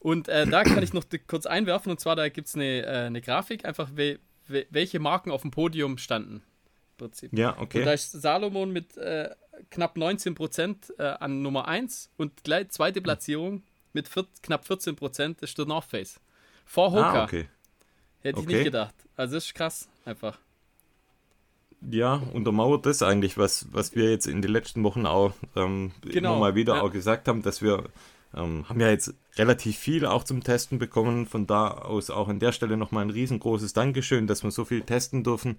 Und 0.03 0.27
äh, 0.27 0.45
da 0.45 0.63
kann 0.63 0.83
ich 0.83 0.91
noch 0.93 1.05
kurz 1.27 1.45
einwerfen. 1.45 1.89
Und 1.89 1.99
zwar, 1.99 2.17
da 2.17 2.27
gibt 2.27 2.49
es 2.49 2.55
eine, 2.55 2.85
äh, 2.85 3.05
eine 3.05 3.21
Grafik, 3.21 3.65
einfach 3.65 3.89
we 3.95 4.19
we 4.47 4.65
welche 4.69 4.99
Marken 4.99 5.31
auf 5.31 5.41
dem 5.43 5.51
Podium 5.51 5.97
standen. 5.97 6.35
Im 6.35 6.97
Prinzip. 6.97 7.31
Ja, 7.37 7.51
Und 7.51 7.73
da 7.73 7.79
okay. 7.79 7.93
ist 7.93 8.11
Salomon 8.11 8.71
mit 8.71 8.97
äh, 8.97 9.29
knapp 9.71 9.95
19% 9.95 10.99
äh, 10.99 11.03
an 11.03 11.41
Nummer 11.41 11.69
1 11.69 12.11
und 12.17 12.43
gleich 12.43 12.69
zweite 12.69 13.01
Platzierung 13.01 13.63
mit 13.93 14.09
vier, 14.09 14.25
knapp 14.41 14.65
14% 14.65 15.41
ist 15.41 15.57
der 15.57 15.65
North 15.65 15.85
Face. 15.85 16.19
Vor 16.65 16.91
Hoka. 16.91 17.21
Ah, 17.21 17.23
okay. 17.23 17.47
Hätte 18.21 18.39
ich 18.39 18.45
Okay. 18.45 18.55
nicht 18.55 18.65
gedacht. 18.65 18.95
Also 19.15 19.35
das 19.35 19.45
ist 19.45 19.55
krass, 19.55 19.87
einfach. 20.03 20.37
Ja, 21.89 22.21
untermauert 22.33 22.85
das 22.85 23.01
eigentlich, 23.03 23.37
was, 23.37 23.67
was 23.71 23.95
wir 23.95 24.09
jetzt 24.09 24.27
in 24.27 24.41
den 24.41 24.51
letzten 24.51 24.83
Wochen 24.83 25.05
auch 25.05 25.33
ähm, 25.55 25.91
Genau, 26.01 26.31
immer 26.31 26.39
mal 26.39 26.55
wieder 26.55 26.75
ja. 26.75 26.81
auch 26.81 26.91
gesagt 26.91 27.27
haben, 27.27 27.41
dass 27.41 27.61
wir 27.61 27.85
ähm, 28.35 28.67
haben 28.67 28.79
ja 28.79 28.89
jetzt 28.89 29.13
relativ 29.35 29.77
viel 29.77 30.05
auch 30.05 30.23
zum 30.23 30.43
Testen 30.43 30.79
bekommen. 30.79 31.25
Von 31.25 31.47
da 31.47 31.69
aus 31.69 32.09
auch 32.09 32.27
an 32.27 32.39
der 32.39 32.51
Stelle 32.51 32.77
nochmal 32.77 33.05
ein 33.05 33.09
riesengroßes 33.09 33.73
Dankeschön, 33.73 34.27
dass 34.27 34.43
wir 34.43 34.51
so 34.51 34.65
viel 34.65 34.81
testen 34.81 35.23
dürfen. 35.23 35.57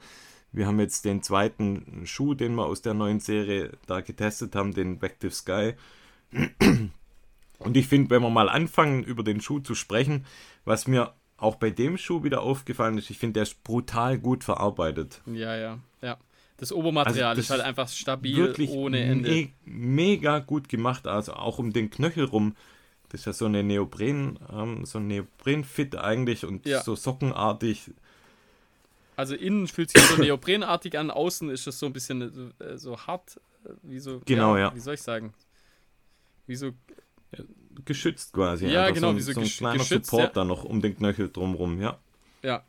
Wir 0.52 0.66
haben 0.66 0.78
jetzt 0.78 1.04
den 1.04 1.22
zweiten 1.22 2.02
Schuh, 2.04 2.34
den 2.34 2.54
wir 2.54 2.66
aus 2.66 2.82
der 2.82 2.94
neuen 2.94 3.20
Serie 3.20 3.72
da 3.86 4.00
getestet 4.00 4.54
haben, 4.54 4.72
den 4.72 5.02
Vective 5.02 5.32
Sky. 5.32 5.74
Und 7.58 7.76
ich 7.76 7.88
finde, 7.88 8.10
wenn 8.10 8.22
wir 8.22 8.30
mal 8.30 8.48
anfangen, 8.48 9.02
über 9.02 9.22
den 9.22 9.40
Schuh 9.40 9.60
zu 9.60 9.74
sprechen, 9.74 10.26
was 10.64 10.86
mir 10.86 11.14
auch 11.36 11.56
bei 11.56 11.70
dem 11.70 11.98
Schuh 11.98 12.22
wieder 12.22 12.42
aufgefallen 12.42 12.98
ist, 12.98 13.10
ich 13.10 13.18
finde, 13.18 13.34
der 13.34 13.42
ist 13.44 13.64
brutal 13.64 14.18
gut 14.18 14.44
verarbeitet. 14.44 15.22
Ja, 15.26 15.56
ja, 15.56 15.78
ja. 16.00 16.18
Das 16.56 16.72
Obermaterial 16.72 17.30
Also 17.30 17.38
das 17.38 17.46
ist 17.46 17.50
halt 17.50 17.62
einfach 17.62 17.88
stabil 17.88 18.36
wirklich 18.36 18.70
ohne 18.70 19.02
Ende. 19.02 19.30
Me 19.30 19.48
mega 19.64 20.38
gut 20.38 20.68
gemacht, 20.68 21.06
also 21.06 21.34
auch 21.34 21.58
um 21.58 21.72
den 21.72 21.90
Knöchel 21.90 22.24
rum. 22.24 22.56
Das 23.08 23.20
ist 23.20 23.26
ja 23.26 23.32
so 23.32 23.46
eine 23.46 23.62
Neopren, 23.62 24.38
ähm, 24.52 24.84
so 24.84 24.98
ein 24.98 25.06
Neopren-Fit 25.08 25.96
eigentlich 25.96 26.44
und 26.44 26.66
Ja. 26.66 26.82
so 26.82 26.94
sockenartig. 26.96 27.90
Also 29.16 29.34
innen 29.34 29.68
fühlt 29.68 29.90
sich 29.90 30.02
so 30.02 30.20
neoprenartig 30.20 30.98
an, 30.98 31.10
außen 31.10 31.50
ist 31.50 31.66
es 31.66 31.78
so 31.78 31.86
ein 31.86 31.92
bisschen 31.92 32.52
äh, 32.58 32.76
so 32.78 32.98
hart, 32.98 33.40
äh, 33.64 33.70
wie 33.82 33.98
so. 33.98 34.20
Genau, 34.24 34.56
ja. 34.56 34.74
Wie 34.74 34.80
soll 34.80 34.94
ich 34.94 35.02
sagen? 35.02 35.32
Wie 36.46 36.56
so. 36.56 36.72
Geschützt 37.84 38.32
quasi. 38.32 38.66
Ja, 38.66 38.90
genau, 38.90 39.08
so 39.08 39.10
ein, 39.10 39.16
wie 39.16 39.20
so 39.20 39.32
so 39.32 39.40
ein 39.40 39.46
kleiner 39.46 39.78
geschützt, 39.78 40.10
Support 40.10 40.28
ja. 40.28 40.32
da 40.42 40.44
noch 40.44 40.64
um 40.64 40.80
den 40.80 40.96
Knöchel 40.96 41.30
drumrum, 41.30 41.80
ja. 41.80 41.98
Ja. 42.42 42.62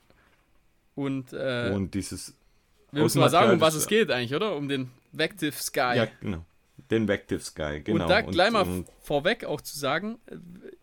Und, 0.95 1.33
äh, 1.33 1.71
Und 1.73 1.93
dieses, 1.93 2.35
Wir 2.95 3.03
müssen 3.03 3.19
mal 3.19 3.29
sagen, 3.29 3.51
um 3.51 3.61
was 3.61 3.75
es 3.75 3.87
geht 3.87 4.09
eigentlich, 4.09 4.33
oder? 4.33 4.55
Um 4.55 4.67
den 4.67 4.89
Vective 5.11 5.51
Sky. 5.51 5.93
Ja, 5.95 6.07
genau. 6.21 6.45
Den 6.89 7.07
Vective 7.07 7.39
Sky, 7.39 7.81
genau. 7.83 8.03
Und 8.03 8.09
da 8.09 8.21
gleich 8.21 8.51
mal 8.51 8.61
und, 8.61 8.87
vorweg 9.01 9.43
auch 9.45 9.61
zu 9.61 9.77
sagen, 9.77 10.19
äh, 10.27 10.35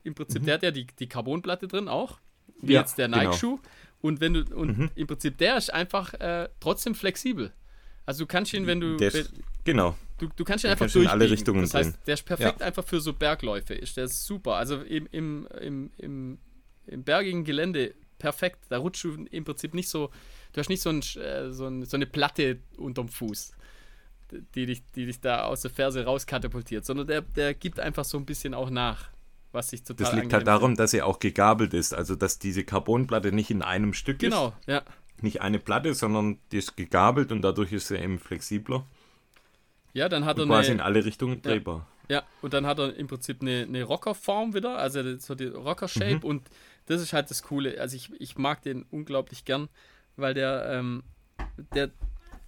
im 0.04 0.14
Prinzip, 0.14 0.42
mhm. 0.42 0.46
der 0.46 0.54
hat 0.54 0.62
ja 0.62 0.70
die, 0.70 0.86
die 0.98 1.08
Carbonplatte 1.08 1.68
drin 1.68 1.88
auch, 1.88 2.18
wie 2.60 2.74
ja, 2.74 2.80
jetzt 2.80 2.98
der 2.98 3.08
genau. 3.08 3.18
Nike-Schuh. 3.18 3.56
Genau. 3.56 3.68
Und 4.00 4.20
wenn 4.20 4.34
du, 4.34 4.44
und 4.54 4.78
mhm. 4.78 4.90
im 4.94 5.06
Prinzip, 5.06 5.38
der 5.38 5.56
ist 5.56 5.72
einfach 5.72 6.14
äh, 6.14 6.48
trotzdem 6.60 6.94
flexibel. 6.94 7.52
Also 8.04 8.24
du 8.24 8.26
kannst 8.26 8.52
ihn, 8.52 8.66
wenn 8.66 8.80
du. 8.80 8.96
Der 8.96 9.14
ist, 9.14 9.32
genau. 9.64 9.96
Du, 10.18 10.28
du 10.34 10.44
kannst 10.44 10.64
ihn 10.64 10.70
einfach 10.70 10.90
durch. 10.90 11.08
alle 11.08 11.30
Richtungen 11.30 11.62
Das 11.62 11.74
heißt, 11.74 11.98
der 12.06 12.14
ist 12.14 12.24
perfekt 12.24 12.60
ja. 12.60 12.66
einfach 12.66 12.84
für 12.84 13.00
so 13.00 13.12
Bergläufe. 13.12 13.74
Ist 13.74 13.96
der 13.96 14.08
super. 14.08 14.54
Also 14.54 14.80
im, 14.82 15.08
im, 15.12 15.46
im, 15.60 15.90
im, 15.98 16.38
im 16.86 17.04
bergigen 17.04 17.44
Gelände 17.44 17.94
perfekt. 18.18 18.58
Da 18.68 18.78
rutscht 18.78 19.04
du 19.04 19.24
im 19.30 19.44
Prinzip 19.44 19.74
nicht 19.74 19.88
so. 19.88 20.10
Du 20.52 20.60
hast 20.60 20.68
nicht 20.68 20.82
so, 20.82 20.90
ein, 20.90 21.00
äh, 21.00 21.50
so, 21.50 21.66
ein, 21.66 21.84
so 21.84 21.96
eine 21.96 22.06
Platte 22.06 22.58
unterm 22.76 23.08
Fuß, 23.08 23.52
die 24.54 24.66
dich, 24.66 24.82
die 24.94 25.06
dich 25.06 25.20
da 25.20 25.44
aus 25.44 25.62
der 25.62 25.70
Ferse 25.70 26.04
rauskatapultiert, 26.04 26.84
sondern 26.84 27.06
der, 27.06 27.22
der 27.22 27.54
gibt 27.54 27.80
einfach 27.80 28.04
so 28.04 28.18
ein 28.18 28.26
bisschen 28.26 28.54
auch 28.54 28.70
nach. 28.70 29.10
Was 29.52 29.68
sich 29.68 29.82
total 29.82 30.06
Das 30.06 30.14
liegt 30.14 30.32
halt 30.32 30.46
darum, 30.46 30.76
dass 30.76 30.92
sie 30.92 31.02
auch 31.02 31.18
gegabelt 31.18 31.74
ist. 31.74 31.92
Also, 31.92 32.16
dass 32.16 32.38
diese 32.38 32.64
Carbonplatte 32.64 33.32
nicht 33.32 33.50
in 33.50 33.60
einem 33.60 33.92
Stück 33.92 34.18
genau, 34.18 34.48
ist. 34.48 34.66
Genau, 34.66 34.78
ja 34.78 34.84
nicht 35.22 35.40
eine 35.40 35.58
Platte, 35.58 35.94
sondern 35.94 36.38
die 36.50 36.58
ist 36.58 36.76
gegabelt 36.76 37.32
und 37.32 37.42
dadurch 37.42 37.72
ist 37.72 37.88
sie 37.88 37.96
eben 37.96 38.18
flexibler. 38.18 38.84
Ja, 39.92 40.08
dann 40.08 40.24
hat 40.24 40.38
und 40.38 40.48
er 40.48 40.56
quasi 40.56 40.70
eine, 40.70 40.80
in 40.80 40.80
alle 40.80 41.04
Richtungen 41.04 41.42
drehbar. 41.42 41.86
Ja, 42.08 42.16
ja, 42.16 42.22
und 42.40 42.54
dann 42.54 42.66
hat 42.66 42.78
er 42.78 42.94
im 42.96 43.06
Prinzip 43.06 43.42
eine, 43.42 43.62
eine 43.62 43.84
Rockerform 43.84 44.54
wieder, 44.54 44.78
also 44.78 45.16
so 45.18 45.34
die 45.34 45.46
Rocker-Shape 45.46 46.16
mhm. 46.16 46.24
und 46.24 46.50
das 46.86 47.00
ist 47.00 47.12
halt 47.12 47.30
das 47.30 47.42
Coole. 47.42 47.80
Also 47.80 47.96
ich, 47.96 48.10
ich 48.18 48.36
mag 48.38 48.62
den 48.62 48.84
unglaublich 48.90 49.44
gern, 49.44 49.68
weil 50.16 50.34
der, 50.34 50.66
ähm, 50.70 51.02
der, 51.74 51.90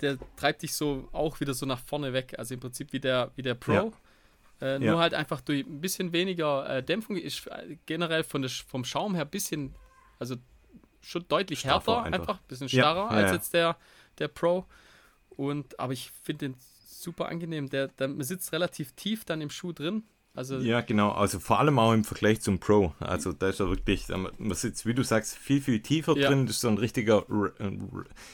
der 0.01 0.19
treibt 0.37 0.63
dich 0.63 0.75
so 0.75 1.09
auch 1.13 1.41
wieder 1.41 1.55
so 1.55 1.67
nach 1.67 1.81
vorne 1.81 2.13
weg. 2.13 2.35
Also 2.39 2.55
im 2.55 2.61
Prinzip 2.61 2.93
wie 2.93 3.01
der, 3.01 3.31
wie 3.37 3.43
der 3.43 3.55
Pro. 3.55 3.73
Ja. 3.73 3.93
Äh, 4.61 4.79
nur 4.79 4.95
ja. 4.95 4.99
halt 4.99 5.15
einfach 5.15 5.41
durch 5.41 5.67
ein 5.67 5.81
bisschen 5.81 6.13
weniger 6.13 6.69
äh, 6.69 6.83
Dämpfung 6.83 7.17
ist 7.17 7.49
generell 7.87 8.23
von 8.23 8.43
der, 8.43 8.51
vom 8.51 8.85
Schaum 8.85 9.15
her 9.15 9.25
ein 9.25 9.31
bisschen, 9.31 9.75
also 10.19 10.37
schon 11.01 11.27
deutlich 11.29 11.61
Straffer 11.61 12.05
härter, 12.05 12.17
einfach. 12.17 12.39
ein 12.39 12.49
bisschen 12.49 12.69
starrer 12.69 13.11
ja, 13.11 13.25
als 13.25 13.33
jetzt 13.33 13.53
der, 13.55 13.77
der 14.19 14.29
Pro. 14.29 14.65
Und, 15.31 15.79
aber 15.79 15.93
ich 15.93 16.11
finde 16.23 16.49
den 16.49 16.57
super 16.87 17.29
angenehm. 17.29 17.69
Der, 17.69 17.89
der, 17.89 18.09
man 18.09 18.23
sitzt 18.23 18.53
relativ 18.53 18.93
tief 18.93 19.25
dann 19.25 19.41
im 19.41 19.51
Schuh 19.51 19.73
drin. 19.73 20.05
Also 20.37 20.59
ja, 20.59 20.81
genau. 20.81 21.13
Also 21.13 21.39
vor 21.39 21.61
allem 21.61 21.79
auch 21.79 21.93
im 21.93 22.03
Vergleich 22.03 22.41
zum 22.41 22.59
Pro. 22.59 22.93
Also 22.99 23.33
da 23.33 23.49
ist 23.49 23.61
er 23.61 23.71
wirklich, 23.71 24.09
man 24.09 24.55
sitzt, 24.55 24.85
wie 24.85 24.93
du 24.93 25.05
sagst, 25.05 25.37
viel, 25.37 25.61
viel 25.61 25.81
tiefer 25.81 26.17
ja. 26.17 26.29
drin. 26.29 26.47
Das 26.47 26.57
ist 26.57 26.63
so 26.63 26.69
ein 26.69 26.79
richtiger. 26.79 27.25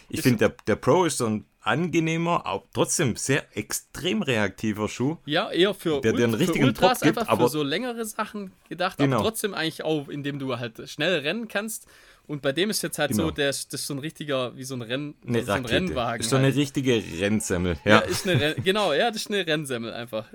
Ich 0.09 0.23
finde, 0.23 0.39
der, 0.39 0.55
der 0.67 0.77
Pro 0.77 1.05
ist 1.05 1.19
so 1.19 1.27
ein 1.27 1.45
angenehmer, 1.61 2.47
aber 2.47 2.65
trotzdem 2.73 3.17
sehr 3.17 3.45
extrem 3.55 4.23
reaktiver 4.23 4.89
Schuh. 4.89 5.19
Ja, 5.27 5.51
eher 5.51 5.75
für, 5.75 6.01
der, 6.01 6.15
der 6.15 6.25
einen 6.25 6.35
richtigen 6.35 6.65
Ultras 6.65 7.01
Pop 7.01 7.07
gibt, 7.07 7.19
einfach 7.19 7.31
aber 7.31 7.45
für 7.45 7.51
so 7.51 7.63
längere 7.63 8.05
Sachen 8.07 8.53
gedacht, 8.71 8.97
genau. 8.97 9.17
aber 9.17 9.25
trotzdem 9.25 9.53
eigentlich 9.53 9.85
auch, 9.85 10.09
indem 10.09 10.39
du 10.39 10.59
halt 10.59 10.89
schnell 10.89 11.19
rennen 11.19 11.49
kannst. 11.49 11.87
Und 12.27 12.43
bei 12.43 12.53
dem 12.53 12.71
ist 12.71 12.81
jetzt 12.83 12.99
halt 12.99 13.11
genau. 13.11 13.25
so, 13.25 13.31
der 13.33 13.51
ist, 13.51 13.73
das 13.75 13.83
ist 13.83 13.89
so 13.89 13.95
ein 13.95 13.99
richtiger, 13.99 14.57
wie 14.57 14.65
so 14.65 14.75
ein, 14.75 14.83
Renn, 14.83 15.15
eine 15.27 15.45
so 15.45 15.53
ein 15.53 15.67
Rennwagen. 15.67 16.21
Ist 16.21 16.31
so 16.31 16.37
eine 16.37 16.47
halt. 16.47 16.57
richtige 16.57 17.03
Rennsemmel. 17.21 17.77
Ja, 17.85 17.91
ja 17.91 17.99
ist 17.99 18.27
eine 18.27 18.55
genau, 18.55 18.93
ja, 18.95 19.11
das 19.11 19.23
ist 19.23 19.31
eine 19.31 19.47
Rennsemmel 19.47 19.93
einfach. 19.93 20.27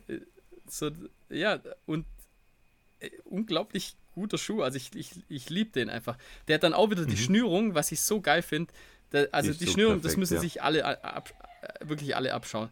So, 0.68 0.92
ja, 1.30 1.60
und 1.86 2.06
äh, 3.00 3.10
unglaublich 3.26 3.96
guter 4.14 4.38
Schuh. 4.38 4.62
Also 4.62 4.78
ich, 4.78 4.96
ich, 4.96 5.12
ich 5.30 5.50
liebe 5.50 5.72
den 5.72 5.90
einfach. 5.90 6.18
Der 6.48 6.56
hat 6.56 6.64
dann 6.64 6.74
auch 6.74 6.90
wieder 6.90 7.04
mhm. 7.04 7.10
die 7.10 7.18
Schnürung, 7.18 7.76
was 7.76 7.92
ich 7.92 8.02
so 8.02 8.22
geil 8.22 8.42
finde. 8.42 8.74
Also 9.32 9.52
die, 9.52 9.60
die 9.60 9.66
so 9.66 9.72
Schnürung, 9.72 9.94
perfekt, 9.96 10.06
das 10.06 10.18
müssen 10.18 10.34
ja. 10.36 10.40
sich 10.42 10.64
alle 10.64 11.04
ab, 11.04 11.34
wirklich 11.82 12.16
alle 12.16 12.34
abschauen. 12.34 12.70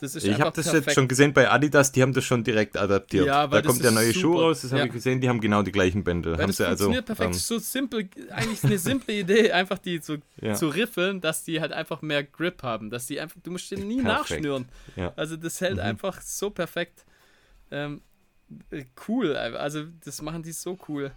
Das 0.00 0.16
ist 0.16 0.24
ich 0.24 0.40
habe 0.40 0.50
das 0.50 0.64
perfekt. 0.64 0.86
jetzt 0.86 0.94
schon 0.96 1.06
gesehen 1.06 1.32
bei 1.32 1.48
Adidas, 1.48 1.92
die 1.92 2.02
haben 2.02 2.12
das 2.12 2.24
schon 2.24 2.42
direkt 2.42 2.76
adaptiert. 2.76 3.24
Ja, 3.24 3.46
da 3.46 3.62
kommt 3.62 3.84
der 3.84 3.92
neue 3.92 4.08
super. 4.08 4.18
Schuh 4.18 4.40
raus, 4.40 4.62
das 4.62 4.72
ja. 4.72 4.78
habe 4.78 4.88
ich 4.88 4.94
gesehen, 4.94 5.20
die 5.20 5.28
haben 5.28 5.40
genau 5.40 5.62
die 5.62 5.70
gleichen 5.70 6.02
Bänder. 6.02 6.32
Weil 6.32 6.40
haben 6.40 6.46
das 6.48 6.56
sie 6.56 6.64
also, 6.64 6.86
funktioniert 6.86 7.06
perfekt, 7.06 7.34
ähm, 7.34 7.38
so 7.38 7.58
simpel, 7.58 8.08
eigentlich 8.30 8.64
eine 8.64 8.78
simple 8.78 9.14
Idee, 9.14 9.52
einfach 9.52 9.78
die 9.78 10.00
zu, 10.00 10.16
ja. 10.40 10.54
zu 10.54 10.66
riffeln, 10.70 11.20
dass 11.20 11.44
die 11.44 11.60
halt 11.60 11.70
einfach 11.70 12.02
mehr 12.02 12.24
Grip 12.24 12.64
haben, 12.64 12.90
dass 12.90 13.06
die 13.06 13.20
einfach, 13.20 13.36
du 13.44 13.52
musst 13.52 13.70
den 13.70 13.86
nie 13.86 14.02
perfekt. 14.02 14.30
nachschnüren. 14.30 14.68
Also 15.14 15.36
das 15.36 15.60
hält 15.60 15.74
mhm. 15.74 15.82
einfach 15.82 16.20
so 16.20 16.50
perfekt. 16.50 17.04
Ähm, 17.72 18.02
cool, 19.08 19.34
also 19.34 19.84
das 20.04 20.20
machen 20.22 20.42
die 20.42 20.52
so 20.52 20.78
cool. 20.88 21.12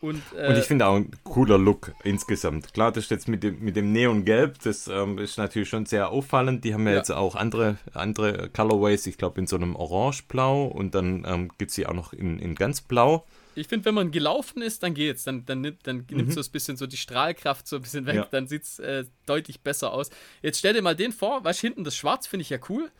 Und, 0.00 0.22
äh, 0.36 0.48
und 0.48 0.56
ich 0.56 0.64
finde 0.64 0.86
auch 0.86 0.94
ein 0.94 1.10
cooler 1.24 1.58
Look 1.58 1.92
insgesamt. 2.04 2.72
Klar, 2.72 2.92
das 2.92 3.04
ist 3.04 3.10
jetzt 3.10 3.26
mit 3.26 3.42
dem, 3.42 3.58
mit 3.58 3.74
dem 3.74 3.90
Neongelb, 3.90 4.60
das 4.62 4.86
ähm, 4.86 5.18
ist 5.18 5.38
natürlich 5.38 5.68
schon 5.68 5.86
sehr 5.86 6.10
auffallend. 6.10 6.64
Die 6.64 6.72
haben 6.72 6.84
ja, 6.84 6.92
ja. 6.92 6.98
jetzt 6.98 7.10
auch 7.10 7.34
andere, 7.34 7.78
andere 7.94 8.48
Colorways, 8.50 9.06
ich 9.08 9.18
glaube 9.18 9.40
in 9.40 9.48
so 9.48 9.56
einem 9.56 9.74
Orange-Blau 9.74 10.66
und 10.66 10.94
dann 10.94 11.24
ähm, 11.26 11.50
gibt 11.58 11.70
es 11.70 11.74
sie 11.74 11.86
auch 11.86 11.94
noch 11.94 12.12
in, 12.12 12.38
in 12.38 12.54
ganz 12.54 12.80
Blau. 12.80 13.26
Ich 13.56 13.66
finde, 13.66 13.86
wenn 13.86 13.94
man 13.94 14.12
gelaufen 14.12 14.62
ist, 14.62 14.84
dann 14.84 14.94
geht's. 14.94 15.24
Dann, 15.24 15.44
dann, 15.46 15.62
nimmt, 15.62 15.84
dann 15.84 16.06
nimmt 16.08 16.28
mhm. 16.28 16.32
so 16.32 16.40
ein 16.40 16.52
bisschen 16.52 16.76
so 16.76 16.86
die 16.86 16.96
Strahlkraft 16.96 17.66
so 17.66 17.76
ein 17.76 17.82
bisschen 17.82 18.06
weg, 18.06 18.14
ja. 18.14 18.28
dann 18.30 18.46
sieht 18.46 18.62
es 18.62 18.78
äh, 18.78 19.04
deutlich 19.26 19.62
besser 19.62 19.92
aus. 19.92 20.10
Jetzt 20.42 20.60
stell 20.60 20.74
dir 20.74 20.82
mal 20.82 20.94
den 20.94 21.10
vor, 21.10 21.42
weißt 21.42 21.60
hinten 21.60 21.82
das 21.82 21.96
Schwarz 21.96 22.28
finde 22.28 22.42
ich 22.42 22.50
ja 22.50 22.58
cool. 22.68 22.92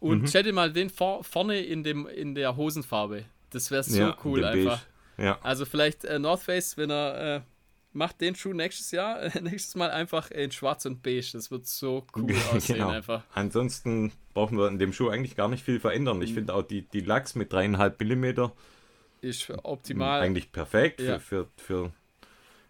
Und 0.00 0.22
mhm. 0.22 0.42
dir 0.42 0.52
mal 0.52 0.72
den 0.72 0.90
vor, 0.90 1.24
vorne 1.24 1.60
in, 1.60 1.82
dem, 1.82 2.06
in 2.06 2.34
der 2.34 2.56
Hosenfarbe. 2.56 3.24
Das 3.50 3.70
wäre 3.70 3.82
so 3.84 3.98
ja, 3.98 4.16
cool 4.24 4.44
einfach. 4.44 4.80
Beige. 5.16 5.26
Ja. 5.26 5.38
Also 5.42 5.64
vielleicht 5.64 6.04
äh, 6.04 6.18
North 6.18 6.42
Face, 6.42 6.76
wenn 6.76 6.90
er 6.90 7.36
äh, 7.36 7.40
macht 7.92 8.20
den 8.20 8.34
Schuh 8.34 8.52
nächstes 8.52 8.90
Jahr, 8.90 9.22
äh, 9.34 9.40
nächstes 9.40 9.74
Mal 9.76 9.90
einfach 9.90 10.30
in 10.30 10.50
schwarz 10.50 10.84
und 10.86 11.02
beige. 11.02 11.30
Das 11.32 11.50
wird 11.50 11.66
so 11.66 12.06
cool 12.16 12.34
aussehen 12.52 12.76
genau. 12.76 12.90
einfach. 12.90 13.22
Ansonsten 13.32 14.12
brauchen 14.34 14.58
wir 14.58 14.68
in 14.68 14.78
dem 14.78 14.92
Schuh 14.92 15.08
eigentlich 15.08 15.36
gar 15.36 15.48
nicht 15.48 15.64
viel 15.64 15.80
verändern. 15.80 16.20
Ich 16.20 16.30
mhm. 16.30 16.34
finde 16.34 16.54
auch 16.54 16.62
die, 16.62 16.82
die 16.82 17.00
Lachs 17.00 17.34
mit 17.34 17.52
dreieinhalb 17.52 17.98
Millimeter 18.00 18.52
ist 19.20 19.50
optimal. 19.62 20.20
Eigentlich 20.20 20.52
perfekt 20.52 21.00
ja. 21.00 21.18
für, 21.18 21.48
für, 21.56 21.84
für, 21.84 21.92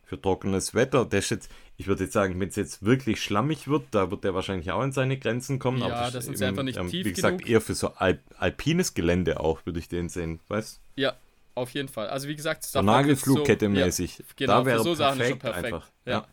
für, 0.04 0.20
trockenes 0.22 0.74
Wetter. 0.74 1.04
Das 1.04 1.30
jetzt, 1.30 1.50
ich 1.76 1.86
würde 1.86 2.04
jetzt 2.04 2.12
sagen, 2.12 2.38
wenn 2.38 2.48
es 2.48 2.56
jetzt 2.56 2.84
wirklich 2.84 3.22
schlammig 3.22 3.66
wird, 3.66 3.86
da 3.90 4.10
wird 4.10 4.24
der 4.24 4.34
wahrscheinlich 4.34 4.70
auch 4.70 4.82
in 4.82 4.92
seine 4.92 5.18
Grenzen 5.18 5.58
kommen. 5.58 5.78
Ja, 5.78 5.86
aber 5.86 6.10
das 6.10 6.28
ist 6.28 6.42
einfach 6.42 6.62
nicht 6.62 6.78
ähm, 6.78 6.88
tief 6.88 7.04
Wie 7.04 7.12
gesagt, 7.12 7.38
genug. 7.38 7.50
eher 7.50 7.60
für 7.60 7.74
so 7.74 7.88
Alp, 7.88 8.20
alpines 8.38 8.94
Gelände 8.94 9.40
auch, 9.40 9.66
würde 9.66 9.78
ich 9.78 9.88
den 9.88 10.08
sehen, 10.08 10.40
weißt 10.48 10.80
Ja, 10.96 11.16
auf 11.54 11.70
jeden 11.70 11.88
Fall. 11.88 12.08
Also 12.08 12.28
wie 12.28 12.36
gesagt, 12.36 12.64
so 12.64 12.80
Nagelflugkette 12.80 13.68
mäßig. 13.68 14.18
Ja, 14.18 14.24
genau, 14.36 14.52
da 14.60 14.66
wäre 14.66 14.82
so 14.82 14.94
perfekt, 14.94 15.38
perfekt. 15.40 15.64
Einfach. 15.64 15.90
Ja. 16.04 16.26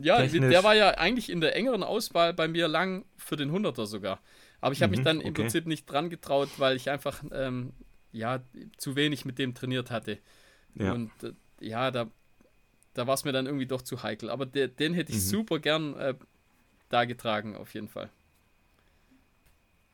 Ja, 0.00 0.18
Technisch. 0.18 0.50
der 0.50 0.62
war 0.62 0.76
ja 0.76 0.90
eigentlich 0.90 1.28
in 1.28 1.40
der 1.40 1.56
engeren 1.56 1.82
Auswahl 1.82 2.32
bei 2.32 2.46
mir 2.46 2.68
lang 2.68 3.04
für 3.16 3.34
den 3.34 3.50
100er 3.50 3.84
sogar. 3.86 4.20
Aber 4.60 4.72
ich 4.72 4.82
habe 4.82 4.90
mhm, 4.90 4.96
mich 4.96 5.04
dann 5.04 5.18
okay. 5.18 5.28
im 5.28 5.34
Prinzip 5.34 5.66
nicht 5.66 5.86
dran 5.86 6.08
getraut, 6.08 6.48
weil 6.58 6.76
ich 6.76 6.88
einfach 6.88 7.22
ähm, 7.32 7.72
ja, 8.12 8.40
zu 8.76 8.94
wenig 8.94 9.24
mit 9.24 9.38
dem 9.38 9.54
trainiert 9.54 9.90
hatte. 9.90 10.18
Ja. 10.74 10.92
Und 10.92 11.10
äh, 11.22 11.32
ja, 11.60 11.90
da, 11.90 12.08
da 12.98 13.06
war 13.06 13.14
es 13.14 13.24
mir 13.24 13.32
dann 13.32 13.46
irgendwie 13.46 13.66
doch 13.66 13.82
zu 13.82 14.02
heikel. 14.02 14.28
Aber 14.28 14.44
der, 14.44 14.66
den 14.66 14.92
hätte 14.92 15.12
ich 15.12 15.18
mhm. 15.18 15.22
super 15.22 15.58
gern 15.60 15.94
äh, 15.96 16.14
da 16.88 17.04
getragen, 17.04 17.54
auf 17.56 17.72
jeden 17.72 17.88
Fall. 17.88 18.10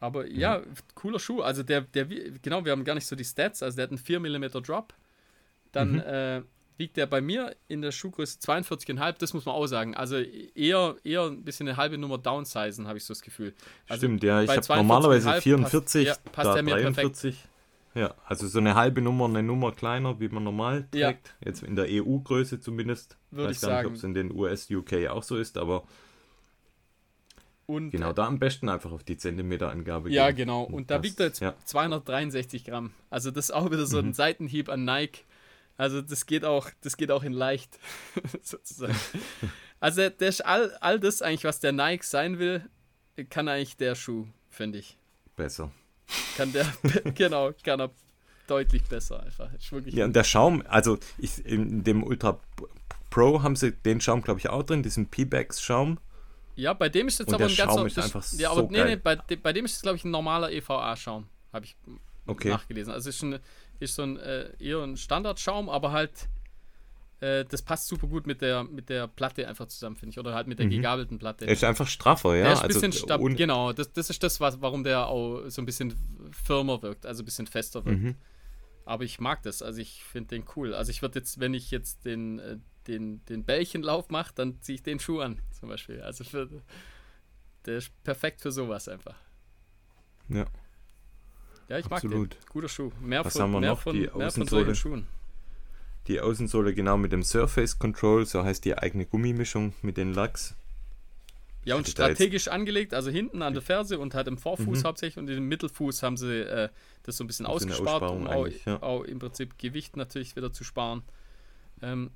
Aber 0.00 0.26
ja, 0.26 0.58
mhm. 0.58 0.64
cooler 0.94 1.18
Schuh. 1.18 1.42
Also 1.42 1.62
der, 1.62 1.82
der, 1.82 2.06
genau, 2.06 2.64
wir 2.64 2.72
haben 2.72 2.84
gar 2.84 2.94
nicht 2.94 3.06
so 3.06 3.14
die 3.14 3.24
Stats. 3.24 3.62
Also 3.62 3.76
der 3.76 3.84
hat 3.84 3.90
einen 3.90 3.98
4 3.98 4.20
mm 4.20 4.62
Drop. 4.62 4.94
Dann 5.72 5.92
mhm. 5.92 6.00
äh, 6.00 6.42
wiegt 6.78 6.96
der 6.96 7.04
bei 7.06 7.20
mir 7.20 7.54
in 7.68 7.82
der 7.82 7.92
Schuhgröße 7.92 8.38
42,5. 8.38 9.16
Das 9.18 9.34
muss 9.34 9.44
man 9.44 9.54
auch 9.54 9.66
sagen. 9.66 9.94
Also 9.94 10.16
eher, 10.16 10.96
eher 11.04 11.24
ein 11.24 11.44
bisschen 11.44 11.68
eine 11.68 11.76
halbe 11.76 11.98
Nummer 11.98 12.16
downsizen, 12.16 12.88
habe 12.88 12.96
ich 12.96 13.04
so 13.04 13.12
das 13.12 13.20
Gefühl. 13.20 13.54
Also 13.86 14.06
Stimmt, 14.06 14.22
ja. 14.24 14.42
Ich 14.42 14.50
habe 14.50 14.76
normalerweise 14.76 15.30
44, 15.42 16.06
passt, 16.06 16.20
ja, 16.24 16.30
passt 16.32 16.54
der 16.54 16.62
mir 16.62 16.76
43. 16.76 17.34
Perfekt. 17.34 17.53
Ja, 17.94 18.14
also 18.26 18.48
so 18.48 18.58
eine 18.58 18.74
halbe 18.74 19.00
Nummer, 19.00 19.26
eine 19.26 19.42
Nummer 19.42 19.72
kleiner, 19.72 20.18
wie 20.18 20.28
man 20.28 20.42
normal 20.42 20.88
trägt. 20.90 20.94
Ja. 21.40 21.46
Jetzt 21.46 21.62
in 21.62 21.76
der 21.76 21.86
EU-Größe 21.88 22.60
zumindest. 22.60 23.16
Würde 23.30 23.52
ich 23.52 23.62
weiß 23.62 23.68
gar 23.68 23.78
nicht, 23.78 23.86
ob 23.86 23.94
es 23.94 24.04
in 24.04 24.14
den 24.14 24.32
US, 24.32 24.68
UK 24.70 25.08
auch 25.08 25.22
so 25.22 25.36
ist, 25.36 25.56
aber 25.56 25.84
und, 27.66 27.90
genau, 27.90 28.12
da 28.12 28.26
am 28.26 28.38
besten 28.38 28.68
einfach 28.68 28.92
auf 28.92 29.04
die 29.04 29.16
Zentimeterangabe 29.16 30.10
Ja, 30.10 30.28
gehen. 30.28 30.36
genau. 30.36 30.64
Und 30.64 30.90
da 30.90 31.02
wiegt 31.02 31.18
er 31.18 31.26
jetzt 31.26 31.40
ja. 31.40 31.54
263 31.64 32.64
Gramm. 32.64 32.92
Also 33.08 33.30
das 33.30 33.46
ist 33.46 33.50
auch 33.52 33.70
wieder 33.70 33.86
so 33.86 33.98
ein 33.98 34.06
mhm. 34.06 34.12
Seitenhieb 34.12 34.68
an 34.68 34.84
Nike. 34.84 35.24
Also 35.76 36.02
das 36.02 36.26
geht 36.26 36.44
auch, 36.44 36.70
das 36.82 36.96
geht 36.96 37.10
auch 37.10 37.22
in 37.22 37.32
leicht, 37.32 37.78
sozusagen. 38.42 38.94
Also 39.80 40.08
der 40.08 40.28
ist 40.28 40.40
all, 40.46 40.74
all 40.80 40.98
das 40.98 41.20
eigentlich, 41.20 41.44
was 41.44 41.60
der 41.60 41.72
Nike 41.72 42.04
sein 42.04 42.38
will, 42.38 42.64
kann 43.28 43.48
eigentlich 43.48 43.76
der 43.76 43.94
Schuh, 43.94 44.26
finde 44.48 44.78
ich. 44.78 44.96
Besser. 45.36 45.72
Kann 46.36 46.52
der, 46.52 46.66
genau, 47.14 47.52
kann 47.62 47.80
er 47.80 47.90
deutlich 48.46 48.84
besser 48.84 49.22
einfach. 49.22 49.48
ja, 49.86 50.04
und 50.04 50.14
der 50.14 50.24
Schaum, 50.24 50.62
also 50.68 50.98
ich, 51.18 51.44
in 51.46 51.84
dem 51.84 52.02
Ultra 52.02 52.38
Pro 53.10 53.42
haben 53.42 53.56
sie 53.56 53.72
den 53.72 54.00
Schaum, 54.00 54.22
glaube 54.22 54.40
ich, 54.40 54.48
auch 54.48 54.62
drin, 54.62 54.82
diesen 54.82 55.06
P-Bags-Schaum. 55.06 55.98
Ja, 56.56 56.72
bei 56.72 56.88
dem 56.88 57.08
ist 57.08 57.18
jetzt 57.18 57.28
und 57.28 57.34
aber 57.34 57.46
ein 57.46 57.56
ganz 57.56 57.96
ist 57.96 57.98
einfach 57.98 58.24
Ja, 58.38 58.50
aber 58.50 58.62
so 58.62 58.68
nee, 58.70 58.84
nee, 58.84 58.96
bei, 58.96 59.16
bei 59.16 59.52
dem 59.52 59.64
ist 59.64 59.76
es, 59.76 59.82
glaube 59.82 59.96
ich, 59.96 60.04
ein 60.04 60.10
normaler 60.10 60.50
EVA-Schaum. 60.50 61.26
Habe 61.52 61.64
ich 61.64 61.76
okay. 62.26 62.50
nachgelesen. 62.50 62.92
Also 62.92 63.10
ist, 63.10 63.22
ein, 63.22 63.38
ist 63.80 63.94
so 63.94 64.02
ein 64.02 64.18
äh, 64.18 64.50
eher 64.58 64.82
ein 64.82 64.96
Standardschaum, 64.96 65.68
aber 65.68 65.92
halt 65.92 66.28
äh, 67.24 67.44
das 67.44 67.62
passt 67.62 67.88
super 67.88 68.06
gut 68.06 68.26
mit 68.26 68.40
der, 68.42 68.64
mit 68.64 68.88
der 68.88 69.06
Platte 69.08 69.48
einfach 69.48 69.66
zusammen, 69.66 69.96
finde 69.96 70.10
ich. 70.10 70.18
Oder 70.18 70.34
halt 70.34 70.46
mit 70.46 70.58
der 70.58 70.66
Mhm. 70.66 70.70
gegabelten 70.70 71.18
Platte. 71.18 71.46
Er 71.46 71.52
ist 71.52 71.64
einfach 71.64 71.86
straffer, 71.88 72.34
ja. 72.36 72.44
Der 72.44 72.52
ist 72.52 72.58
ein 72.60 72.64
also, 72.66 72.80
bisschen 72.80 72.92
stab 72.92 73.20
genau, 73.36 73.72
das, 73.72 73.92
das 73.92 74.10
ist 74.10 74.22
das, 74.22 74.40
was, 74.40 74.60
warum 74.60 74.84
der 74.84 75.06
auch 75.06 75.48
so 75.48 75.62
ein 75.62 75.66
bisschen 75.66 75.94
firmer 76.32 76.82
wirkt, 76.82 77.06
also 77.06 77.22
ein 77.22 77.24
bisschen 77.24 77.46
fester 77.46 77.84
wirkt. 77.84 78.00
Mhm. 78.02 78.14
Aber 78.84 79.04
ich 79.04 79.18
mag 79.18 79.42
das, 79.42 79.62
also 79.62 79.80
ich 79.80 80.04
finde 80.04 80.28
den 80.36 80.44
cool. 80.56 80.74
Also 80.74 80.90
ich 80.90 81.00
würde 81.00 81.18
jetzt, 81.18 81.40
wenn 81.40 81.54
ich 81.54 81.70
jetzt 81.70 82.04
den, 82.04 82.38
äh, 82.38 82.58
den, 82.86 83.24
den 83.26 83.44
Bällchenlauf 83.44 84.10
mache, 84.10 84.32
dann 84.34 84.60
ziehe 84.60 84.76
ich 84.76 84.82
den 84.82 85.00
Schuh 85.00 85.20
an, 85.20 85.40
zum 85.58 85.70
Beispiel. 85.70 86.02
Also 86.02 86.24
für, 86.24 86.48
der 87.64 87.78
ist 87.78 87.90
perfekt 88.04 88.42
für 88.42 88.52
sowas 88.52 88.88
einfach. 88.88 89.16
Ja. 90.28 90.44
Ja, 91.68 91.78
ich 91.78 91.86
Absolut. 91.86 92.30
mag 92.34 92.40
den. 92.40 92.50
Guter 92.50 92.68
Schuh. 92.68 92.90
Mehr 93.00 93.24
Was 93.24 93.32
von, 93.32 93.42
haben 93.42 93.52
wir 93.52 93.60
mehr 93.60 93.70
noch? 93.70 93.80
von, 93.80 93.94
Die 93.94 94.10
mehr 94.14 94.30
von 94.30 94.46
solchen 94.46 94.74
Schuhen. 94.74 95.06
Die 96.06 96.20
Außensohle 96.20 96.74
genau 96.74 96.96
mit 96.98 97.12
dem 97.12 97.22
Surface 97.22 97.78
Control, 97.78 98.26
so 98.26 98.44
heißt 98.44 98.64
die 98.64 98.76
eigene 98.76 99.06
Gummimischung 99.06 99.72
mit 99.82 99.96
den 99.96 100.12
Lachs. 100.12 100.54
Ja, 101.64 101.76
und 101.76 101.88
strategisch 101.88 102.48
angelegt, 102.48 102.92
also 102.92 103.10
hinten 103.10 103.40
an 103.40 103.54
der 103.54 103.62
Ferse 103.62 103.98
und 103.98 104.14
halt 104.14 104.28
im 104.28 104.36
Vorfuß 104.36 104.80
Mhm. 104.80 104.84
hauptsächlich 104.86 105.16
und 105.16 105.30
im 105.30 105.48
Mittelfuß 105.48 106.02
haben 106.02 106.18
sie 106.18 106.40
äh, 106.40 106.68
das 107.04 107.16
so 107.16 107.24
ein 107.24 107.26
bisschen 107.26 107.46
So 107.46 107.52
eine 107.52 107.54
ausgespart, 107.56 108.10
um 108.10 108.26
auch, 108.26 108.46
ja. 108.66 108.82
auch 108.82 109.02
im 109.04 109.18
Prinzip 109.18 109.58
Gewicht 109.58 109.96
natürlich 109.96 110.36
wieder 110.36 110.52
zu 110.52 110.62
sparen. 110.62 111.02
Ähm, 111.80 112.10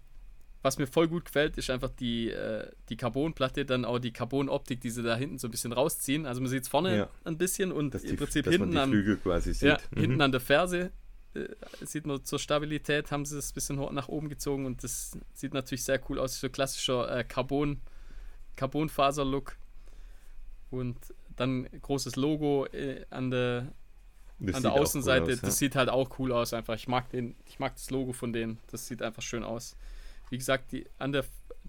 was 0.60 0.76
mir 0.76 0.86
voll 0.86 1.08
gut 1.08 1.24
gefällt, 1.24 1.56
ist 1.56 1.70
einfach 1.70 1.88
die, 1.88 2.30
äh, 2.30 2.70
die 2.90 2.96
Carbonplatte, 2.98 3.64
dann 3.64 3.86
auch 3.86 3.98
die 4.00 4.12
Carbon-Optik, 4.12 4.82
die 4.82 4.90
sie 4.90 5.02
da 5.02 5.16
hinten 5.16 5.38
so 5.38 5.48
ein 5.48 5.50
bisschen 5.50 5.72
rausziehen. 5.72 6.26
Also 6.26 6.42
man 6.42 6.50
sieht 6.50 6.64
es 6.64 6.68
vorne 6.68 6.94
Ja. 6.98 7.08
ein 7.24 7.38
bisschen 7.38 7.72
und 7.72 7.94
Dass, 7.94 8.02
im 8.04 8.16
Prinzip 8.16 8.46
hinten 8.46 8.72
die 8.92 9.16
quasi 9.16 9.54
sieht. 9.54 9.62
ja, 9.68 9.78
Mhm. 9.92 10.00
hinten 10.00 10.20
an 10.20 10.32
der 10.32 10.40
Ferse 10.42 10.90
sieht 11.82 12.06
man 12.06 12.24
zur 12.24 12.38
Stabilität, 12.38 13.10
haben 13.12 13.24
sie 13.24 13.38
es 13.38 13.50
ein 13.50 13.54
bisschen 13.54 13.76
nach 13.94 14.08
oben 14.08 14.28
gezogen 14.28 14.66
und 14.66 14.82
das 14.82 15.16
sieht 15.34 15.54
natürlich 15.54 15.84
sehr 15.84 16.00
cool 16.08 16.18
aus. 16.18 16.40
So 16.40 16.48
klassischer 16.48 17.18
äh, 17.18 17.24
Carbon, 17.24 17.80
Carbonfaser-Look. 18.56 19.56
Und 20.70 20.96
dann 21.36 21.68
großes 21.82 22.16
Logo 22.16 22.66
äh, 22.66 23.04
an 23.10 23.30
der, 23.30 23.72
Das 24.38 24.56
an 24.56 24.62
der 24.62 24.72
auch 24.72 24.76
cool 24.76 24.82
Außenseite. 24.82 25.32
aus, 25.32 25.40
ja. 25.40 25.46
Das 25.46 25.58
sieht 25.58 25.76
halt 25.76 25.88
auch 25.88 26.18
cool 26.18 26.32
aus 26.32 26.52
einfach. 26.52 26.74
Ich 26.74 26.88
mag 26.88 27.08
den, 27.10 27.36
ich 27.46 27.58
mag 27.58 27.74
das 27.74 27.90
Logo 27.90 28.12
von 28.12 28.32
denen. 28.32 28.58
Das 28.70 28.86
sieht 28.86 29.02
einfach 29.02 29.22
schön 29.22 29.44
aus. 29.44 29.76
Wie 30.30 30.38
gesagt, 30.38 30.72
die, 30.72 30.86
an 30.98 31.12
der, 31.12 31.24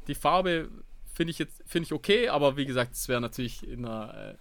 die 0.08 0.16
Farbe 0.16 0.70
finde 1.14 1.32
ich 1.32 1.40
jetzt 1.40 1.62
finde 1.66 1.86
ich 1.86 1.94
okay, 1.94 2.30
aber 2.30 2.58
wie 2.58 2.66
gesagt, 2.66 2.94
es 2.94 3.08
wäre 3.08 3.22
natürlich 3.22 3.68
in 3.68 3.86
einer, 3.86 4.36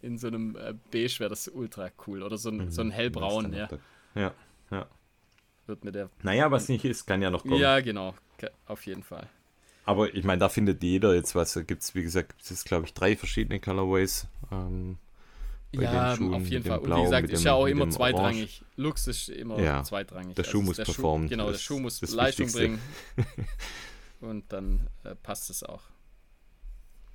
äh, 0.00 0.06
in 0.06 0.18
so 0.18 0.26
einem 0.28 0.56
äh, 0.56 0.74
Beige 0.92 1.16
wäre 1.20 1.30
das 1.30 1.48
ultra 1.48 1.90
cool 2.06 2.22
oder 2.22 2.36
so 2.38 2.50
ein, 2.50 2.70
so 2.70 2.82
ein 2.82 2.88
Mhm. 2.88 2.92
hellbraun, 2.92 3.52
ja, 3.52 3.66
da- 4.14 4.32
Ja. 4.70 4.86
wird 5.66 5.84
mir 5.84 5.92
der. 5.92 6.10
Naja, 6.22 6.50
was 6.50 6.68
nicht 6.68 6.84
ist, 6.84 7.06
kann 7.06 7.22
ja 7.22 7.30
noch 7.30 7.42
kommen. 7.42 7.56
Ja, 7.60 7.80
genau, 7.80 8.14
auf 8.66 8.86
jeden 8.86 9.02
Fall. 9.02 9.28
Aber 9.86 10.14
ich 10.14 10.24
meine, 10.24 10.38
da 10.38 10.48
findet 10.48 10.82
jeder 10.82 11.14
jetzt 11.14 11.34
was. 11.34 11.52
Da 11.52 11.62
gibt 11.62 11.82
es, 11.82 11.94
wie 11.94 12.02
gesagt, 12.02 12.30
gibt 12.38 12.50
es 12.50 12.64
glaube 12.64 12.86
ich, 12.86 12.94
drei 12.94 13.16
verschiedene 13.16 13.60
Colorways. 13.60 14.26
Ähm, 14.50 14.96
bei 15.74 15.82
ja, 15.82 16.10
den 16.10 16.16
Schuhen 16.16 16.34
auf 16.34 16.42
jeden 16.48 16.62
dem 16.62 16.68
Fall. 16.68 16.78
Und 16.78 16.84
Blau, 16.84 16.98
wie 17.00 17.02
gesagt, 17.04 17.22
mit 17.22 17.32
ist 17.32 17.40
dem- 17.42 17.46
ja 17.46 17.52
auch 17.54 17.66
immer 17.66 17.84
dem 17.86 17.90
zweitrangig. 17.90 18.62
Lux 18.76 19.06
ist 19.08 19.28
immer 19.28 19.58
Ja, 19.60 19.82
zweitrangig. 19.82 20.36
der 20.36 20.44
Schuh 20.44 20.62
muss 20.62 20.76
der 20.76 20.84
performen. 20.84 21.28
genau, 21.28 21.44
der 21.44 21.52
Das 21.52 21.62
Schuh 21.62 21.80
muss 21.80 22.00
Leistung 22.00 22.46
Wichtigste. 22.46 22.58
bringen. 22.58 22.80
Und 24.20 24.52
dann 24.52 24.88
äh, 25.02 25.14
passt 25.16 25.50
es 25.50 25.62
auch. 25.62 25.82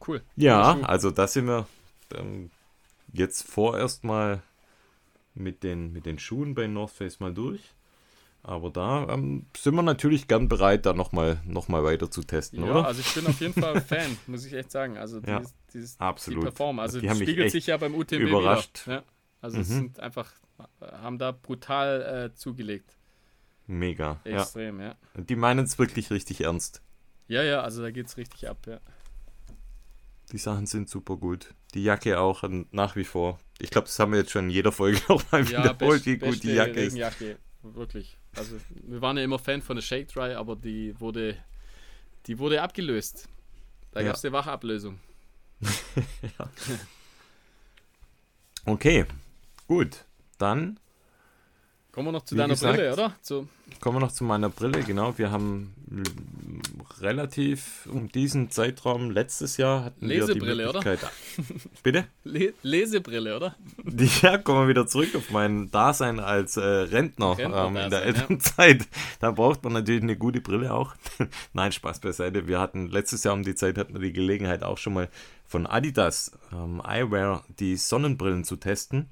Cool. 0.05 0.21
Ja, 0.35 0.75
Schuh. 0.77 0.83
also 0.85 1.11
da 1.11 1.27
sind 1.27 1.47
wir 1.47 1.67
ähm, 2.15 2.51
jetzt 3.13 3.49
vorerst 3.49 4.03
mal 4.03 4.43
mit 5.33 5.63
den, 5.63 5.91
mit 5.93 6.05
den 6.05 6.19
Schuhen 6.19 6.55
bei 6.55 6.67
North 6.67 6.91
Face 6.91 7.19
mal 7.19 7.33
durch. 7.33 7.61
Aber 8.41 8.69
da 8.69 9.07
ähm, 9.09 9.47
sind 9.55 9.75
wir 9.75 9.81
natürlich 9.83 10.27
gern 10.29 10.47
bereit, 10.47 10.85
da 10.85 10.93
nochmal 10.93 11.41
noch 11.45 11.67
mal 11.67 11.83
weiter 11.83 12.09
zu 12.09 12.23
testen, 12.23 12.63
Ja, 12.63 12.71
oder? 12.71 12.85
also 12.85 13.01
ich 13.01 13.13
bin 13.13 13.27
auf 13.27 13.39
jeden 13.41 13.53
Fall 13.53 13.81
Fan, 13.81 14.17
muss 14.27 14.45
ich 14.45 14.53
echt 14.53 14.71
sagen. 14.71 14.97
Also 14.97 15.19
Ja, 15.19 15.41
dieses, 15.73 15.99
absolut. 15.99 16.43
die 16.43 16.47
Perform, 16.47 16.79
also 16.79 17.01
Die 17.01 17.09
spiegelt 17.09 17.51
sich 17.51 17.67
ja 17.67 17.75
beim 17.77 17.93
UTMB 17.95 18.21
überrascht. 18.21 18.87
Ja, 18.87 19.03
also 19.41 19.59
es 19.59 19.67
Mhm. 19.69 19.73
sind 19.73 19.99
einfach, 19.99 20.31
haben 20.81 21.17
da 21.17 21.31
brutal 21.31 22.29
äh, 22.31 22.35
zugelegt. 22.35 22.95
Mega. 23.67 24.19
Ja. 24.23 24.41
Extrem, 24.41 24.79
ja. 24.79 24.95
Die 25.15 25.35
meinen 25.35 25.65
es 25.65 25.77
wirklich 25.77 26.09
richtig 26.09 26.41
ernst. 26.41 26.81
Ja, 27.27 27.43
ja, 27.43 27.61
also 27.61 27.81
da 27.81 27.91
geht's 27.91 28.15
richtig 28.17 28.47
ab, 28.49 28.65
ja. 28.67 28.79
Die 30.31 30.37
Sachen 30.37 30.65
sind 30.67 30.89
super 30.89 31.17
gut. 31.17 31.53
Die 31.73 31.83
Jacke 31.83 32.19
auch 32.19 32.43
und 32.43 32.71
nach 32.73 32.95
wie 32.95 33.03
vor. 33.03 33.39
Ich 33.59 33.71
glaube, 33.71 33.87
das 33.87 33.97
haben 33.99 34.11
wir 34.11 34.19
jetzt 34.19 34.31
schon 34.31 34.45
in 34.45 34.51
jeder 34.51 34.71
Folge 34.71 34.99
nochmal 35.09 35.43
Ja, 35.49 35.63
wiederholt, 35.63 35.77
best- 35.77 36.05
wie 36.05 36.17
gut 36.17 36.43
die 36.43 36.53
Jacke 36.53 36.71
ist. 36.71 36.93
Regenjacke, 36.93 37.37
wirklich. 37.63 38.17
Also 38.35 38.57
wir 38.83 39.01
waren 39.01 39.17
ja 39.17 39.23
immer 39.23 39.39
Fan 39.39 39.61
von 39.61 39.75
der 39.75 39.81
Shake 39.81 40.07
Dry, 40.07 40.33
aber 40.33 40.55
die 40.55 40.99
wurde, 40.99 41.35
die 42.27 42.37
wurde 42.37 42.61
abgelöst. 42.61 43.27
Da 43.91 44.01
Ja. 44.01 44.07
gab 44.07 44.15
es 44.17 44.23
eine 44.25 44.33
Wachablösung. 44.33 44.99
Okay, 48.65 49.05
gut. 49.67 50.05
Dann 50.37 50.79
Kommen 51.91 52.07
wir 52.07 52.11
noch 52.11 52.25
zu 52.25 52.35
Wie 52.35 52.39
deiner 52.39 52.53
gesagt, 52.53 52.77
Brille, 52.77 52.93
oder? 52.93 53.15
Zu, 53.21 53.47
kommen 53.81 53.97
wir 53.97 54.01
noch 54.01 54.11
zu 54.11 54.23
meiner 54.23 54.49
Brille. 54.49 54.83
Genau, 54.83 55.17
wir 55.17 55.31
haben 55.31 55.73
relativ 57.01 57.87
um 57.91 58.11
diesen 58.11 58.51
Zeitraum 58.51 59.09
letztes 59.09 59.57
Jahr 59.57 59.85
hatten 59.85 60.05
Lesebrille, 60.05 60.45
wir 60.45 60.55
die 60.55 60.69
oder? 60.69 60.83
Möglichkeit. 60.83 61.11
Bitte? 61.83 62.05
Le 62.23 62.53
Lesebrille, 62.61 63.35
oder? 63.35 63.55
Ja, 64.21 64.37
kommen 64.37 64.61
wir 64.61 64.67
wieder 64.67 64.87
zurück 64.87 65.15
auf 65.15 65.31
mein 65.31 65.71
Dasein 65.71 66.19
als 66.19 66.57
äh, 66.57 66.61
Rentner, 66.61 67.37
ähm, 67.39 67.45
in 67.45 67.51
der 67.51 67.65
Rentnerdasein, 67.65 67.91
ja. 67.91 68.05
Elternzeit. 68.05 68.87
Da 69.19 69.31
braucht 69.31 69.63
man 69.63 69.73
natürlich 69.73 70.03
eine 70.03 70.15
gute 70.15 70.41
Brille 70.41 70.73
auch. 70.73 70.95
Nein, 71.53 71.71
Spaß 71.71 71.99
beiseite. 71.99 72.47
Wir 72.47 72.59
hatten 72.59 72.89
letztes 72.89 73.23
Jahr 73.23 73.33
um 73.33 73.43
die 73.43 73.55
Zeit 73.55 73.77
hatten 73.77 73.93
wir 73.93 74.01
die 74.01 74.13
Gelegenheit 74.13 74.63
auch 74.63 74.77
schon 74.77 74.93
mal 74.93 75.09
von 75.45 75.65
Adidas 75.65 76.31
ähm, 76.53 76.81
Eyewear 76.85 77.43
die 77.59 77.77
Sonnenbrillen 77.77 78.43
zu 78.43 78.57
testen. 78.57 79.09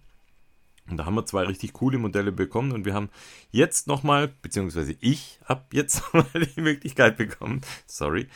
Und 0.89 0.97
da 0.97 1.05
haben 1.05 1.15
wir 1.15 1.25
zwei 1.25 1.43
richtig 1.43 1.73
coole 1.73 1.97
Modelle 1.97 2.31
bekommen 2.31 2.71
und 2.71 2.85
wir 2.85 2.93
haben 2.93 3.09
jetzt 3.51 3.87
nochmal, 3.87 4.29
beziehungsweise 4.41 4.95
ich 5.01 5.39
habe 5.45 5.65
jetzt 5.73 6.01
mal 6.13 6.25
die 6.33 6.61
Möglichkeit 6.61 7.17
bekommen, 7.17 7.59
sorry, 7.85 8.27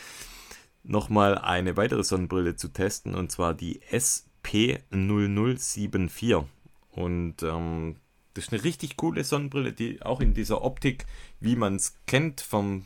nochmal 0.83 1.37
eine 1.37 1.77
weitere 1.77 2.03
Sonnenbrille 2.03 2.55
zu 2.55 2.69
testen 2.69 3.13
und 3.15 3.31
zwar 3.31 3.53
die 3.53 3.81
SP0074. 3.91 6.43
Und 6.91 7.43
ähm, 7.43 7.95
das 8.33 8.45
ist 8.45 8.53
eine 8.53 8.63
richtig 8.63 8.97
coole 8.97 9.23
Sonnenbrille, 9.23 9.73
die 9.73 10.01
auch 10.01 10.19
in 10.19 10.33
dieser 10.33 10.63
Optik, 10.63 11.05
wie 11.39 11.55
man 11.55 11.75
es 11.75 11.95
kennt, 12.05 12.41
vom, 12.41 12.85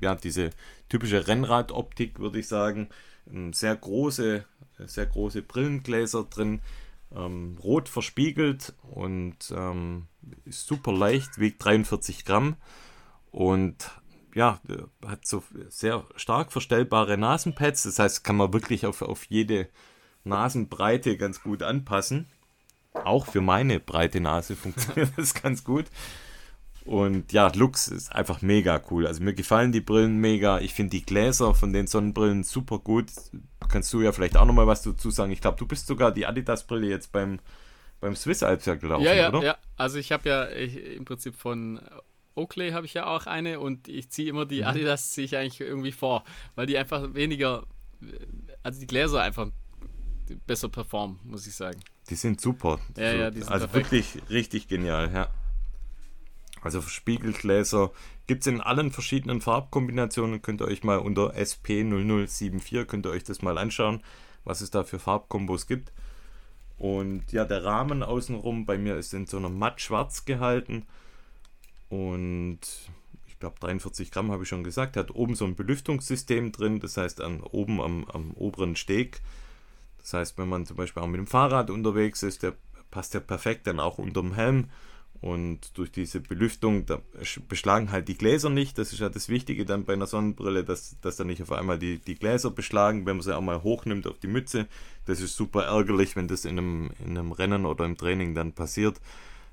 ja, 0.00 0.14
diese 0.14 0.50
typische 0.88 1.26
Rennradoptik, 1.26 2.18
würde 2.18 2.40
ich 2.40 2.48
sagen, 2.48 2.88
ähm, 3.30 3.52
sehr 3.52 3.76
große, 3.76 4.44
sehr 4.78 5.06
große 5.06 5.42
Brillengläser 5.42 6.24
drin, 6.24 6.60
ähm, 7.14 7.58
rot 7.62 7.88
verspiegelt 7.88 8.74
und 8.82 9.52
ähm, 9.56 10.06
ist 10.44 10.66
super 10.66 10.92
leicht, 10.92 11.38
wiegt 11.38 11.64
43 11.64 12.24
Gramm 12.24 12.56
und 13.30 13.90
ja, 14.34 14.60
äh, 14.68 15.06
hat 15.06 15.26
so 15.26 15.42
sehr 15.68 16.04
stark 16.16 16.52
verstellbare 16.52 17.16
Nasenpads. 17.16 17.84
Das 17.84 17.98
heißt, 17.98 18.22
kann 18.22 18.36
man 18.36 18.52
wirklich 18.52 18.84
auf, 18.84 19.02
auf 19.02 19.24
jede 19.24 19.68
Nasenbreite 20.24 21.16
ganz 21.16 21.42
gut 21.42 21.62
anpassen. 21.62 22.26
Auch 22.92 23.26
für 23.26 23.40
meine 23.40 23.80
breite 23.80 24.20
Nase 24.20 24.56
funktioniert 24.56 25.12
das 25.16 25.34
ganz 25.34 25.64
gut. 25.64 25.86
Und 26.86 27.32
ja, 27.32 27.50
Lux 27.54 27.88
ist 27.88 28.12
einfach 28.12 28.42
mega 28.42 28.80
cool. 28.90 29.06
Also 29.06 29.22
mir 29.22 29.34
gefallen 29.34 29.72
die 29.72 29.80
Brillen 29.80 30.18
mega. 30.18 30.60
Ich 30.60 30.72
finde 30.74 30.90
die 30.90 31.04
Gläser 31.04 31.54
von 31.54 31.72
den 31.72 31.86
Sonnenbrillen 31.86 32.44
super 32.44 32.78
gut. 32.78 33.06
Kannst 33.68 33.92
du 33.92 34.00
ja 34.02 34.12
vielleicht 34.12 34.36
auch 34.36 34.44
nochmal 34.44 34.66
was 34.66 34.82
dazu 34.82 35.10
sagen. 35.10 35.32
Ich 35.32 35.40
glaube, 35.40 35.58
du 35.58 35.66
bist 35.66 35.86
sogar 35.86 36.12
die 36.12 36.26
Adidas-Brille 36.26 36.88
jetzt 36.88 37.10
beim, 37.12 37.40
beim 38.00 38.14
Swiss 38.14 38.42
Alps 38.42 38.66
ja 38.66 38.76
gelaufen, 38.76 39.04
ja, 39.04 39.14
ja, 39.14 39.28
oder? 39.30 39.42
ja. 39.42 39.56
Also 39.76 39.98
ich 39.98 40.12
habe 40.12 40.28
ja 40.28 40.48
ich, 40.48 40.76
im 40.96 41.04
Prinzip 41.04 41.34
von 41.34 41.80
Oakley 42.36 42.70
habe 42.70 42.86
ich 42.86 42.94
ja 42.94 43.06
auch 43.06 43.26
eine 43.26 43.58
und 43.60 43.88
ich 43.88 44.10
ziehe 44.10 44.28
immer 44.28 44.44
Mhm. 44.44 44.48
die 44.50 44.64
Adidas 44.64 45.10
ziehe 45.10 45.24
ich 45.24 45.36
eigentlich 45.36 45.60
irgendwie 45.60 45.92
vor, 45.92 46.22
weil 46.54 46.66
die 46.66 46.78
einfach 46.78 47.14
weniger, 47.14 47.64
also 48.62 48.78
die 48.78 48.86
Gläser 48.86 49.22
einfach 49.22 49.48
besser 50.46 50.68
performen, 50.68 51.18
muss 51.24 51.46
ich 51.46 51.54
sagen. 51.54 51.80
Die 52.10 52.14
sind 52.14 52.40
super. 52.40 52.78
Ja, 52.96 53.12
ja, 53.12 53.30
die 53.30 53.40
sind 53.40 53.50
also 53.50 53.66
perfekt. 53.66 53.92
wirklich 53.92 54.22
richtig 54.30 54.68
genial, 54.68 55.10
ja. 55.12 55.28
Also 56.62 56.80
Spiegelgläser 56.82 57.92
gibt 58.26 58.42
es 58.42 58.46
in 58.46 58.60
allen 58.60 58.90
verschiedenen 58.90 59.40
Farbkombinationen. 59.40 60.42
Könnt 60.42 60.60
ihr 60.60 60.66
euch 60.66 60.84
mal 60.84 60.98
unter 60.98 61.34
SP0074 61.34 62.84
könnt 62.84 63.06
ihr 63.06 63.10
euch 63.10 63.24
das 63.24 63.42
mal 63.42 63.58
anschauen, 63.58 64.02
was 64.44 64.60
es 64.60 64.70
da 64.70 64.84
für 64.84 64.98
Farbkombos 64.98 65.66
gibt. 65.66 65.92
Und 66.78 67.32
ja, 67.32 67.44
der 67.44 67.64
Rahmen 67.64 68.02
außenrum 68.02 68.66
bei 68.66 68.78
mir 68.78 68.96
ist 68.96 69.14
in 69.14 69.26
so 69.26 69.38
einer 69.38 69.48
matt 69.48 69.80
schwarz 69.80 70.24
gehalten. 70.24 70.86
Und 71.88 72.60
ich 73.26 73.38
glaube 73.38 73.56
43 73.60 74.10
Gramm 74.10 74.30
habe 74.32 74.42
ich 74.42 74.48
schon 74.48 74.64
gesagt. 74.64 74.96
Hat 74.96 75.14
oben 75.14 75.34
so 75.34 75.44
ein 75.44 75.56
Belüftungssystem 75.56 76.52
drin, 76.52 76.80
das 76.80 76.96
heißt 76.96 77.20
an, 77.20 77.40
oben 77.42 77.80
am, 77.80 78.04
am 78.06 78.32
oberen 78.32 78.76
Steg. 78.76 79.20
Das 79.98 80.12
heißt, 80.14 80.38
wenn 80.38 80.48
man 80.48 80.66
zum 80.66 80.76
Beispiel 80.76 81.02
auch 81.02 81.08
mit 81.08 81.18
dem 81.18 81.26
Fahrrad 81.26 81.70
unterwegs 81.70 82.22
ist, 82.22 82.42
der 82.42 82.54
passt 82.90 83.14
ja 83.14 83.20
perfekt 83.20 83.66
dann 83.66 83.80
auch 83.80 83.98
unterm 83.98 84.34
Helm. 84.34 84.70
Und 85.20 85.76
durch 85.78 85.90
diese 85.90 86.20
Belüftung, 86.20 86.84
beschlagen 87.48 87.90
halt 87.90 88.08
die 88.08 88.18
Gläser 88.18 88.50
nicht. 88.50 88.78
Das 88.78 88.92
ist 88.92 89.00
ja 89.00 89.08
das 89.08 89.28
Wichtige 89.28 89.64
dann 89.64 89.84
bei 89.84 89.94
einer 89.94 90.06
Sonnenbrille, 90.06 90.64
dass, 90.64 90.98
dass 91.00 91.16
da 91.16 91.24
nicht 91.24 91.42
auf 91.42 91.52
einmal 91.52 91.78
die, 91.78 91.98
die 91.98 92.16
Gläser 92.16 92.50
beschlagen, 92.50 93.06
wenn 93.06 93.16
man 93.16 93.22
sie 93.22 93.36
auch 93.36 93.40
mal 93.40 93.62
hochnimmt 93.62 94.06
auf 94.06 94.18
die 94.18 94.26
Mütze. 94.26 94.66
Das 95.06 95.20
ist 95.20 95.36
super 95.36 95.64
ärgerlich, 95.64 96.16
wenn 96.16 96.28
das 96.28 96.44
in 96.44 96.58
einem, 96.58 96.90
in 97.04 97.16
einem 97.16 97.32
Rennen 97.32 97.66
oder 97.66 97.84
im 97.84 97.96
Training 97.96 98.34
dann 98.34 98.52
passiert. 98.52 99.00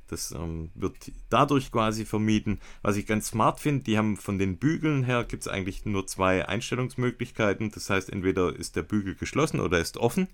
Das 0.08 0.32
ähm, 0.32 0.70
wird 0.76 1.12
dadurch 1.30 1.72
quasi 1.72 2.06
vermieden. 2.06 2.60
Was 2.82 2.98
ich 2.98 3.06
ganz 3.06 3.28
smart 3.28 3.60
finde, 3.60 3.84
die 3.84 3.98
haben 3.98 4.18
von 4.18 4.38
den 4.38 4.58
Bügeln 4.58 5.04
her 5.04 5.24
gibt 5.24 5.44
es 5.44 5.48
eigentlich 5.48 5.86
nur 5.86 6.06
zwei 6.08 6.48
Einstellungsmöglichkeiten. 6.48 7.72
Das 7.72 7.90
heißt, 7.90 8.12
entweder 8.12 8.56
ist 8.56 8.76
der 8.76 8.84
Bügel 8.84 9.16
geschlossen 9.16 9.60
oder 9.60 9.80
ist 9.80 9.98
offen. 9.98 10.28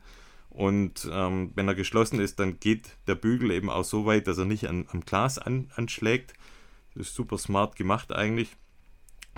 Und 0.49 1.07
ähm, 1.11 1.51
wenn 1.55 1.67
er 1.67 1.75
geschlossen 1.75 2.19
ist, 2.19 2.39
dann 2.39 2.59
geht 2.59 2.97
der 3.07 3.15
Bügel 3.15 3.51
eben 3.51 3.69
auch 3.69 3.83
so 3.83 4.05
weit, 4.05 4.27
dass 4.27 4.37
er 4.37 4.45
nicht 4.45 4.67
an, 4.67 4.87
am 4.91 5.01
Glas 5.01 5.37
an, 5.37 5.71
anschlägt. 5.75 6.33
Das 6.95 7.07
ist 7.07 7.15
super 7.15 7.37
smart 7.37 7.75
gemacht 7.75 8.11
eigentlich. 8.11 8.55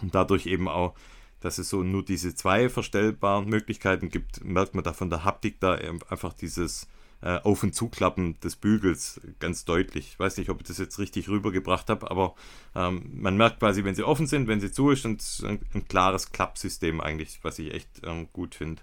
Und 0.01 0.15
dadurch 0.15 0.45
eben 0.45 0.67
auch, 0.67 0.95
dass 1.41 1.57
es 1.57 1.69
so 1.69 1.83
nur 1.83 2.05
diese 2.05 2.33
zwei 2.33 2.69
verstellbaren 2.69 3.49
Möglichkeiten 3.49 4.09
gibt, 4.09 4.43
merkt 4.43 4.73
man 4.73 4.83
da 4.83 4.93
von 4.93 5.09
der 5.09 5.25
Haptik 5.25 5.59
da 5.59 5.73
einfach 6.09 6.33
dieses 6.33 6.87
äh, 7.21 7.39
Auf- 7.39 7.63
und 7.63 7.75
Zuklappen 7.75 8.39
des 8.39 8.55
Bügels 8.55 9.21
ganz 9.39 9.65
deutlich. 9.65 10.07
Ich 10.13 10.19
weiß 10.19 10.37
nicht, 10.37 10.49
ob 10.49 10.61
ich 10.61 10.67
das 10.67 10.77
jetzt 10.77 10.97
richtig 10.97 11.29
rübergebracht 11.29 11.89
habe, 11.89 12.09
aber 12.09 12.35
ähm, 12.75 13.11
man 13.13 13.37
merkt 13.37 13.59
quasi, 13.59 13.83
wenn 13.83 13.95
sie 13.95 14.03
offen 14.03 14.27
sind, 14.27 14.47
wenn 14.47 14.61
sie 14.61 14.71
zu 14.71 14.89
ist, 14.91 15.05
und 15.05 15.23
ein, 15.43 15.59
ein 15.73 15.87
klares 15.87 16.31
Klappsystem 16.31 17.01
eigentlich, 17.01 17.39
was 17.43 17.59
ich 17.59 17.73
echt 17.73 18.01
ähm, 18.03 18.27
gut 18.33 18.55
finde. 18.55 18.81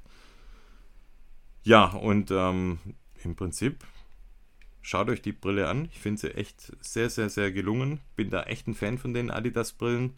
Ja, 1.63 1.87
und 1.87 2.31
ähm, 2.31 2.79
im 3.25 3.37
Prinzip 3.37 3.85
schaut 4.81 5.09
euch 5.11 5.23
die 5.23 5.33
Brille 5.33 5.69
an. 5.69 5.89
Ich 5.93 5.99
finde 5.99 6.21
sie 6.21 6.35
echt 6.35 6.73
sehr, 6.81 7.11
sehr, 7.11 7.29
sehr 7.29 7.53
gelungen. 7.53 8.01
Bin 8.17 8.31
da 8.31 8.45
echt 8.45 8.67
ein 8.67 8.75
Fan 8.75 8.99
von 8.99 9.13
den 9.13 9.31
Adidas-Brillen. 9.31 10.15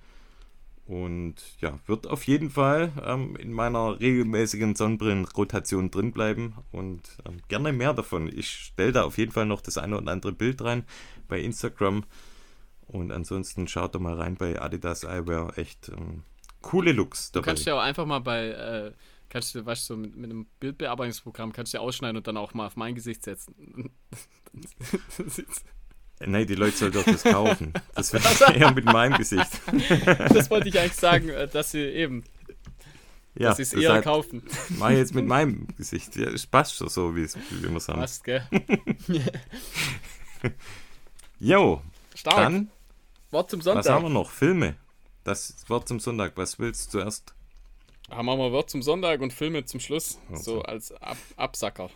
Und 0.86 1.36
ja, 1.60 1.78
wird 1.86 2.08
auf 2.08 2.24
jeden 2.24 2.50
Fall 2.50 2.92
ähm, 3.04 3.36
in 3.36 3.52
meiner 3.52 4.00
regelmäßigen 4.00 4.74
Sonnenbrillenrotation 4.74 5.92
drin 5.92 6.10
bleiben 6.10 6.54
und 6.72 7.02
ähm, 7.28 7.40
gerne 7.46 7.72
mehr 7.72 7.94
davon. 7.94 8.28
Ich 8.28 8.50
stelle 8.50 8.90
da 8.90 9.04
auf 9.04 9.16
jeden 9.16 9.30
Fall 9.30 9.46
noch 9.46 9.60
das 9.60 9.78
eine 9.78 9.98
oder 9.98 10.10
andere 10.10 10.32
Bild 10.32 10.62
rein 10.62 10.84
bei 11.28 11.40
Instagram. 11.40 12.04
Und 12.88 13.12
ansonsten 13.12 13.68
schaut 13.68 13.94
doch 13.94 14.00
mal 14.00 14.14
rein 14.14 14.34
bei 14.34 14.60
Adidas 14.60 15.04
Eyewear. 15.04 15.56
Echt 15.56 15.90
ähm, 15.90 16.24
coole 16.60 16.90
Looks 16.90 17.30
dabei. 17.30 17.42
Du 17.42 17.46
kannst 17.46 17.66
ja 17.66 17.74
auch 17.74 17.82
einfach 17.82 18.06
mal 18.06 18.18
bei 18.18 18.48
äh, 18.48 18.92
kannst 19.30 19.54
du, 19.54 19.64
weißt 19.64 19.88
du, 19.88 19.94
so 19.94 19.96
mit, 19.98 20.14
mit 20.16 20.30
einem 20.30 20.46
Bildbearbeitungsprogramm 20.58 21.52
kannst 21.52 21.72
du 21.72 21.78
ja 21.78 21.82
ausschneiden 21.82 22.18
und 22.18 22.26
dann 22.26 22.36
auch 22.36 22.52
mal 22.52 22.66
auf 22.66 22.76
mein 22.76 22.94
Gesicht 22.94 23.22
setzen. 23.22 23.54
Nein, 26.26 26.46
die 26.46 26.54
Leute 26.54 26.76
sollen 26.76 26.92
doch 26.92 27.04
das 27.04 27.22
kaufen. 27.22 27.72
Das 27.94 28.12
wäre 28.40 28.52
eher 28.54 28.72
mit 28.72 28.84
meinem 28.84 29.16
Gesicht. 29.16 29.48
das 30.28 30.50
wollte 30.50 30.68
ich 30.68 30.78
eigentlich 30.78 30.92
sagen, 30.92 31.30
äh, 31.30 31.48
dass 31.48 31.70
sie 31.70 31.80
eben. 31.80 32.24
Ja, 33.36 33.48
dass 33.48 33.56
sie 33.56 33.62
es 33.62 33.72
eher 33.72 34.02
kaufen. 34.02 34.42
Mach 34.70 34.90
jetzt 34.90 35.14
mit 35.14 35.24
meinem 35.24 35.68
Gesicht. 35.76 36.16
Ja, 36.16 36.28
es 36.28 36.46
passt 36.46 36.74
schon 36.76 36.90
so, 36.90 37.16
wie, 37.16 37.26
wie 37.26 37.62
wir 37.62 37.76
es 37.76 37.88
haben. 37.88 38.00
Passt, 38.00 38.24
gell? 38.24 38.42
jo. 41.38 41.80
Stark. 42.14 42.36
Dann. 42.36 42.70
Wort 43.30 43.50
zum 43.50 43.62
Sonntag. 43.62 43.84
Was 43.84 43.90
haben 43.90 44.02
wir 44.02 44.10
noch? 44.10 44.30
Filme. 44.30 44.74
Das 45.24 45.64
Wort 45.68 45.88
zum 45.88 46.00
Sonntag. 46.00 46.32
Was 46.36 46.58
willst 46.58 46.88
du 46.88 46.98
zuerst? 46.98 47.34
Haben 48.10 48.26
wir 48.26 48.36
mal 48.36 48.52
Wort 48.52 48.70
zum 48.70 48.82
Sonntag 48.82 49.20
und 49.20 49.32
Filme 49.32 49.64
zum 49.64 49.80
Schluss. 49.80 50.20
Also. 50.30 50.56
So 50.56 50.62
als 50.62 50.92
Ab 50.92 51.16
Absacker. 51.36 51.90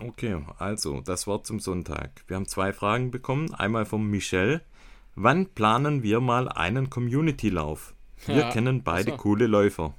Okay, 0.00 0.42
also 0.58 1.00
das 1.00 1.26
Wort 1.26 1.46
zum 1.46 1.60
Sonntag. 1.60 2.24
Wir 2.26 2.36
haben 2.36 2.46
zwei 2.46 2.72
Fragen 2.72 3.10
bekommen. 3.10 3.54
Einmal 3.54 3.86
von 3.86 4.04
Michelle. 4.08 4.62
Wann 5.14 5.46
planen 5.46 6.02
wir 6.02 6.20
mal 6.20 6.48
einen 6.48 6.90
Community-Lauf? 6.90 7.94
Wir 8.26 8.36
ja, 8.36 8.50
kennen 8.50 8.82
beide 8.82 9.12
so. 9.12 9.16
coole 9.16 9.46
Läufer. 9.46 9.94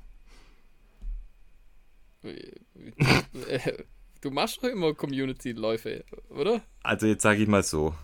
Du 4.22 4.32
machst 4.32 4.64
doch 4.64 4.70
immer 4.70 4.94
Community-Läufe, 4.94 6.04
oder? 6.30 6.62
Also 6.84 7.08
jetzt 7.08 7.24
sage 7.24 7.42
ich 7.42 7.48
mal 7.48 7.64
so. 7.64 7.96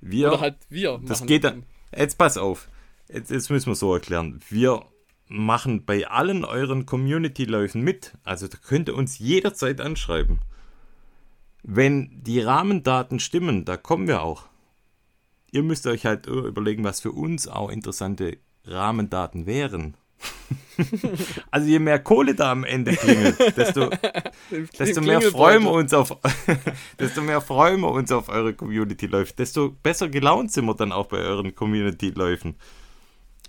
Wir, 0.00 0.28
oder 0.28 0.40
halt 0.40 0.56
wir. 0.68 1.00
Das 1.04 1.24
geht 1.26 1.44
dann. 1.44 1.64
Jetzt 1.96 2.18
pass 2.18 2.36
auf. 2.36 2.68
Jetzt, 3.08 3.30
jetzt 3.30 3.50
müssen 3.50 3.66
wir 3.66 3.74
so 3.74 3.92
erklären. 3.94 4.40
Wir 4.48 4.84
machen 5.32 5.84
bei 5.84 6.06
allen 6.08 6.44
euren 6.44 6.86
Community-Läufen 6.86 7.82
mit. 7.82 8.12
Also 8.24 8.48
da 8.48 8.58
könnt 8.58 8.88
ihr 8.88 8.96
uns 8.96 9.18
jederzeit 9.18 9.80
anschreiben. 9.80 10.40
Wenn 11.62 12.22
die 12.22 12.40
Rahmendaten 12.40 13.20
stimmen, 13.20 13.64
da 13.64 13.76
kommen 13.76 14.08
wir 14.08 14.22
auch. 14.22 14.48
Ihr 15.50 15.62
müsst 15.62 15.86
euch 15.86 16.06
halt 16.06 16.26
überlegen, 16.26 16.84
was 16.84 17.00
für 17.00 17.12
uns 17.12 17.46
auch 17.46 17.70
interessante 17.70 18.38
Rahmendaten 18.64 19.46
wären. 19.46 19.94
also 21.50 21.66
je 21.66 21.78
mehr 21.78 21.98
Kohle 21.98 22.34
da 22.34 22.52
am 22.52 22.64
Ende 22.64 22.94
klingelt, 22.94 23.56
desto, 23.56 23.90
desto 24.78 25.00
mehr 25.00 25.20
freuen 25.20 25.64
wir 25.64 25.72
uns 25.72 25.92
auf 25.92 26.16
desto 26.98 27.22
mehr 27.22 27.40
freuen 27.40 27.80
wir 27.80 27.90
uns 27.90 28.12
auf 28.12 28.28
eure 28.28 28.54
Community 28.54 29.06
läuft, 29.06 29.38
desto 29.38 29.70
besser 29.70 30.08
gelaunt 30.08 30.52
sind 30.52 30.66
wir 30.66 30.74
dann 30.74 30.92
auch 30.92 31.06
bei 31.06 31.18
euren 31.18 31.54
Community 31.54 32.10
Läufen. 32.10 32.54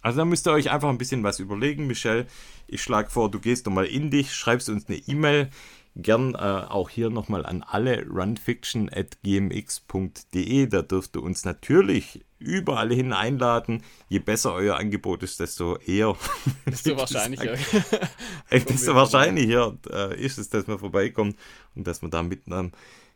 Also 0.04 0.20
da 0.20 0.26
müsst 0.26 0.46
ihr 0.48 0.52
euch 0.52 0.70
einfach 0.70 0.90
ein 0.90 1.00
bisschen 1.00 1.24
was 1.24 1.40
überlegen, 1.40 1.88
Michelle. 1.88 2.28
Ich 2.68 2.84
schlage 2.84 3.10
vor, 3.10 3.32
du 3.32 3.40
gehst 3.40 3.66
nochmal 3.66 3.86
in 3.86 4.12
dich, 4.12 4.34
schreibst 4.34 4.68
uns 4.70 4.88
eine 4.88 4.98
E-Mail. 4.98 5.50
Gern 5.96 6.34
äh, 6.34 6.38
auch 6.38 6.90
hier 6.90 7.10
nochmal 7.10 7.46
an 7.46 7.64
alle 7.64 8.06
runfiction.gmx.de. 8.08 10.68
Da 10.68 10.82
dürft 10.82 11.16
ihr 11.16 11.24
uns 11.24 11.46
natürlich 11.46 12.26
überall 12.40 12.92
hin 12.92 13.14
einladen. 13.14 13.82
Je 14.10 14.20
besser 14.20 14.54
euer 14.54 14.76
Angebot 14.78 15.24
ist, 15.24 15.40
desto 15.40 15.78
eher. 15.78 16.18
Desto 16.66 16.98
wahrscheinlicher. 16.98 17.56
desto 18.52 18.96
wahrscheinlicher 18.96 19.78
äh, 19.90 20.20
ist 20.20 20.38
es, 20.40 20.50
dass 20.50 20.68
wir 20.68 20.80
vorbeikommen 20.80 21.36
und 21.76 21.88
dass 21.88 22.02
wir 22.02 22.10
da 22.10 22.24
mit 22.24 22.48
einem 22.48 22.72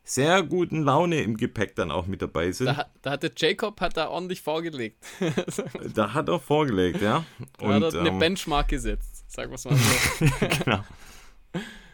sehr 0.08 0.42
guten 0.42 0.84
Laune 0.84 1.22
im 1.22 1.36
Gepäck 1.36 1.76
dann 1.76 1.92
auch 1.92 2.08
mit 2.08 2.22
dabei 2.22 2.52
sind. 2.52 2.68
Da, 2.68 2.86
da 3.02 3.12
hat 3.12 3.24
der 3.24 3.32
Jacob 3.36 3.80
hat 3.82 3.98
da 3.98 4.08
ordentlich 4.08 4.42
vorgelegt. 4.42 5.06
da 5.94 6.14
hat 6.14 6.30
er 6.30 6.40
vorgelegt, 6.40 7.02
ja. 7.02 7.26
Und, 7.60 7.82
da 7.82 7.88
hat 7.88 7.94
er 7.94 8.00
eine 8.00 8.10
ähm, 8.10 8.20
Benchmark 8.20 8.70
gesetzt, 8.70 9.30
sagen 9.30 9.52
wir 9.52 9.56
es 9.56 9.66
mal 9.66 9.76
so. 9.76 10.26
genau. 10.64 10.84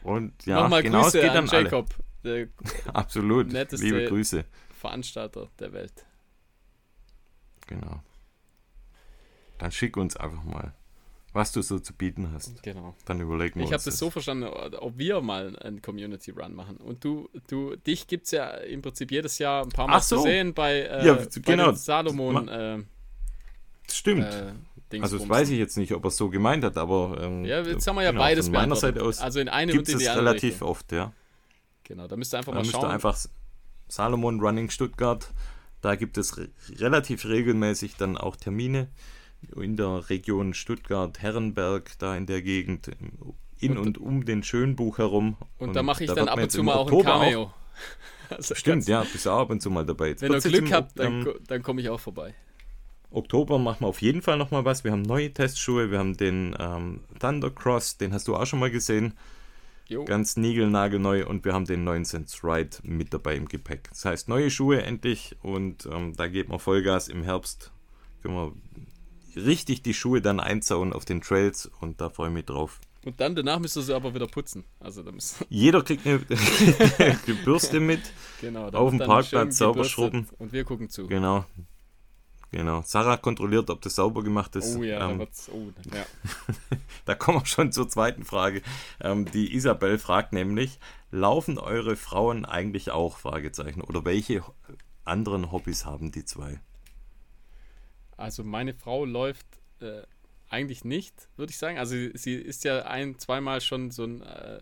Und 0.04 0.46
ja, 0.46 0.62
Nochmal 0.62 0.84
genau, 0.84 1.02
Grüße 1.02 1.32
an 1.32 1.48
Jacob. 1.48 1.90
Der 2.24 2.48
Absolut. 2.94 3.52
Liebe 3.52 4.06
Grüße. 4.06 4.46
Veranstalter 4.80 5.50
der 5.60 5.74
Welt. 5.74 6.06
Genau. 7.68 8.04
Dann 9.58 9.72
schick 9.72 9.98
uns 9.98 10.16
einfach 10.18 10.44
mal 10.44 10.74
was 11.34 11.52
du 11.52 11.62
so 11.64 11.80
zu 11.80 11.94
bieten 11.94 12.32
hast. 12.32 12.62
Genau. 12.62 12.96
Dann 13.06 13.20
überlegen 13.20 13.60
wir 13.60 13.66
Ich 13.66 13.74
habe 13.74 13.84
das 13.84 13.98
so 13.98 14.10
verstanden, 14.12 14.46
ob 14.46 14.98
wir 14.98 15.20
mal 15.22 15.58
einen 15.58 15.82
Community 15.82 16.32
Run 16.32 16.54
machen. 16.54 16.78
Und 16.78 17.04
du, 17.04 17.30
du, 17.48 17.76
dich 17.76 18.08
gibt 18.08 18.26
es 18.26 18.32
ja 18.32 18.52
im 18.52 18.84
Prinzip 18.84 19.12
jedes 19.12 19.40
Jahr 19.40 19.64
ein 19.64 19.70
paar 19.70 19.88
Mal 19.88 20.00
so. 20.00 20.18
zu 20.18 20.24
sehen 20.24 20.54
bei, 20.54 20.82
äh, 20.82 21.06
ja, 21.06 21.18
genau. 21.44 21.72
bei 21.72 21.76
Salomon. 21.76 22.48
Äh, 22.48 22.84
Stimmt. 23.92 24.26
Äh, 24.26 24.54
also 25.02 25.18
das 25.18 25.28
weiß 25.28 25.50
ich 25.50 25.58
jetzt 25.58 25.76
nicht, 25.76 25.92
ob 25.94 26.06
er 26.06 26.10
es 26.10 26.18
so 26.18 26.30
gemeint 26.30 26.64
hat, 26.64 26.78
aber 26.78 27.18
ähm, 27.20 27.46
ja, 27.46 27.62
jetzt 27.62 27.88
haben 27.88 27.96
wir 27.96 28.04
ja 28.04 28.12
genau, 28.12 28.22
beides 28.22 28.46
von 28.46 28.54
meiner 28.54 28.76
Seite 28.76 29.02
aus. 29.02 29.20
Also 29.20 29.40
in 29.40 29.50
eine 29.50 29.74
und 29.74 29.90
in 29.90 29.98
die 29.98 30.08
andere 30.08 30.28
relativ 30.28 30.52
Richtung. 30.52 30.68
oft, 30.68 30.92
ja. 30.92 31.14
Genau, 31.84 32.08
da 32.08 32.16
müsst 32.16 32.34
ihr 32.36 32.38
einfach 32.38 32.54
da 32.54 32.60
mal 32.60 32.66
schauen. 32.66 32.86
einfach 32.86 33.18
Salomon 33.88 34.40
Running 34.40 34.70
Stuttgart. 34.70 35.34
Da 35.82 35.96
gibt 35.96 36.20
es 36.20 36.38
re 36.38 36.50
relativ 36.76 37.26
regelmäßig 37.26 37.96
dann 37.98 38.18
auch 38.18 38.36
Termine 38.36 38.88
in 39.56 39.76
der 39.78 40.10
Region 40.10 40.54
Stuttgart-Herrenberg, 40.54 41.92
da 42.00 42.16
in 42.16 42.26
der 42.26 42.42
Gegend, 42.42 42.92
in 43.60 43.78
und, 43.78 43.86
und 43.86 43.98
um 43.98 44.26
den 44.26 44.44
Schönbuch 44.44 44.98
herum. 44.98 45.38
Und, 45.58 45.70
und 45.70 45.76
da 45.76 45.84
mache 45.84 46.04
ich 46.04 46.10
da 46.10 46.16
dann 46.16 46.28
ab 46.30 46.40
und 46.40 46.52
zu 46.52 46.64
mal 46.64 46.76
auch 46.76 46.92
ein 46.92 47.04
Cameo. 47.04 47.54
Also 48.30 48.56
Stimmt, 48.56 48.88
ja, 48.88 49.04
bist 49.04 49.26
du 49.26 49.30
auch 49.30 49.42
ab 49.42 49.50
und 49.52 49.62
zu 49.62 49.70
mal 49.70 49.86
dabei. 49.86 50.08
Jetzt 50.08 50.22
wenn 50.22 50.32
ihr 50.32 50.40
Glück 50.40 50.72
habt, 50.72 50.98
dann, 50.98 51.28
dann 51.46 51.62
komme 51.62 51.82
ich 51.82 51.90
auch 51.90 52.00
vorbei. 52.00 52.34
Oktober 53.12 53.60
machen 53.60 53.82
wir 53.82 53.88
auf 53.88 54.02
jeden 54.02 54.22
Fall 54.22 54.38
nochmal 54.38 54.66
was. 54.66 54.84
Wir 54.84 54.92
haben 54.92 55.04
neue 55.04 55.32
Testschuhe, 55.32 55.92
wir 55.92 56.00
haben 56.00 56.18
den 56.18 56.56
ähm, 56.60 57.02
Thundercross, 57.20 57.98
den 57.98 58.12
hast 58.12 58.28
du 58.28 58.36
auch 58.36 58.46
schon 58.46 58.60
mal 58.60 58.72
gesehen. 58.72 59.14
Jo. 59.88 60.06
Ganz 60.06 60.38
niegelnagelneu 60.38 61.28
und 61.28 61.46
wir 61.46 61.54
haben 61.54 61.66
den 61.66 61.84
9 61.84 62.06
Cents 62.06 62.44
Ride 62.44 62.78
mit 62.84 63.14
dabei 63.14 63.36
im 63.36 63.48
Gepäck. 63.48 63.90
Das 63.90 64.06
heißt, 64.06 64.30
neue 64.30 64.50
Schuhe 64.50 64.82
endlich 64.82 65.36
und 65.42 65.88
ähm, 65.92 66.16
da 66.16 66.28
geht 66.28 66.50
man 66.50 66.60
Vollgas 66.60 67.10
im 67.10 67.24
Herbst. 67.24 67.72
Können 68.22 68.36
wir 68.36 68.54
richtig 69.36 69.82
die 69.82 69.94
Schuhe 69.94 70.22
dann 70.22 70.40
einzauen 70.40 70.94
auf 70.94 71.06
den 71.06 71.22
Trails 71.22 71.70
und 71.80 72.02
da 72.02 72.10
freue 72.10 72.30
ich 72.30 72.34
mich 72.34 72.46
drauf. 72.46 72.80
Und 73.06 73.20
dann 73.20 73.36
danach 73.36 73.60
müsst 73.60 73.76
ihr 73.76 73.82
sie 73.82 73.94
aber 73.94 74.16
wieder 74.16 74.28
putzen. 74.28 74.64
Also 74.80 75.04
Jeder 75.50 75.84
kriegt 75.84 76.06
eine, 76.06 76.20
eine 77.00 77.36
Bürste 77.44 77.80
mit. 77.80 78.02
Genau, 78.40 78.70
auf 78.70 78.90
dem 78.92 79.00
Parkplatz 79.00 79.58
sauber 79.58 79.84
schrubben. 79.84 80.28
Und 80.40 80.54
wir 80.54 80.64
gucken 80.64 80.90
zu. 80.90 81.08
Genau. 81.08 81.46
Genau. 82.54 82.84
Sarah 82.86 83.18
kontrolliert, 83.18 83.72
ob 83.72 83.82
das 83.82 83.96
sauber 83.96 84.24
gemacht 84.24 84.56
ist. 84.56 84.78
Oh 84.78 84.84
ja, 84.84 85.10
ähm, 85.10 85.18
da, 85.18 85.26
oh, 85.52 85.72
ja. 85.96 86.06
da 87.06 87.16
kommen 87.16 87.40
wir 87.40 87.46
schon 87.48 87.72
zur 87.72 87.90
zweiten 87.90 88.24
Frage. 88.24 88.62
Ähm, 89.02 89.26
die 89.26 89.56
Isabel 89.56 89.98
fragt 89.98 90.34
nämlich: 90.34 90.80
Laufen 91.10 91.58
eure 91.58 91.96
Frauen 91.96 92.46
eigentlich 92.46 92.92
auch? 92.92 93.18
Fragezeichen. 93.18 93.82
Oder 93.82 94.06
welche 94.06 94.44
anderen 95.04 95.52
Hobbys 95.52 95.86
haben 95.86 96.12
die 96.12 96.26
zwei? 96.26 96.62
Also 98.24 98.46
meine 98.46 98.74
Frau 98.74 99.04
läuft 99.04 99.46
äh, 99.82 100.04
eigentlich 100.48 100.86
nicht, 100.86 101.28
würde 101.36 101.52
ich 101.52 101.58
sagen. 101.58 101.78
Also 101.78 101.94
sie 102.14 102.36
ist 102.36 102.64
ja 102.64 102.86
ein, 102.86 103.20
zweimal 103.20 103.60
schon 103.60 103.92
so 103.92 104.06
ein, 104.06 104.22
äh, 104.22 104.62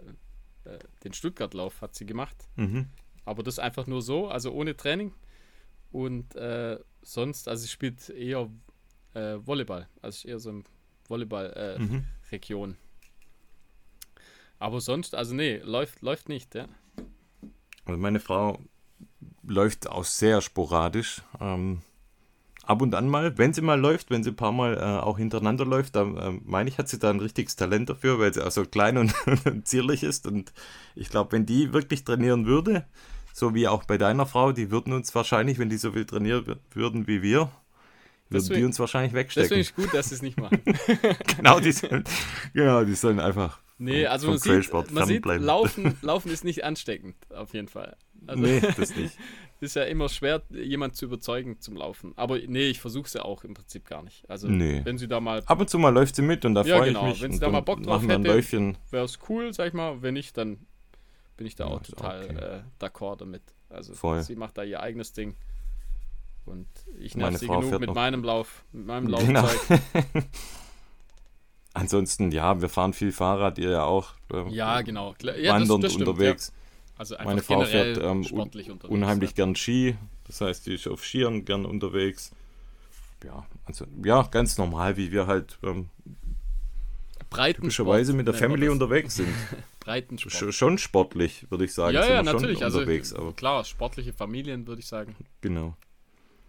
äh, 0.64 0.80
den 1.04 1.14
Stuttgart-Lauf 1.14 1.82
hat 1.82 1.94
sie 1.94 2.08
gemacht. 2.08 2.36
Mhm. 2.56 2.88
Aber 3.24 3.44
das 3.44 3.60
einfach 3.60 3.86
nur 3.86 4.02
so, 4.02 4.30
also 4.30 4.52
ohne 4.52 4.76
Training. 4.76 5.14
Und 5.92 6.36
äh, 6.36 6.80
sonst, 7.04 7.48
also 7.48 7.62
sie 7.62 7.68
spielt 7.68 8.10
eher 8.10 8.50
äh, 9.14 9.38
Volleyball, 9.46 9.88
also 10.02 10.28
eher 10.28 10.40
so 10.40 10.50
eine 10.50 10.64
Volleyball-Region. 11.08 12.70
Mhm. 12.70 12.78
Aber 14.58 14.82
sonst, 14.82 15.14
also 15.14 15.36
nee, 15.36 15.58
läuft, 15.58 16.02
läuft 16.02 16.30
nicht, 16.30 16.56
ja. 16.56 16.68
Also 17.86 18.00
meine 18.00 18.22
Frau 18.22 18.60
läuft 19.44 19.88
auch 19.88 20.06
sehr 20.06 20.42
sporadisch. 20.42 21.22
Ähm, 21.40 21.84
ab 22.64 22.82
und 22.82 22.94
an 22.96 23.08
mal, 23.08 23.38
wenn 23.38 23.54
sie 23.54 23.62
mal 23.62 23.80
läuft, 23.80 24.10
wenn 24.10 24.24
sie 24.24 24.32
ein 24.32 24.36
paar 24.36 24.52
Mal 24.52 24.78
äh, 24.78 24.82
auch 24.82 25.18
hintereinander 25.18 25.66
läuft, 25.66 25.96
dann 25.96 26.18
äh, 26.18 26.32
meine 26.46 26.70
ich, 26.70 26.78
hat 26.78 26.88
sie 26.90 27.00
da 27.00 27.10
ein 27.10 27.20
richtiges 27.20 27.56
Talent 27.56 27.90
dafür, 27.90 28.20
weil 28.20 28.34
sie 28.34 28.46
auch 28.46 28.52
so 28.52 28.64
klein 28.66 28.98
und, 28.98 29.14
und 29.46 29.68
zierlich 29.68 30.04
ist. 30.04 30.28
Und 30.28 30.54
ich 30.96 31.10
glaube, 31.10 31.32
wenn 31.34 31.46
die 31.46 31.74
wirklich 31.74 32.04
trainieren 32.04 32.46
würde, 32.46 32.86
so 33.34 33.56
wie 33.56 33.68
auch 33.68 33.84
bei 33.86 33.98
deiner 33.98 34.26
Frau, 34.26 34.52
die 34.52 34.72
würden 34.72 34.94
uns 34.94 35.14
wahrscheinlich, 35.16 35.58
wenn 35.60 35.70
die 35.70 35.78
so 35.78 35.92
viel 35.94 36.06
trainieren 36.06 36.58
würden 36.74 37.08
wie 37.08 37.22
wir, 37.22 37.40
würden 38.30 38.44
Deswegen- 38.44 38.60
die 38.60 38.66
uns 38.66 38.80
wahrscheinlich 38.80 39.12
Das 39.14 39.34
finde 39.34 39.50
wegstecken. 39.50 39.60
ich 39.60 39.76
gut, 39.76 39.94
dass 39.94 40.10
sie 40.10 40.16
es 40.16 40.22
nicht 40.22 40.40
machen. 40.40 40.62
genau, 41.38 41.60
die 41.60 41.72
sollen, 41.72 42.04
genau, 42.54 42.84
die 42.84 42.96
sollen 42.96 43.20
einfach 43.20 43.60
Nee, 43.78 44.06
also 44.06 44.28
man 44.30 44.38
sieht, 44.38 44.72
man 44.92 45.08
sieht 45.08 45.26
laufen, 45.26 45.98
laufen 46.04 46.32
ist 46.32 46.44
nicht 46.44 46.64
ansteckend, 46.64 47.16
auf 47.32 47.56
jeden 47.56 47.68
Fall. 47.68 47.98
Also 48.28 48.44
nee, 48.44 48.62
das 48.78 48.96
nicht. 48.96 49.18
Ist 49.62 49.76
ja 49.76 49.84
immer 49.84 50.10
schwer, 50.10 50.42
jemand 50.50 50.96
zu 50.96 51.06
überzeugen 51.06 51.60
zum 51.62 51.76
Laufen. 51.78 52.14
Aber 52.18 52.38
nee, 52.40 52.68
ich 52.70 52.80
versuche 52.82 53.06
es 53.08 53.14
ja 53.14 53.22
auch 53.24 53.44
im 53.44 53.54
Prinzip 53.54 53.86
gar 53.86 54.04
nicht. 54.04 54.30
Also 54.30 54.48
Nee. 54.48 54.82
wenn 54.84 54.98
sie 54.98 55.08
da 55.08 55.20
mal, 55.20 55.44
Ab 55.46 55.60
und 55.60 55.70
zu 55.70 55.78
mal 55.80 55.94
läuft 55.94 56.16
sie 56.16 56.22
mit 56.24 56.44
und 56.46 56.56
da 56.56 56.64
Ja, 56.64 56.78
freue 56.78 56.88
genau, 56.88 57.06
ich 57.08 57.14
mich. 57.14 57.22
wenn 57.22 57.32
sie 57.34 57.40
da 57.40 57.50
mal 57.50 57.62
Bock 57.62 57.82
drauf 57.84 58.02
hätte. 58.02 58.76
Wäre 58.92 59.06
es 59.06 59.20
cool, 59.30 59.54
sag 59.54 59.68
ich 59.68 59.74
mal. 59.74 60.02
Wenn 60.02 60.16
nicht, 60.16 60.36
dann 60.38 60.66
bin 61.38 61.48
ich 61.48 61.56
da 61.56 61.66
Ja, 61.68 61.72
auch 61.76 61.82
total 61.82 62.24
okay. 62.26 62.36
äh, 62.38 62.60
d'accord 62.84 63.18
damit. 63.18 63.44
Also 63.70 63.94
Voll. 63.94 64.22
sie 64.24 64.36
macht 64.36 64.58
da 64.58 64.64
ihr 64.64 64.82
eigenes 64.82 65.14
Ding. 65.14 65.36
Und 66.46 66.68
ich 67.00 67.16
nerv 67.16 67.38
sie 67.38 67.48
genug 67.48 67.80
mit 67.80 67.94
meinem 67.94 68.24
Lauf, 68.24 68.66
mit 68.72 68.86
meinem 68.88 69.06
Genau. 69.08 69.42
Laufzeug. 69.42 69.80
Ansonsten, 71.74 72.32
ja, 72.32 72.62
wir 72.62 72.68
fahren 72.68 72.94
viel 72.94 73.12
Fahrrad, 73.14 73.58
ihr 73.58 73.70
ja 73.70 73.84
auch. 73.86 74.14
Ja, 74.50 74.82
genau. 74.82 75.14
Klar- 75.18 75.38
Ja, 75.38 75.54
das, 75.54 75.62
wandernd 75.62 75.84
das 75.86 75.94
stimmt, 75.94 76.08
unterwegs. 76.10 76.48
Ja. 76.48 76.61
Also 77.02 77.16
Meine 77.24 77.42
Frau 77.42 77.66
fährt 77.66 77.98
ähm, 77.98 78.24
unheimlich 78.88 79.32
ja. 79.32 79.38
gern 79.38 79.56
Ski. 79.56 79.96
Das 80.28 80.40
heißt, 80.40 80.68
die 80.68 80.76
ist 80.76 80.88
auf 80.88 81.04
Skiern 81.04 81.46
gern 81.46 81.66
unterwegs. 81.66 82.30
Ja, 83.24 83.44
also, 83.66 83.88
ja, 84.06 84.22
ganz 84.30 84.60
normal, 84.60 84.98
wie 84.98 85.12
wir 85.12 85.26
halt 85.26 85.58
ähm, 85.64 85.90
typischerweise 87.32 88.14
mit 88.14 88.28
der 88.28 88.36
Family 88.36 88.70
unterwegs 88.70 89.16
sind. 89.16 89.34
Breitensport. 89.80 90.54
Sch 90.54 90.56
schon 90.56 90.78
sportlich, 90.78 91.50
würde 91.50 91.66
ich 91.66 91.74
sagen. 91.74 91.96
ja, 91.96 92.06
ja, 92.06 92.22
natürlich. 92.22 92.64
Also 92.64 92.86
klar, 93.36 93.64
sportliche 93.64 94.14
Familien 94.14 94.68
würde 94.68 94.82
ich 94.82 94.88
sagen, 94.88 95.16
genau. 95.42 95.76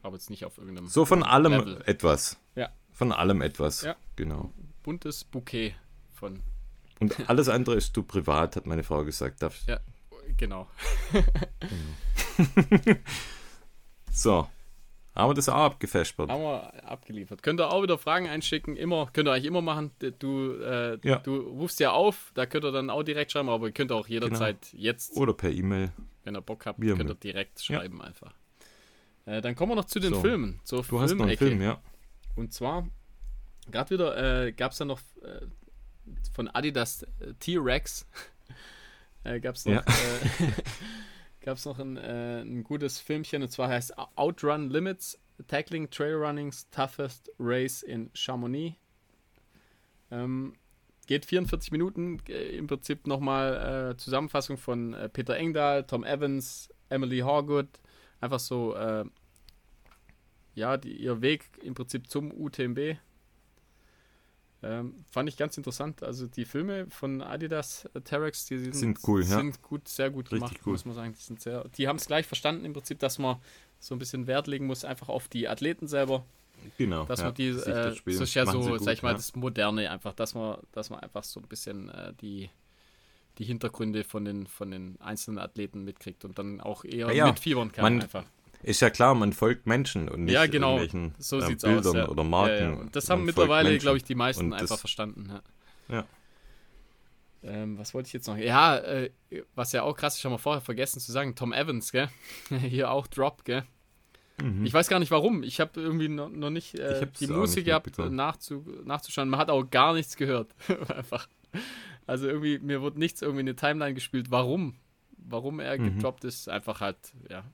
aber 0.02 0.16
jetzt 0.16 0.28
nicht 0.28 0.44
auf 0.44 0.58
irgendeinem 0.58 0.86
So 0.86 1.06
von 1.06 1.22
allem 1.22 1.52
Level. 1.52 1.82
etwas. 1.86 2.36
Ja. 2.56 2.68
Von 2.90 3.10
allem 3.10 3.40
etwas. 3.40 3.80
Ja. 3.80 3.96
Genau. 4.16 4.52
buntes 4.82 5.24
Bouquet 5.24 5.74
von. 6.12 6.40
Und 7.00 7.30
alles 7.30 7.48
andere 7.48 7.76
ist 7.76 7.96
du 7.96 8.02
privat, 8.02 8.56
hat 8.56 8.66
meine 8.66 8.82
Frau 8.82 9.02
gesagt. 9.02 9.40
Darf 9.40 9.58
Ja, 9.66 9.80
genau. 10.36 10.68
So. 14.10 14.48
Haben 15.14 15.30
wir 15.30 15.34
das 15.34 15.48
auch 15.50 15.54
abgefespert? 15.56 16.30
Haben 16.30 16.42
wir 16.42 16.84
abgeliefert. 16.90 17.42
Könnt 17.42 17.60
ihr 17.60 17.70
auch 17.70 17.82
wieder 17.82 17.98
Fragen 17.98 18.28
einschicken. 18.28 18.76
Immer, 18.76 19.10
könnt 19.12 19.28
ihr 19.28 19.32
eigentlich 19.32 19.44
immer 19.44 19.60
machen. 19.60 19.90
Du, 20.18 20.54
äh, 20.54 20.98
Ja. 21.06 21.18
du 21.18 21.36
rufst 21.36 21.80
ja 21.80 21.90
auf, 21.92 22.30
da 22.34 22.46
könnt 22.46 22.64
ihr 22.64 22.72
dann 22.72 22.88
auch 22.88 23.02
direkt 23.02 23.30
schreiben, 23.32 23.50
aber 23.50 23.66
ihr 23.66 23.72
könnt 23.72 23.92
auch 23.92 24.08
jederzeit 24.08 24.72
jetzt, 24.72 25.14
Oder 25.16 25.34
per 25.34 25.50
E-Mail. 25.50 25.92
wenn 26.24 26.34
ihr 26.34 26.40
Bock 26.40 26.64
habt, 26.64 26.82
ihr 26.82 26.96
könnt 26.96 27.10
ihr 27.10 27.14
direkt 27.14 27.60
Ja. 27.68 27.76
schreiben 27.80 28.00
einfach. 28.00 28.32
Äh, 29.26 29.42
dann 29.42 29.54
kommen 29.54 29.72
wir 29.72 29.76
noch 29.76 29.84
zu 29.84 30.00
den 30.00 30.14
So. 30.14 30.20
Filmen. 30.22 30.60
Zur 30.64 30.82
Du 30.82 30.98
hast 31.00 31.14
noch 31.14 31.26
einen. 31.26 31.36
Film, 31.36 31.60
ja. 31.60 31.78
Und 32.34 32.54
zwar, 32.54 32.88
gerade 33.70 33.90
wieder 33.90 34.44
äh, 34.46 34.52
gab 34.52 34.72
es 34.72 34.78
ja 34.78 34.86
noch 34.86 35.00
äh, 35.22 35.46
von 36.34 36.48
Adidas 36.48 37.02
äh, 37.20 37.34
T-Rex, 37.38 38.06
äh, 39.24 39.40
gab 39.40 39.54
es 39.56 39.64
noch, 39.66 39.74
Ja. 39.74 39.80
äh, 39.80 40.52
gab's 41.40 41.64
noch 41.64 41.78
ein, 41.78 41.96
äh, 41.96 42.42
ein 42.42 42.64
gutes 42.64 42.98
Filmchen 42.98 43.42
und 43.42 43.50
zwar 43.50 43.68
heißt 43.68 43.94
Outrun 44.16 44.70
Limits, 44.70 45.18
Tackling 45.48 45.90
Trailrunning's 45.90 46.68
Toughest 46.70 47.30
Race 47.38 47.82
in 47.82 48.10
Chamonix. 48.14 48.76
Ähm, 50.10 50.54
geht 51.06 51.24
44 51.26 51.72
Minuten, 51.72 52.20
äh, 52.28 52.56
im 52.56 52.66
Prinzip 52.66 53.06
nochmal 53.06 53.92
äh, 53.92 53.96
Zusammenfassung 53.96 54.56
von 54.56 54.94
äh, 54.94 55.08
Peter 55.08 55.36
Engdahl, 55.36 55.84
Tom 55.84 56.04
Evans, 56.04 56.68
Emily 56.90 57.20
Horgood, 57.20 57.68
einfach 58.20 58.38
so 58.40 58.74
äh, 58.76 59.04
ja, 60.54 60.76
die, 60.76 60.92
ihr 60.92 61.22
Weg 61.22 61.44
im 61.62 61.74
Prinzip 61.74 62.08
zum 62.10 62.30
UTMB. 62.30 62.98
Ähm, 64.64 64.94
fand 65.10 65.28
ich 65.28 65.36
ganz 65.36 65.56
interessant. 65.56 66.02
Also 66.02 66.26
die 66.26 66.44
Filme 66.44 66.86
von 66.88 67.20
Adidas 67.20 67.88
äh, 67.94 68.00
Terex, 68.00 68.46
die 68.46 68.58
sind, 68.58 68.74
Sind 68.76 68.98
cool, 69.06 69.22
ja. 69.22 69.26
sind 69.38 69.60
gut, 69.62 69.88
sehr 69.88 70.10
gut 70.10 70.30
Richtig 70.30 70.38
gemacht, 70.38 70.60
cool. 70.66 70.72
muss 70.72 70.84
man 70.84 70.94
sagen. 70.94 71.14
Die, 71.18 71.22
sind 71.22 71.40
sehr, 71.40 71.64
die 71.76 71.88
haben 71.88 71.96
es 71.96 72.06
gleich 72.06 72.26
verstanden 72.26 72.64
im 72.64 72.72
Prinzip, 72.72 73.00
dass 73.00 73.18
man 73.18 73.36
so 73.80 73.94
ein 73.94 73.98
bisschen 73.98 74.26
Wert 74.28 74.46
legen 74.46 74.66
muss, 74.66 74.84
einfach 74.84 75.08
auf 75.08 75.26
die 75.26 75.48
Athleten 75.48 75.88
selber, 75.88 76.24
Genau. 76.78 77.04
dass 77.06 77.18
ja. 77.20 77.26
man 77.26 77.34
die, 77.34 77.48
äh, 77.48 77.94
das 78.04 78.20
ist 78.20 78.34
ja 78.34 78.44
machen 78.44 78.62
so, 78.62 78.70
gut, 78.70 78.84
sag 78.84 78.92
ich 78.92 79.02
mal, 79.02 79.10
ja. 79.10 79.14
das 79.16 79.34
Moderne 79.34 79.90
einfach, 79.90 80.12
dass 80.14 80.34
man, 80.34 80.58
dass 80.70 80.90
man 80.90 81.00
einfach 81.00 81.24
so 81.24 81.40
ein 81.40 81.48
bisschen 81.48 81.88
äh, 81.90 82.12
die, 82.20 82.48
die 83.38 83.44
Hintergründe 83.44 84.04
von 84.04 84.24
den, 84.24 84.46
von 84.46 84.70
den 84.70 85.00
einzelnen 85.00 85.38
Athleten 85.38 85.82
mitkriegt 85.84 86.24
und 86.24 86.38
dann 86.38 86.60
auch 86.60 86.84
eher 86.84 87.12
ja. 87.12 87.26
mitfiebern 87.26 87.72
kann 87.72 87.94
Man- 87.94 88.02
einfach. 88.02 88.24
Ist 88.62 88.80
ja 88.80 88.90
klar, 88.90 89.14
man 89.14 89.32
folgt 89.32 89.66
Menschen 89.66 90.08
und 90.08 90.24
nicht 90.24 90.34
Ja, 90.34 90.46
genau. 90.46 90.78
irgendwelchen 90.78 91.14
So 91.18 91.40
sieht's 91.40 91.62
Bildern 91.64 91.86
aus. 91.86 91.94
Ja. 91.94 92.08
oder 92.08 92.24
Marken. 92.24 92.78
Ja, 92.78 92.84
das 92.92 93.10
haben 93.10 93.24
mittlerweile, 93.24 93.76
glaube 93.78 93.96
ich, 93.96 94.04
die 94.04 94.14
meisten 94.14 94.46
Und 94.46 94.52
einfach 94.54 94.78
verstanden. 94.78 95.32
Ja. 95.88 96.04
Ähm, 97.44 97.76
was 97.76 97.92
wollte 97.92 98.06
ich 98.06 98.12
jetzt 98.12 98.28
noch? 98.28 98.36
Ja, 98.36 98.76
äh, 98.78 99.10
was 99.56 99.72
ja 99.72 99.82
auch 99.82 99.96
krass 99.96 100.16
ist, 100.16 100.24
haben 100.24 100.32
wir 100.32 100.38
vorher 100.38 100.60
vergessen 100.60 101.00
zu 101.00 101.10
sagen, 101.10 101.34
Tom 101.34 101.52
Evans, 101.52 101.90
gell? 101.90 102.08
Hier 102.60 102.90
auch 102.90 103.06
Drop, 103.08 103.44
gell? 103.44 103.64
Mhm. 104.40 104.64
Ich 104.64 104.72
weiß 104.72 104.88
gar 104.88 105.00
nicht 105.00 105.10
warum. 105.10 105.42
Ich 105.42 105.60
habe 105.60 105.80
irgendwie 105.80 106.08
noch, 106.08 106.28
noch 106.28 106.50
nicht 106.50 106.78
äh, 106.78 107.04
die 107.20 107.26
Musik 107.26 107.64
gehabt, 107.64 107.98
nachzu, 107.98 108.64
nachzuschauen. 108.84 109.28
Man 109.28 109.40
hat 109.40 109.50
auch 109.50 109.64
gar 109.68 109.92
nichts 109.92 110.16
gehört. 110.16 110.54
Einfach. 110.88 111.28
Also 112.06 112.28
irgendwie, 112.28 112.58
mir 112.58 112.80
wurde 112.80 112.98
nichts 112.98 113.22
irgendwie 113.22 113.40
in 113.40 113.46
die 113.46 113.54
Timeline 113.56 113.94
gespielt. 113.94 114.30
Warum? 114.30 114.76
Warum 115.16 115.60
er 115.60 115.78
Mhm. 115.78 115.96
gedroppt 115.96 116.24
ist, 116.24 116.48
einfach 116.48 116.80
halt, 116.80 116.96
ja. 117.28 117.44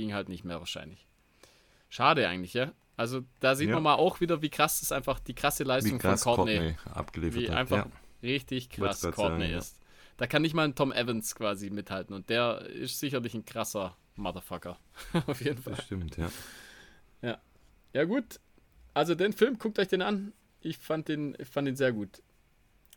Ging 0.00 0.14
halt 0.14 0.28
nicht 0.28 0.44
mehr 0.44 0.58
wahrscheinlich. 0.60 1.06
Schade 1.88 2.26
eigentlich, 2.26 2.54
ja. 2.54 2.72
Also 2.96 3.22
da 3.40 3.54
sieht 3.54 3.68
Ja. 3.68 3.74
man 3.74 3.82
mal 3.82 3.94
auch 3.94 4.20
wieder, 4.20 4.42
wie 4.42 4.50
krass 4.50 4.80
das 4.80 4.92
einfach 4.92 5.20
die 5.20 5.34
krasse 5.34 5.64
Leistung 5.64 5.98
krass 5.98 6.22
von 6.22 6.36
Courtney, 6.36 6.56
Courtney 6.56 6.76
abgeliefert 6.94 7.42
wie 7.42 7.50
hat. 7.50 7.56
einfach 7.56 7.76
ja. 7.76 7.92
richtig 8.22 8.70
krass 8.70 9.02
Courtney 9.02 9.42
sagen, 9.44 9.52
ja. 9.52 9.58
ist. 9.58 9.78
Da 10.16 10.26
kann 10.26 10.42
nicht 10.42 10.54
mal 10.54 10.64
ein 10.64 10.74
Tom 10.74 10.92
Evans 10.92 11.34
quasi 11.34 11.70
mithalten 11.70 12.14
und 12.14 12.28
der 12.30 12.62
ist 12.66 12.98
sicherlich 12.98 13.34
ein 13.34 13.44
krasser 13.44 13.96
Motherfucker. 14.16 14.78
Auf 15.26 15.40
jeden 15.40 15.62
Fall. 15.62 15.74
Das 15.74 15.84
stimmt, 15.84 16.16
ja. 16.16 16.30
Ja, 17.92 18.04
gut. 18.04 18.40
Also 18.94 19.14
den 19.14 19.32
Film, 19.32 19.58
guckt 19.58 19.78
euch 19.78 19.88
den 19.88 20.02
an. 20.02 20.32
Ich 20.60 20.78
fand 20.78 21.08
den, 21.08 21.36
ich 21.38 21.48
fand 21.48 21.66
den 21.68 21.76
sehr 21.76 21.92
gut. 21.92 22.22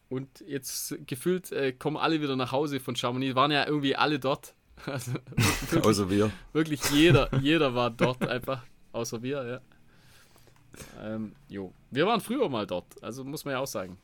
Und 0.09 0.43
jetzt 0.47 0.95
gefühlt 1.07 1.51
äh, 1.51 1.71
kommen 1.71 1.97
alle 1.97 2.21
wieder 2.21 2.35
nach 2.35 2.51
Hause 2.51 2.79
von 2.79 2.95
Chamonix. 2.95 3.35
Waren 3.35 3.51
ja 3.51 3.65
irgendwie 3.65 3.95
alle 3.95 4.19
dort. 4.19 4.53
Also 4.85 5.13
wirklich, 5.13 5.85
Außer 5.85 6.09
wir. 6.09 6.31
wirklich 6.51 6.81
jeder, 6.91 7.33
jeder 7.39 7.73
war 7.73 7.89
dort 7.89 8.27
einfach. 8.27 8.63
Außer 8.91 9.21
wir, 9.21 9.43
ja. 9.45 9.61
Ähm, 11.01 11.33
jo. 11.47 11.73
Wir 11.91 12.05
waren 12.05 12.19
früher 12.21 12.49
mal 12.49 12.67
dort, 12.67 13.01
also 13.03 13.23
muss 13.23 13.45
man 13.45 13.53
ja 13.53 13.59
auch 13.59 13.67
sagen. 13.67 13.97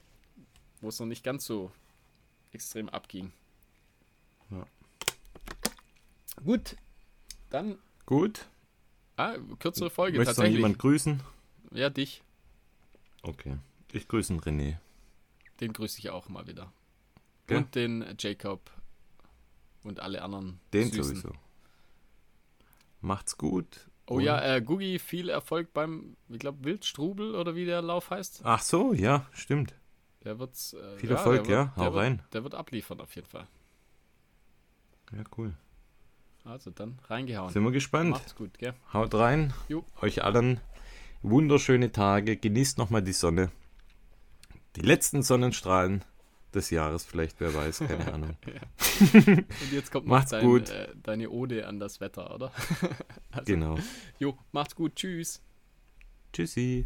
Wo 0.81 0.87
es 0.89 0.99
noch 0.99 1.07
nicht 1.07 1.23
ganz 1.23 1.45
so 1.45 1.71
extrem 2.51 2.87
abging. 2.89 3.31
Ja. 4.51 4.65
Gut. 6.43 6.75
Dann, 7.49 7.77
Gut. 8.05 8.45
ah, 9.17 9.35
kürzere 9.59 9.89
Folge 9.89 10.17
Möchtest 10.17 10.37
tatsächlich. 10.37 10.59
jemand 10.59 10.79
grüßen? 10.79 11.19
Ja, 11.71 11.89
dich. 11.89 12.23
Okay. 13.23 13.57
Ich 13.91 14.07
grüße 14.07 14.33
den 14.33 14.41
René. 14.41 14.77
Den 15.59 15.73
grüße 15.73 15.99
ich 15.99 16.09
auch 16.09 16.29
mal 16.29 16.47
wieder. 16.47 16.71
Gell? 17.47 17.57
Und 17.57 17.75
den 17.75 18.05
Jacob 18.17 18.61
und 19.83 19.99
alle 19.99 20.21
anderen. 20.21 20.59
Den 20.73 20.91
Süßen. 20.91 21.15
sowieso. 21.15 21.33
Macht's 23.01 23.37
gut. 23.37 23.89
Oh 24.07 24.19
ja, 24.19 24.41
äh, 24.55 24.61
Gugi, 24.61 24.97
viel 24.97 25.29
Erfolg 25.29 25.71
beim, 25.71 26.17
ich 26.29 26.39
glaube, 26.39 26.63
Wildstrubel 26.63 27.35
oder 27.35 27.55
wie 27.55 27.65
der 27.65 27.81
Lauf 27.81 28.09
heißt. 28.09 28.41
Ach 28.43 28.61
so, 28.61 28.93
ja, 28.93 29.27
stimmt. 29.33 29.75
Der 30.23 30.39
wird's. 30.39 30.73
Äh, 30.73 30.97
Viel 30.97 31.11
Erfolg, 31.11 31.45
der 31.45 31.55
ja. 31.55 31.63
wird, 31.65 31.77
Hau 31.77 31.83
der 31.83 31.95
rein. 31.95 32.17
Wird, 32.17 32.33
der 32.33 32.43
wird 32.43 32.55
abliefern 32.55 32.99
auf 33.01 33.15
jeden 33.15 33.27
Fall. 33.27 33.47
Ja, 35.11 35.23
cool. 35.37 35.55
Also 36.43 36.71
dann 36.71 36.99
reingehauen. 37.07 37.51
Sind 37.51 37.63
wir 37.63 37.71
gespannt. 37.71 38.11
Macht's 38.11 38.35
gut, 38.35 38.57
gell? 38.57 38.73
Haut 38.93 39.13
rein. 39.13 39.53
Jo. 39.67 39.85
Euch 40.01 40.23
allen 40.23 40.59
wunderschöne 41.21 41.91
Tage. 41.91 42.37
Genießt 42.37 42.77
nochmal 42.77 43.03
die 43.03 43.13
Sonne. 43.13 43.51
Die 44.75 44.81
letzten 44.81 45.23
Sonnenstrahlen 45.23 46.03
des 46.53 46.69
Jahres 46.69 47.05
vielleicht, 47.05 47.39
wer 47.39 47.53
weiß, 47.53 47.79
keine 47.79 48.13
Ahnung. 48.13 48.37
Und 49.13 49.71
jetzt 49.71 49.91
kommt 49.91 50.07
noch 50.07 50.15
Macht's 50.17 50.31
dein, 50.31 50.45
gut. 50.45 50.69
Äh, 50.69 50.89
deine 51.03 51.29
Ode 51.29 51.67
an 51.67 51.79
das 51.79 51.99
Wetter, 51.99 52.33
oder? 52.33 52.51
also, 53.31 53.45
Genau. 53.45 53.77
Jo, 54.17 54.37
macht's 54.51 54.75
gut. 54.75 54.95
Tschüss. 54.95 55.41
Tschüssi. 56.33 56.85